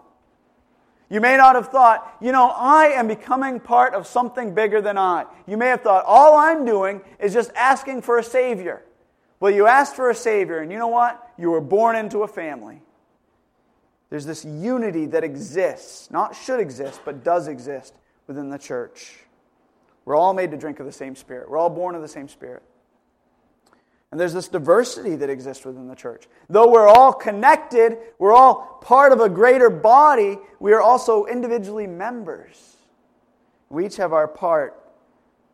You 1.10 1.20
may 1.20 1.36
not 1.36 1.54
have 1.54 1.68
thought, 1.68 2.16
you 2.20 2.32
know, 2.32 2.50
I 2.56 2.86
am 2.86 3.08
becoming 3.08 3.60
part 3.60 3.94
of 3.94 4.06
something 4.06 4.54
bigger 4.54 4.80
than 4.80 4.98
I. 4.98 5.26
You 5.46 5.56
may 5.56 5.66
have 5.68 5.82
thought, 5.82 6.04
all 6.06 6.36
I'm 6.36 6.64
doing 6.64 7.00
is 7.18 7.32
just 7.32 7.52
asking 7.54 8.02
for 8.02 8.18
a 8.18 8.22
Savior. 8.22 8.82
Well, 9.44 9.52
you 9.52 9.66
asked 9.66 9.94
for 9.94 10.08
a 10.08 10.14
Savior, 10.14 10.60
and 10.60 10.72
you 10.72 10.78
know 10.78 10.88
what? 10.88 11.22
You 11.36 11.50
were 11.50 11.60
born 11.60 11.96
into 11.96 12.22
a 12.22 12.26
family. 12.26 12.80
There's 14.08 14.24
this 14.24 14.42
unity 14.42 15.04
that 15.04 15.22
exists, 15.22 16.10
not 16.10 16.34
should 16.34 16.60
exist, 16.60 17.02
but 17.04 17.22
does 17.22 17.46
exist 17.46 17.92
within 18.26 18.48
the 18.48 18.56
church. 18.56 19.18
We're 20.06 20.16
all 20.16 20.32
made 20.32 20.50
to 20.52 20.56
drink 20.56 20.80
of 20.80 20.86
the 20.86 20.92
same 20.92 21.14
Spirit, 21.14 21.50
we're 21.50 21.58
all 21.58 21.68
born 21.68 21.94
of 21.94 22.00
the 22.00 22.08
same 22.08 22.26
Spirit. 22.26 22.62
And 24.10 24.18
there's 24.18 24.32
this 24.32 24.48
diversity 24.48 25.14
that 25.16 25.28
exists 25.28 25.66
within 25.66 25.88
the 25.88 25.94
church. 25.94 26.26
Though 26.48 26.70
we're 26.70 26.88
all 26.88 27.12
connected, 27.12 27.98
we're 28.18 28.32
all 28.32 28.78
part 28.80 29.12
of 29.12 29.20
a 29.20 29.28
greater 29.28 29.68
body, 29.68 30.38
we 30.58 30.72
are 30.72 30.80
also 30.80 31.26
individually 31.26 31.86
members. 31.86 32.78
We 33.68 33.84
each 33.84 33.96
have 33.98 34.14
our 34.14 34.26
part 34.26 34.80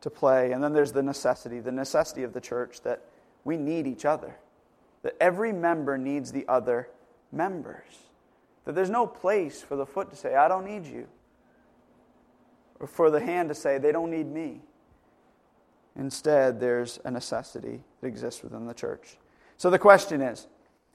to 0.02 0.10
play. 0.10 0.52
And 0.52 0.62
then 0.62 0.74
there's 0.74 0.92
the 0.92 1.02
necessity 1.02 1.58
the 1.58 1.72
necessity 1.72 2.22
of 2.22 2.32
the 2.32 2.40
church 2.40 2.82
that 2.82 3.09
we 3.44 3.56
need 3.56 3.86
each 3.86 4.04
other, 4.04 4.36
that 5.02 5.16
every 5.20 5.52
member 5.52 5.96
needs 5.96 6.32
the 6.32 6.46
other 6.48 6.88
members. 7.32 7.84
That 8.64 8.74
there's 8.74 8.90
no 8.90 9.06
place 9.06 9.62
for 9.62 9.76
the 9.76 9.86
foot 9.86 10.10
to 10.10 10.16
say, 10.16 10.34
I 10.34 10.48
don't 10.48 10.66
need 10.66 10.86
you, 10.86 11.06
or 12.78 12.86
for 12.86 13.10
the 13.10 13.20
hand 13.20 13.48
to 13.48 13.54
say, 13.54 13.78
they 13.78 13.92
don't 13.92 14.10
need 14.10 14.26
me. 14.26 14.60
Instead, 15.96 16.60
there's 16.60 16.98
a 17.04 17.10
necessity 17.10 17.80
that 18.00 18.06
exists 18.06 18.42
within 18.42 18.66
the 18.66 18.74
church. 18.74 19.16
So 19.56 19.70
the 19.70 19.78
question 19.78 20.20
is 20.20 20.46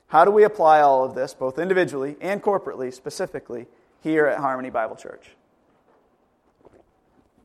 how 0.08 0.26
do 0.26 0.32
we 0.32 0.44
apply 0.44 0.82
all 0.82 1.04
of 1.04 1.16
this, 1.16 1.34
both 1.34 1.60
individually 1.60 2.16
and 2.22 2.42
corporately, 2.42 2.94
specifically 2.94 3.68
here 4.02 4.26
at 4.28 4.40
Harmony 4.40 4.70
Bible 4.70 4.96
Church? 4.96 5.36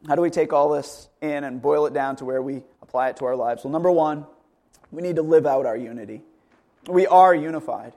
How 0.06 0.14
do 0.14 0.22
we 0.22 0.30
take 0.30 0.52
all 0.52 0.70
this 0.70 1.08
in 1.20 1.44
and 1.44 1.60
boil 1.60 1.86
it 1.86 1.92
down 1.92 2.16
to 2.16 2.24
where 2.24 2.40
we 2.40 2.62
apply 2.80 3.10
it 3.10 3.16
to 3.18 3.26
our 3.26 3.36
lives? 3.36 3.64
Well, 3.64 3.72
number 3.72 3.90
one, 3.90 4.26
we 4.90 5.02
need 5.02 5.16
to 5.16 5.22
live 5.22 5.46
out 5.46 5.66
our 5.66 5.76
unity. 5.76 6.22
We 6.88 7.06
are 7.06 7.34
unified, 7.34 7.92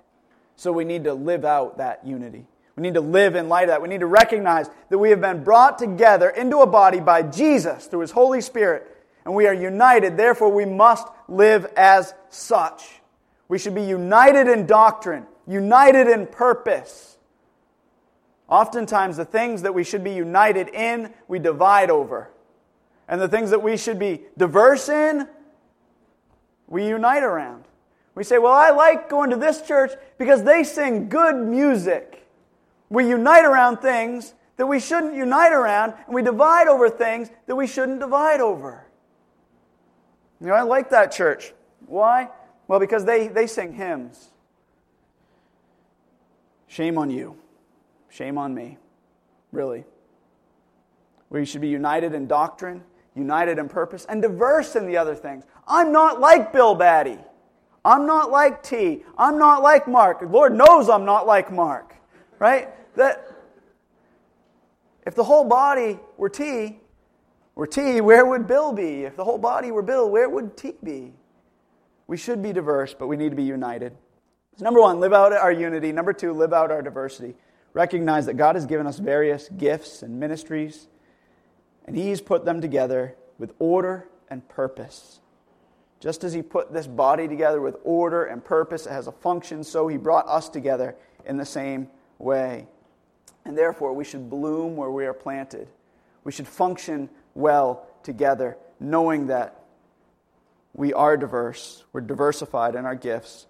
so 0.55 0.71
we 0.71 0.83
need 0.83 1.05
to 1.05 1.13
live 1.13 1.45
out 1.45 1.77
that 1.77 2.05
unity. 2.05 2.45
We 2.75 2.81
need 2.81 2.95
to 2.95 3.01
live 3.01 3.35
in 3.35 3.49
light 3.49 3.63
of 3.63 3.69
that. 3.69 3.81
We 3.81 3.87
need 3.87 3.99
to 3.99 4.07
recognize 4.07 4.69
that 4.89 4.97
we 4.97 5.11
have 5.11 5.21
been 5.21 5.43
brought 5.43 5.77
together 5.77 6.29
into 6.29 6.59
a 6.59 6.67
body 6.67 6.99
by 6.99 7.21
Jesus 7.21 7.85
through 7.85 8.01
His 8.01 8.11
Holy 8.11 8.41
Spirit 8.41 8.93
and 9.25 9.33
we 9.33 9.47
are 9.47 9.53
united. 9.53 10.17
Therefore, 10.17 10.49
we 10.49 10.65
must 10.65 11.07
live 11.27 11.65
as 11.77 12.13
such. 12.29 13.01
We 13.47 13.57
should 13.57 13.75
be 13.75 13.83
united 13.83 14.47
in 14.47 14.65
doctrine, 14.65 15.25
united 15.47 16.07
in 16.07 16.27
purpose. 16.27 17.17
Oftentimes, 18.49 19.17
the 19.17 19.25
things 19.25 19.61
that 19.61 19.73
we 19.73 19.83
should 19.83 20.03
be 20.03 20.13
united 20.13 20.69
in, 20.69 21.13
we 21.27 21.39
divide 21.39 21.89
over. 21.89 22.29
And 23.07 23.19
the 23.19 23.27
things 23.27 23.51
that 23.51 23.61
we 23.61 23.77
should 23.77 23.99
be 23.99 24.21
diverse 24.37 24.89
in, 24.89 25.27
we 26.73 26.87
unite 26.87 27.21
around. 27.21 27.65
We 28.15 28.23
say, 28.23 28.39
well, 28.39 28.51
I 28.51 28.71
like 28.71 29.07
going 29.07 29.29
to 29.29 29.35
this 29.35 29.61
church 29.61 29.91
because 30.17 30.43
they 30.43 30.63
sing 30.63 31.07
good 31.07 31.35
music. 31.35 32.27
We 32.89 33.07
unite 33.07 33.45
around 33.45 33.77
things 33.77 34.33
that 34.57 34.65
we 34.65 34.79
shouldn't 34.79 35.13
unite 35.13 35.51
around, 35.51 35.93
and 36.07 36.15
we 36.15 36.23
divide 36.23 36.67
over 36.67 36.89
things 36.89 37.29
that 37.45 37.55
we 37.55 37.67
shouldn't 37.67 37.99
divide 37.99 38.41
over. 38.41 38.87
You 40.41 40.47
know, 40.47 40.53
I 40.53 40.63
like 40.63 40.89
that 40.89 41.11
church. 41.11 41.53
Why? 41.85 42.29
Well, 42.67 42.79
because 42.79 43.05
they, 43.05 43.27
they 43.27 43.45
sing 43.45 43.73
hymns. 43.73 44.31
Shame 46.65 46.97
on 46.97 47.11
you. 47.11 47.37
Shame 48.09 48.39
on 48.39 48.53
me. 48.55 48.79
Really. 49.51 49.85
We 51.29 51.45
should 51.45 51.61
be 51.61 51.69
united 51.69 52.15
in 52.15 52.25
doctrine, 52.25 52.83
united 53.15 53.59
in 53.59 53.69
purpose, 53.69 54.05
and 54.09 54.21
diverse 54.21 54.75
in 54.75 54.85
the 54.85 54.97
other 54.97 55.15
things. 55.15 55.43
I'm 55.67 55.91
not 55.91 56.19
like 56.19 56.51
Bill 56.51 56.75
Batty. 56.75 57.19
I'm 57.85 58.07
not 58.07 58.31
like 58.31 58.63
T. 58.63 59.03
I'm 59.17 59.37
not 59.37 59.61
like 59.61 59.87
Mark. 59.87 60.21
Lord 60.21 60.55
knows 60.55 60.89
I'm 60.89 61.05
not 61.05 61.27
like 61.27 61.51
Mark. 61.51 61.95
Right? 62.39 62.69
That 62.95 63.27
if 65.05 65.15
the 65.15 65.23
whole 65.23 65.43
body 65.43 65.99
were 66.17 66.29
T, 66.29 66.79
were 67.55 67.67
T, 67.67 68.01
where 68.01 68.25
would 68.25 68.47
Bill 68.47 68.73
be? 68.73 69.03
If 69.03 69.15
the 69.15 69.23
whole 69.23 69.37
body 69.37 69.71
were 69.71 69.81
Bill, 69.81 70.09
where 70.09 70.29
would 70.29 70.57
T 70.57 70.73
be? 70.83 71.13
We 72.07 72.17
should 72.17 72.41
be 72.41 72.53
diverse, 72.53 72.93
but 72.93 73.07
we 73.07 73.17
need 73.17 73.29
to 73.29 73.35
be 73.35 73.43
united. 73.43 73.95
So 74.57 74.63
number 74.63 74.81
one, 74.81 74.99
live 74.99 75.13
out 75.13 75.33
our 75.33 75.51
unity. 75.51 75.91
Number 75.91 76.13
two, 76.13 76.33
live 76.33 76.53
out 76.53 76.71
our 76.71 76.81
diversity. 76.81 77.35
Recognize 77.73 78.25
that 78.27 78.35
God 78.35 78.55
has 78.55 78.65
given 78.65 78.85
us 78.85 78.99
various 78.99 79.49
gifts 79.49 80.03
and 80.03 80.19
ministries, 80.19 80.87
and 81.85 81.95
He's 81.95 82.21
put 82.21 82.45
them 82.45 82.61
together 82.61 83.15
with 83.37 83.53
order 83.59 84.07
and 84.29 84.47
purpose. 84.47 85.19
Just 85.99 86.23
as 86.23 86.33
He 86.33 86.41
put 86.41 86.73
this 86.73 86.87
body 86.87 87.27
together 87.27 87.61
with 87.61 87.77
order 87.83 88.25
and 88.25 88.43
purpose, 88.43 88.85
it 88.85 88.91
has 88.91 89.07
a 89.07 89.11
function, 89.11 89.63
so 89.63 89.87
He 89.87 89.97
brought 89.97 90.27
us 90.27 90.49
together 90.49 90.95
in 91.25 91.37
the 91.37 91.45
same 91.45 91.87
way. 92.19 92.67
And 93.45 93.57
therefore, 93.57 93.93
we 93.93 94.03
should 94.03 94.29
bloom 94.29 94.75
where 94.75 94.91
we 94.91 95.05
are 95.05 95.13
planted. 95.13 95.67
We 96.23 96.31
should 96.31 96.47
function 96.47 97.09
well 97.35 97.87
together, 98.03 98.57
knowing 98.79 99.27
that 99.27 99.63
we 100.73 100.93
are 100.93 101.17
diverse, 101.17 101.83
we're 101.93 102.01
diversified 102.01 102.75
in 102.75 102.85
our 102.85 102.95
gifts, 102.95 103.45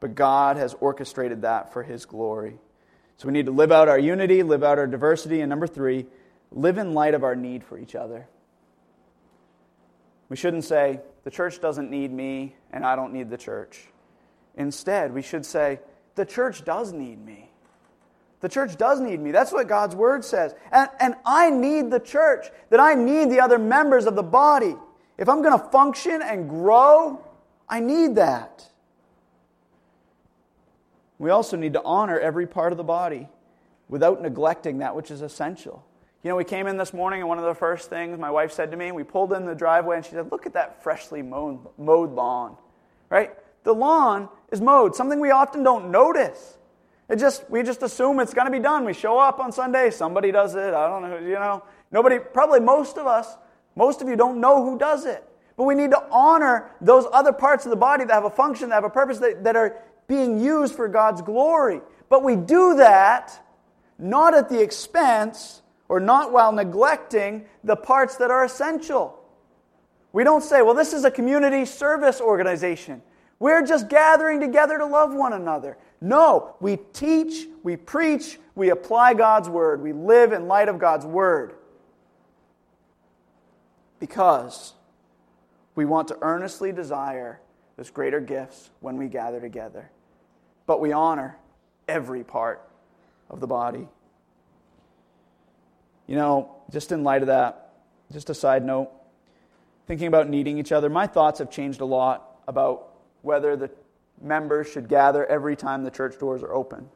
but 0.00 0.14
God 0.14 0.56
has 0.56 0.74
orchestrated 0.74 1.42
that 1.42 1.72
for 1.72 1.82
His 1.82 2.06
glory. 2.06 2.58
So 3.16 3.26
we 3.26 3.32
need 3.32 3.46
to 3.46 3.52
live 3.52 3.72
out 3.72 3.88
our 3.88 3.98
unity, 3.98 4.44
live 4.44 4.62
out 4.62 4.78
our 4.78 4.86
diversity, 4.86 5.40
and 5.40 5.50
number 5.50 5.66
three, 5.66 6.06
live 6.50 6.78
in 6.78 6.94
light 6.94 7.14
of 7.14 7.24
our 7.24 7.36
need 7.36 7.64
for 7.64 7.78
each 7.78 7.94
other. 7.94 8.26
We 10.28 10.36
shouldn't 10.36 10.64
say, 10.64 11.00
the 11.24 11.30
church 11.30 11.60
doesn't 11.60 11.90
need 11.90 12.12
me 12.12 12.54
and 12.70 12.84
I 12.84 12.96
don't 12.96 13.12
need 13.12 13.30
the 13.30 13.36
church. 13.36 13.86
Instead, 14.56 15.12
we 15.12 15.22
should 15.22 15.46
say, 15.46 15.80
the 16.14 16.26
church 16.26 16.64
does 16.64 16.92
need 16.92 17.24
me. 17.24 17.50
The 18.40 18.48
church 18.48 18.76
does 18.76 19.00
need 19.00 19.20
me. 19.20 19.30
That's 19.32 19.52
what 19.52 19.66
God's 19.66 19.96
word 19.96 20.24
says. 20.24 20.54
And, 20.70 20.88
and 21.00 21.14
I 21.24 21.50
need 21.50 21.90
the 21.90 22.00
church, 22.00 22.46
that 22.70 22.80
I 22.80 22.94
need 22.94 23.30
the 23.30 23.40
other 23.40 23.58
members 23.58 24.06
of 24.06 24.14
the 24.14 24.22
body. 24.22 24.76
If 25.16 25.28
I'm 25.28 25.42
going 25.42 25.58
to 25.58 25.64
function 25.70 26.22
and 26.22 26.48
grow, 26.48 27.24
I 27.68 27.80
need 27.80 28.14
that. 28.16 28.64
We 31.18 31.30
also 31.30 31.56
need 31.56 31.72
to 31.72 31.82
honor 31.82 32.18
every 32.18 32.46
part 32.46 32.72
of 32.72 32.78
the 32.78 32.84
body 32.84 33.28
without 33.88 34.22
neglecting 34.22 34.78
that 34.78 34.94
which 34.94 35.10
is 35.10 35.20
essential. 35.20 35.84
You 36.22 36.30
know, 36.30 36.36
we 36.36 36.44
came 36.44 36.66
in 36.66 36.76
this 36.76 36.92
morning, 36.92 37.20
and 37.20 37.28
one 37.28 37.38
of 37.38 37.44
the 37.44 37.54
first 37.54 37.90
things 37.90 38.18
my 38.18 38.30
wife 38.30 38.52
said 38.52 38.72
to 38.72 38.76
me, 38.76 38.90
we 38.90 39.04
pulled 39.04 39.32
in 39.32 39.46
the 39.46 39.54
driveway, 39.54 39.96
and 39.96 40.04
she 40.04 40.12
said, 40.12 40.32
Look 40.32 40.46
at 40.46 40.54
that 40.54 40.82
freshly 40.82 41.22
mowed, 41.22 41.60
mowed 41.78 42.12
lawn, 42.12 42.56
right? 43.08 43.32
The 43.62 43.72
lawn 43.72 44.28
is 44.50 44.60
mowed, 44.60 44.96
something 44.96 45.20
we 45.20 45.30
often 45.30 45.62
don't 45.62 45.90
notice. 45.90 46.58
It 47.08 47.16
just 47.16 47.48
we 47.48 47.62
just 47.62 47.82
assume 47.82 48.20
it's 48.20 48.34
going 48.34 48.46
to 48.46 48.52
be 48.52 48.58
done. 48.58 48.84
We 48.84 48.92
show 48.92 49.18
up 49.18 49.38
on 49.38 49.52
Sunday, 49.52 49.90
somebody 49.90 50.32
does 50.32 50.54
it. 50.54 50.74
I 50.74 50.88
don't 50.88 51.02
know, 51.02 51.18
you 51.18 51.34
know. 51.34 51.62
Nobody, 51.90 52.18
probably 52.18 52.60
most 52.60 52.98
of 52.98 53.06
us, 53.06 53.36
most 53.76 54.02
of 54.02 54.08
you 54.08 54.16
don't 54.16 54.40
know 54.40 54.62
who 54.62 54.78
does 54.78 55.06
it. 55.06 55.24
But 55.56 55.64
we 55.64 55.74
need 55.74 55.90
to 55.92 56.02
honor 56.10 56.70
those 56.80 57.06
other 57.12 57.32
parts 57.32 57.64
of 57.64 57.70
the 57.70 57.76
body 57.76 58.04
that 58.04 58.12
have 58.12 58.24
a 58.24 58.30
function, 58.30 58.68
that 58.68 58.76
have 58.76 58.84
a 58.84 58.90
purpose, 58.90 59.18
that, 59.18 59.44
that 59.44 59.56
are 59.56 59.76
being 60.06 60.38
used 60.38 60.74
for 60.74 60.86
God's 60.88 61.22
glory. 61.22 61.80
But 62.08 62.22
we 62.22 62.36
do 62.36 62.76
that 62.76 63.44
not 63.98 64.34
at 64.34 64.48
the 64.48 64.60
expense 64.60 65.62
or 65.88 66.00
not 66.00 66.32
while 66.32 66.52
neglecting 66.52 67.44
the 67.64 67.76
parts 67.76 68.16
that 68.16 68.30
are 68.30 68.44
essential. 68.44 69.18
We 70.12 70.24
don't 70.24 70.42
say, 70.42 70.62
well, 70.62 70.74
this 70.74 70.92
is 70.92 71.04
a 71.04 71.10
community 71.10 71.64
service 71.64 72.20
organization. 72.20 73.02
We're 73.38 73.64
just 73.64 73.88
gathering 73.88 74.40
together 74.40 74.78
to 74.78 74.86
love 74.86 75.14
one 75.14 75.32
another. 75.32 75.78
No, 76.00 76.56
we 76.60 76.78
teach, 76.92 77.46
we 77.62 77.76
preach, 77.76 78.38
we 78.54 78.70
apply 78.70 79.14
God's 79.14 79.48
word. 79.48 79.80
We 79.80 79.92
live 79.92 80.32
in 80.32 80.48
light 80.48 80.68
of 80.68 80.78
God's 80.78 81.06
word. 81.06 81.54
Because 84.00 84.74
we 85.74 85.84
want 85.84 86.08
to 86.08 86.18
earnestly 86.22 86.72
desire 86.72 87.40
those 87.76 87.90
greater 87.90 88.20
gifts 88.20 88.70
when 88.80 88.96
we 88.96 89.06
gather 89.06 89.40
together. 89.40 89.90
But 90.66 90.80
we 90.80 90.92
honor 90.92 91.36
every 91.86 92.24
part 92.24 92.68
of 93.30 93.40
the 93.40 93.46
body. 93.46 93.88
You 96.08 96.16
know, 96.16 96.56
just 96.72 96.90
in 96.90 97.04
light 97.04 97.22
of 97.22 97.28
that, 97.28 97.74
just 98.12 98.30
a 98.30 98.34
side 98.34 98.64
note, 98.64 98.90
thinking 99.86 100.08
about 100.08 100.28
needing 100.28 100.58
each 100.58 100.72
other, 100.72 100.88
my 100.88 101.06
thoughts 101.06 101.38
have 101.38 101.50
changed 101.50 101.80
a 101.80 101.84
lot 101.84 102.40
about 102.48 102.94
whether 103.22 103.54
the 103.54 103.70
members 104.20 104.68
should 104.68 104.88
gather 104.88 105.24
every 105.26 105.54
time 105.54 105.84
the 105.84 105.90
church 105.90 106.18
doors 106.18 106.42
are 106.42 106.52
open. 106.52 106.88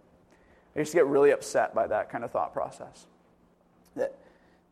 I 0.75 0.79
used 0.81 0.93
to 0.93 0.97
get 0.97 1.07
really 1.07 1.31
upset 1.31 1.75
by 1.75 1.87
that 1.87 2.11
kind 2.11 2.25
of 2.25 2.31
thought 2.31 2.55
process. 2.55 3.07
That 3.97 4.15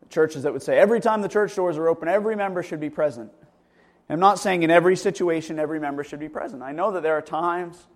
churches 0.09 0.45
that 0.45 0.53
would 0.53 0.63
say 0.63 0.79
every 0.79 1.01
time 1.01 1.21
the 1.21 1.29
church 1.29 1.55
doors 1.55 1.77
are 1.77 1.87
open, 1.87 2.09
every 2.09 2.35
member 2.35 2.63
should 2.63 2.81
be 2.81 2.91
present. 2.91 3.31
I'm 4.09 4.19
not 4.19 4.41
saying 4.41 4.65
in 4.65 4.71
every 4.71 4.97
situation 4.97 5.59
every 5.59 5.79
member 5.79 6.03
should 6.03 6.19
be 6.19 6.29
present. 6.29 6.63
I 6.63 6.73
know 6.73 6.91
that 6.93 7.03
there 7.03 7.15
are 7.15 7.23
times, 7.23 7.87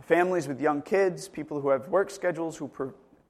families 0.00 0.48
with 0.48 0.60
young 0.60 0.80
kids, 0.80 1.28
people 1.28 1.60
who 1.60 1.68
have 1.70 1.88
work 1.88 2.10
schedules 2.10 2.56
who 2.56 2.68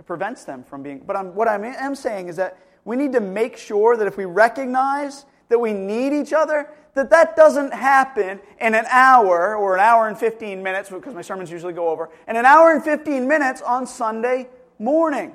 pre- 0.02 0.16
prevents 0.16 0.44
them 0.44 0.64
from 0.64 0.82
being. 0.82 1.02
But 1.06 1.16
I'm, 1.16 1.34
what 1.34 1.48
I 1.48 1.54
am 1.56 1.94
saying 1.94 2.28
is 2.28 2.36
that 2.36 2.58
we 2.84 2.96
need 2.96 3.12
to 3.12 3.20
make 3.20 3.56
sure 3.56 3.96
that 3.96 4.06
if 4.06 4.16
we 4.16 4.24
recognize 4.24 5.24
that 5.48 5.58
we 5.58 5.72
need 5.72 6.12
each 6.12 6.32
other, 6.32 6.68
that 6.94 7.10
that 7.10 7.36
doesn't 7.36 7.72
happen 7.72 8.40
in 8.60 8.74
an 8.74 8.84
hour 8.90 9.56
or 9.56 9.74
an 9.74 9.80
hour 9.80 10.08
and 10.08 10.18
15 10.18 10.62
minutes, 10.62 10.90
because 10.90 11.14
my 11.14 11.22
sermons 11.22 11.50
usually 11.50 11.72
go 11.72 11.88
over, 11.88 12.10
in 12.28 12.36
an 12.36 12.44
hour 12.44 12.72
and 12.72 12.82
15 12.82 13.26
minutes 13.26 13.62
on 13.62 13.86
Sunday 13.86 14.48
morning. 14.78 15.32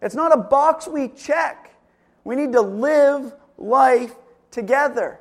It's 0.00 0.14
not 0.14 0.32
a 0.32 0.36
box 0.36 0.86
we 0.86 1.08
check. 1.08 1.74
We 2.24 2.36
need 2.36 2.52
to 2.52 2.60
live 2.60 3.34
life 3.58 4.14
together. 4.50 5.20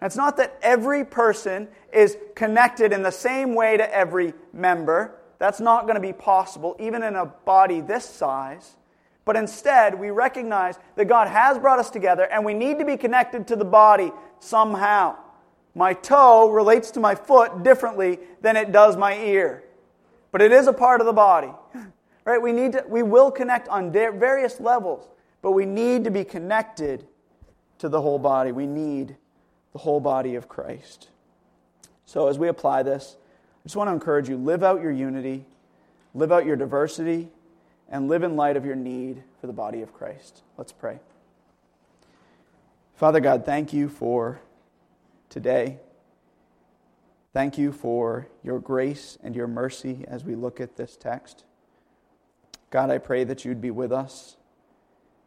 It's 0.00 0.16
not 0.16 0.36
that 0.36 0.56
every 0.62 1.04
person 1.04 1.68
is 1.92 2.16
connected 2.34 2.92
in 2.92 3.02
the 3.02 3.10
same 3.10 3.54
way 3.54 3.76
to 3.76 3.94
every 3.94 4.32
member. 4.52 5.17
That's 5.38 5.60
not 5.60 5.84
going 5.84 5.94
to 5.94 6.00
be 6.00 6.12
possible, 6.12 6.76
even 6.80 7.02
in 7.02 7.14
a 7.14 7.26
body 7.26 7.80
this 7.80 8.04
size. 8.04 8.76
But 9.24 9.36
instead, 9.36 9.98
we 9.98 10.10
recognize 10.10 10.78
that 10.96 11.04
God 11.04 11.28
has 11.28 11.58
brought 11.58 11.78
us 11.78 11.90
together 11.90 12.24
and 12.24 12.44
we 12.44 12.54
need 12.54 12.78
to 12.78 12.84
be 12.84 12.96
connected 12.96 13.46
to 13.48 13.56
the 13.56 13.64
body 13.64 14.10
somehow. 14.40 15.16
My 15.74 15.92
toe 15.92 16.50
relates 16.50 16.90
to 16.92 17.00
my 17.00 17.14
foot 17.14 17.62
differently 17.62 18.18
than 18.40 18.56
it 18.56 18.72
does 18.72 18.96
my 18.96 19.16
ear. 19.18 19.62
But 20.32 20.42
it 20.42 20.50
is 20.50 20.66
a 20.66 20.72
part 20.72 21.00
of 21.00 21.06
the 21.06 21.12
body. 21.12 21.52
Right? 22.24 22.42
We 22.42 22.52
need 22.52 22.72
to 22.72 22.84
we 22.86 23.02
will 23.02 23.30
connect 23.30 23.68
on 23.68 23.90
various 23.90 24.60
levels, 24.60 25.08
but 25.40 25.52
we 25.52 25.64
need 25.64 26.04
to 26.04 26.10
be 26.10 26.24
connected 26.24 27.06
to 27.78 27.88
the 27.88 28.02
whole 28.02 28.18
body. 28.18 28.52
We 28.52 28.66
need 28.66 29.16
the 29.72 29.78
whole 29.78 29.98
body 29.98 30.34
of 30.34 30.46
Christ. 30.46 31.08
So 32.04 32.28
as 32.28 32.38
we 32.38 32.48
apply 32.48 32.82
this, 32.82 33.16
just 33.68 33.76
want 33.76 33.88
to 33.88 33.92
encourage 33.92 34.30
you 34.30 34.38
live 34.38 34.64
out 34.64 34.80
your 34.80 34.90
unity, 34.90 35.44
live 36.14 36.32
out 36.32 36.46
your 36.46 36.56
diversity, 36.56 37.28
and 37.90 38.08
live 38.08 38.22
in 38.22 38.34
light 38.34 38.56
of 38.56 38.64
your 38.64 38.74
need 38.74 39.22
for 39.42 39.46
the 39.46 39.52
body 39.52 39.82
of 39.82 39.92
Christ. 39.92 40.40
Let's 40.56 40.72
pray. 40.72 41.00
Father 42.94 43.20
God, 43.20 43.44
thank 43.44 43.74
you 43.74 43.90
for 43.90 44.40
today. 45.28 45.80
Thank 47.34 47.58
you 47.58 47.70
for 47.70 48.28
your 48.42 48.58
grace 48.58 49.18
and 49.22 49.36
your 49.36 49.46
mercy 49.46 50.02
as 50.08 50.24
we 50.24 50.34
look 50.34 50.62
at 50.62 50.78
this 50.78 50.96
text. 50.96 51.44
God, 52.70 52.88
I 52.88 52.96
pray 52.96 53.22
that 53.24 53.44
you'd 53.44 53.60
be 53.60 53.70
with 53.70 53.92
us, 53.92 54.38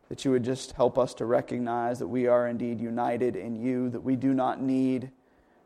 that 0.09 0.25
you 0.25 0.31
would 0.31 0.43
just 0.43 0.71
help 0.71 0.97
us 0.97 1.13
to 1.13 1.25
recognize 1.25 1.99
that 1.99 2.07
we 2.07 2.25
are 2.25 2.47
indeed 2.47 2.81
united 2.81 3.35
in 3.35 3.55
you, 3.55 3.91
that 3.91 4.01
we 4.01 4.15
do 4.15 4.33
not 4.33 4.59
need 4.59 5.11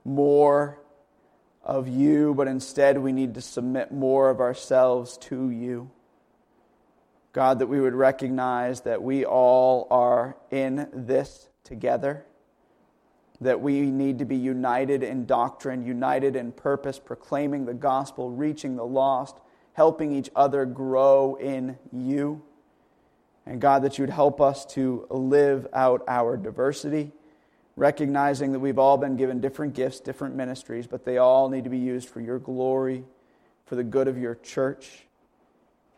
more 0.04 0.82
of 1.66 1.88
you, 1.88 2.34
but 2.36 2.48
instead 2.48 2.98
we 3.00 3.12
need 3.12 3.34
to 3.34 3.42
submit 3.42 3.92
more 3.92 4.30
of 4.30 4.40
ourselves 4.40 5.18
to 5.18 5.50
you. 5.50 5.90
God, 7.34 7.60
that 7.60 7.68
we 7.68 7.82
would 7.82 7.96
recognize 7.96 8.82
that 8.82 9.02
we 9.04 9.26
all 9.26 9.88
are 9.90 10.38
in 10.52 10.88
this 10.94 11.50
together. 11.64 12.26
that 13.42 13.62
we 13.62 13.82
need 13.82 14.20
to 14.20 14.26
be 14.26 14.36
united 14.36 15.04
in 15.04 15.26
doctrine, 15.26 15.86
united 15.86 16.36
in 16.36 16.52
purpose, 16.52 17.00
proclaiming 17.00 17.66
the 17.66 17.74
gospel, 17.74 18.32
reaching 18.32 18.76
the 18.76 18.86
lost, 18.86 19.38
helping 19.74 20.14
each 20.14 20.30
other 20.36 20.66
grow 20.66 21.36
in 21.36 21.78
you. 21.92 22.42
And 23.46 23.60
God, 23.62 23.84
that 23.84 23.98
you 23.98 24.04
would 24.04 24.14
help 24.14 24.42
us 24.42 24.66
to 24.68 25.06
live 25.10 25.68
out 25.74 26.04
our 26.08 26.38
diversity, 26.38 27.12
recognizing 27.76 28.52
that 28.54 28.60
we've 28.60 28.80
all 28.80 28.98
been 28.98 29.18
given 29.18 29.42
different 29.42 29.74
gifts, 29.74 30.00
different 30.00 30.36
ministries, 30.36 30.88
but 30.88 31.04
they 31.04 31.18
all 31.18 31.50
need 31.50 31.64
to 31.64 31.70
be 31.70 31.78
used 31.78 32.10
for 32.10 32.22
your 32.22 32.40
glory, 32.40 33.04
for 33.66 33.76
the 33.76 33.84
good 33.84 34.08
of 34.08 34.18
your 34.18 34.36
church. 34.36 35.06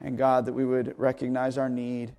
And 0.01 0.17
God, 0.17 0.45
that 0.45 0.53
we 0.53 0.65
would 0.65 0.93
recognize 0.97 1.57
our 1.57 1.69
need 1.69 2.13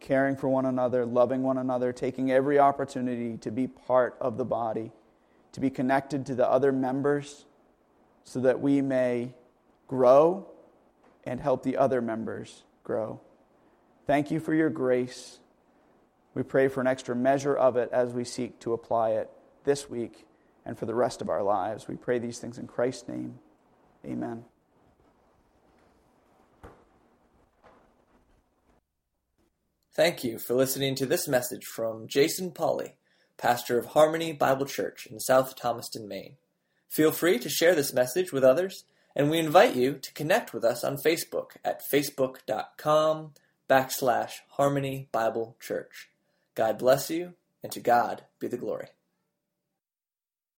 caring 0.00 0.36
for 0.36 0.48
one 0.48 0.66
another, 0.66 1.06
loving 1.06 1.42
one 1.42 1.58
another, 1.58 1.92
taking 1.92 2.30
every 2.30 2.58
opportunity 2.58 3.36
to 3.38 3.50
be 3.50 3.68
part 3.68 4.16
of 4.20 4.36
the 4.36 4.44
body, 4.44 4.90
to 5.52 5.60
be 5.60 5.70
connected 5.70 6.26
to 6.26 6.34
the 6.34 6.48
other 6.48 6.72
members, 6.72 7.46
so 8.24 8.40
that 8.40 8.60
we 8.60 8.80
may 8.80 9.32
grow 9.86 10.46
and 11.24 11.40
help 11.40 11.62
the 11.62 11.76
other 11.76 12.00
members 12.00 12.62
grow. 12.82 13.20
Thank 14.06 14.30
you 14.30 14.40
for 14.40 14.54
your 14.54 14.70
grace. 14.70 15.38
We 16.34 16.42
pray 16.42 16.68
for 16.68 16.80
an 16.80 16.86
extra 16.86 17.14
measure 17.14 17.54
of 17.54 17.76
it 17.76 17.90
as 17.92 18.12
we 18.12 18.24
seek 18.24 18.58
to 18.60 18.72
apply 18.72 19.10
it 19.10 19.30
this 19.64 19.90
week 19.90 20.26
and 20.64 20.78
for 20.78 20.86
the 20.86 20.94
rest 20.94 21.20
of 21.20 21.28
our 21.28 21.42
lives. 21.42 21.88
We 21.88 21.96
pray 21.96 22.18
these 22.18 22.38
things 22.38 22.58
in 22.58 22.66
Christ's 22.66 23.08
name. 23.08 23.38
Amen. 24.04 24.44
Thank 29.94 30.24
you 30.24 30.38
for 30.38 30.54
listening 30.54 30.94
to 30.96 31.06
this 31.06 31.28
message 31.28 31.66
from 31.66 32.08
Jason 32.08 32.50
Pauley, 32.50 32.92
pastor 33.36 33.78
of 33.78 33.86
Harmony 33.86 34.32
Bible 34.32 34.64
Church 34.64 35.06
in 35.06 35.20
South 35.20 35.54
Thomaston, 35.54 36.08
Maine. 36.08 36.36
Feel 36.88 37.12
free 37.12 37.38
to 37.38 37.50
share 37.50 37.74
this 37.74 37.92
message 37.92 38.32
with 38.32 38.42
others, 38.42 38.84
and 39.14 39.30
we 39.30 39.38
invite 39.38 39.76
you 39.76 39.98
to 39.98 40.12
connect 40.14 40.54
with 40.54 40.64
us 40.64 40.82
on 40.82 40.96
Facebook 40.96 41.56
at 41.62 41.82
facebook.com 41.92 43.32
backslash 43.68 44.32
Harmony 44.52 45.08
Bible 45.12 45.56
Church. 45.60 46.08
God 46.54 46.78
bless 46.78 47.10
you, 47.10 47.34
and 47.62 47.72
to 47.72 47.80
God 47.80 48.24
be 48.40 48.48
the 48.48 48.58
glory. 48.58 48.88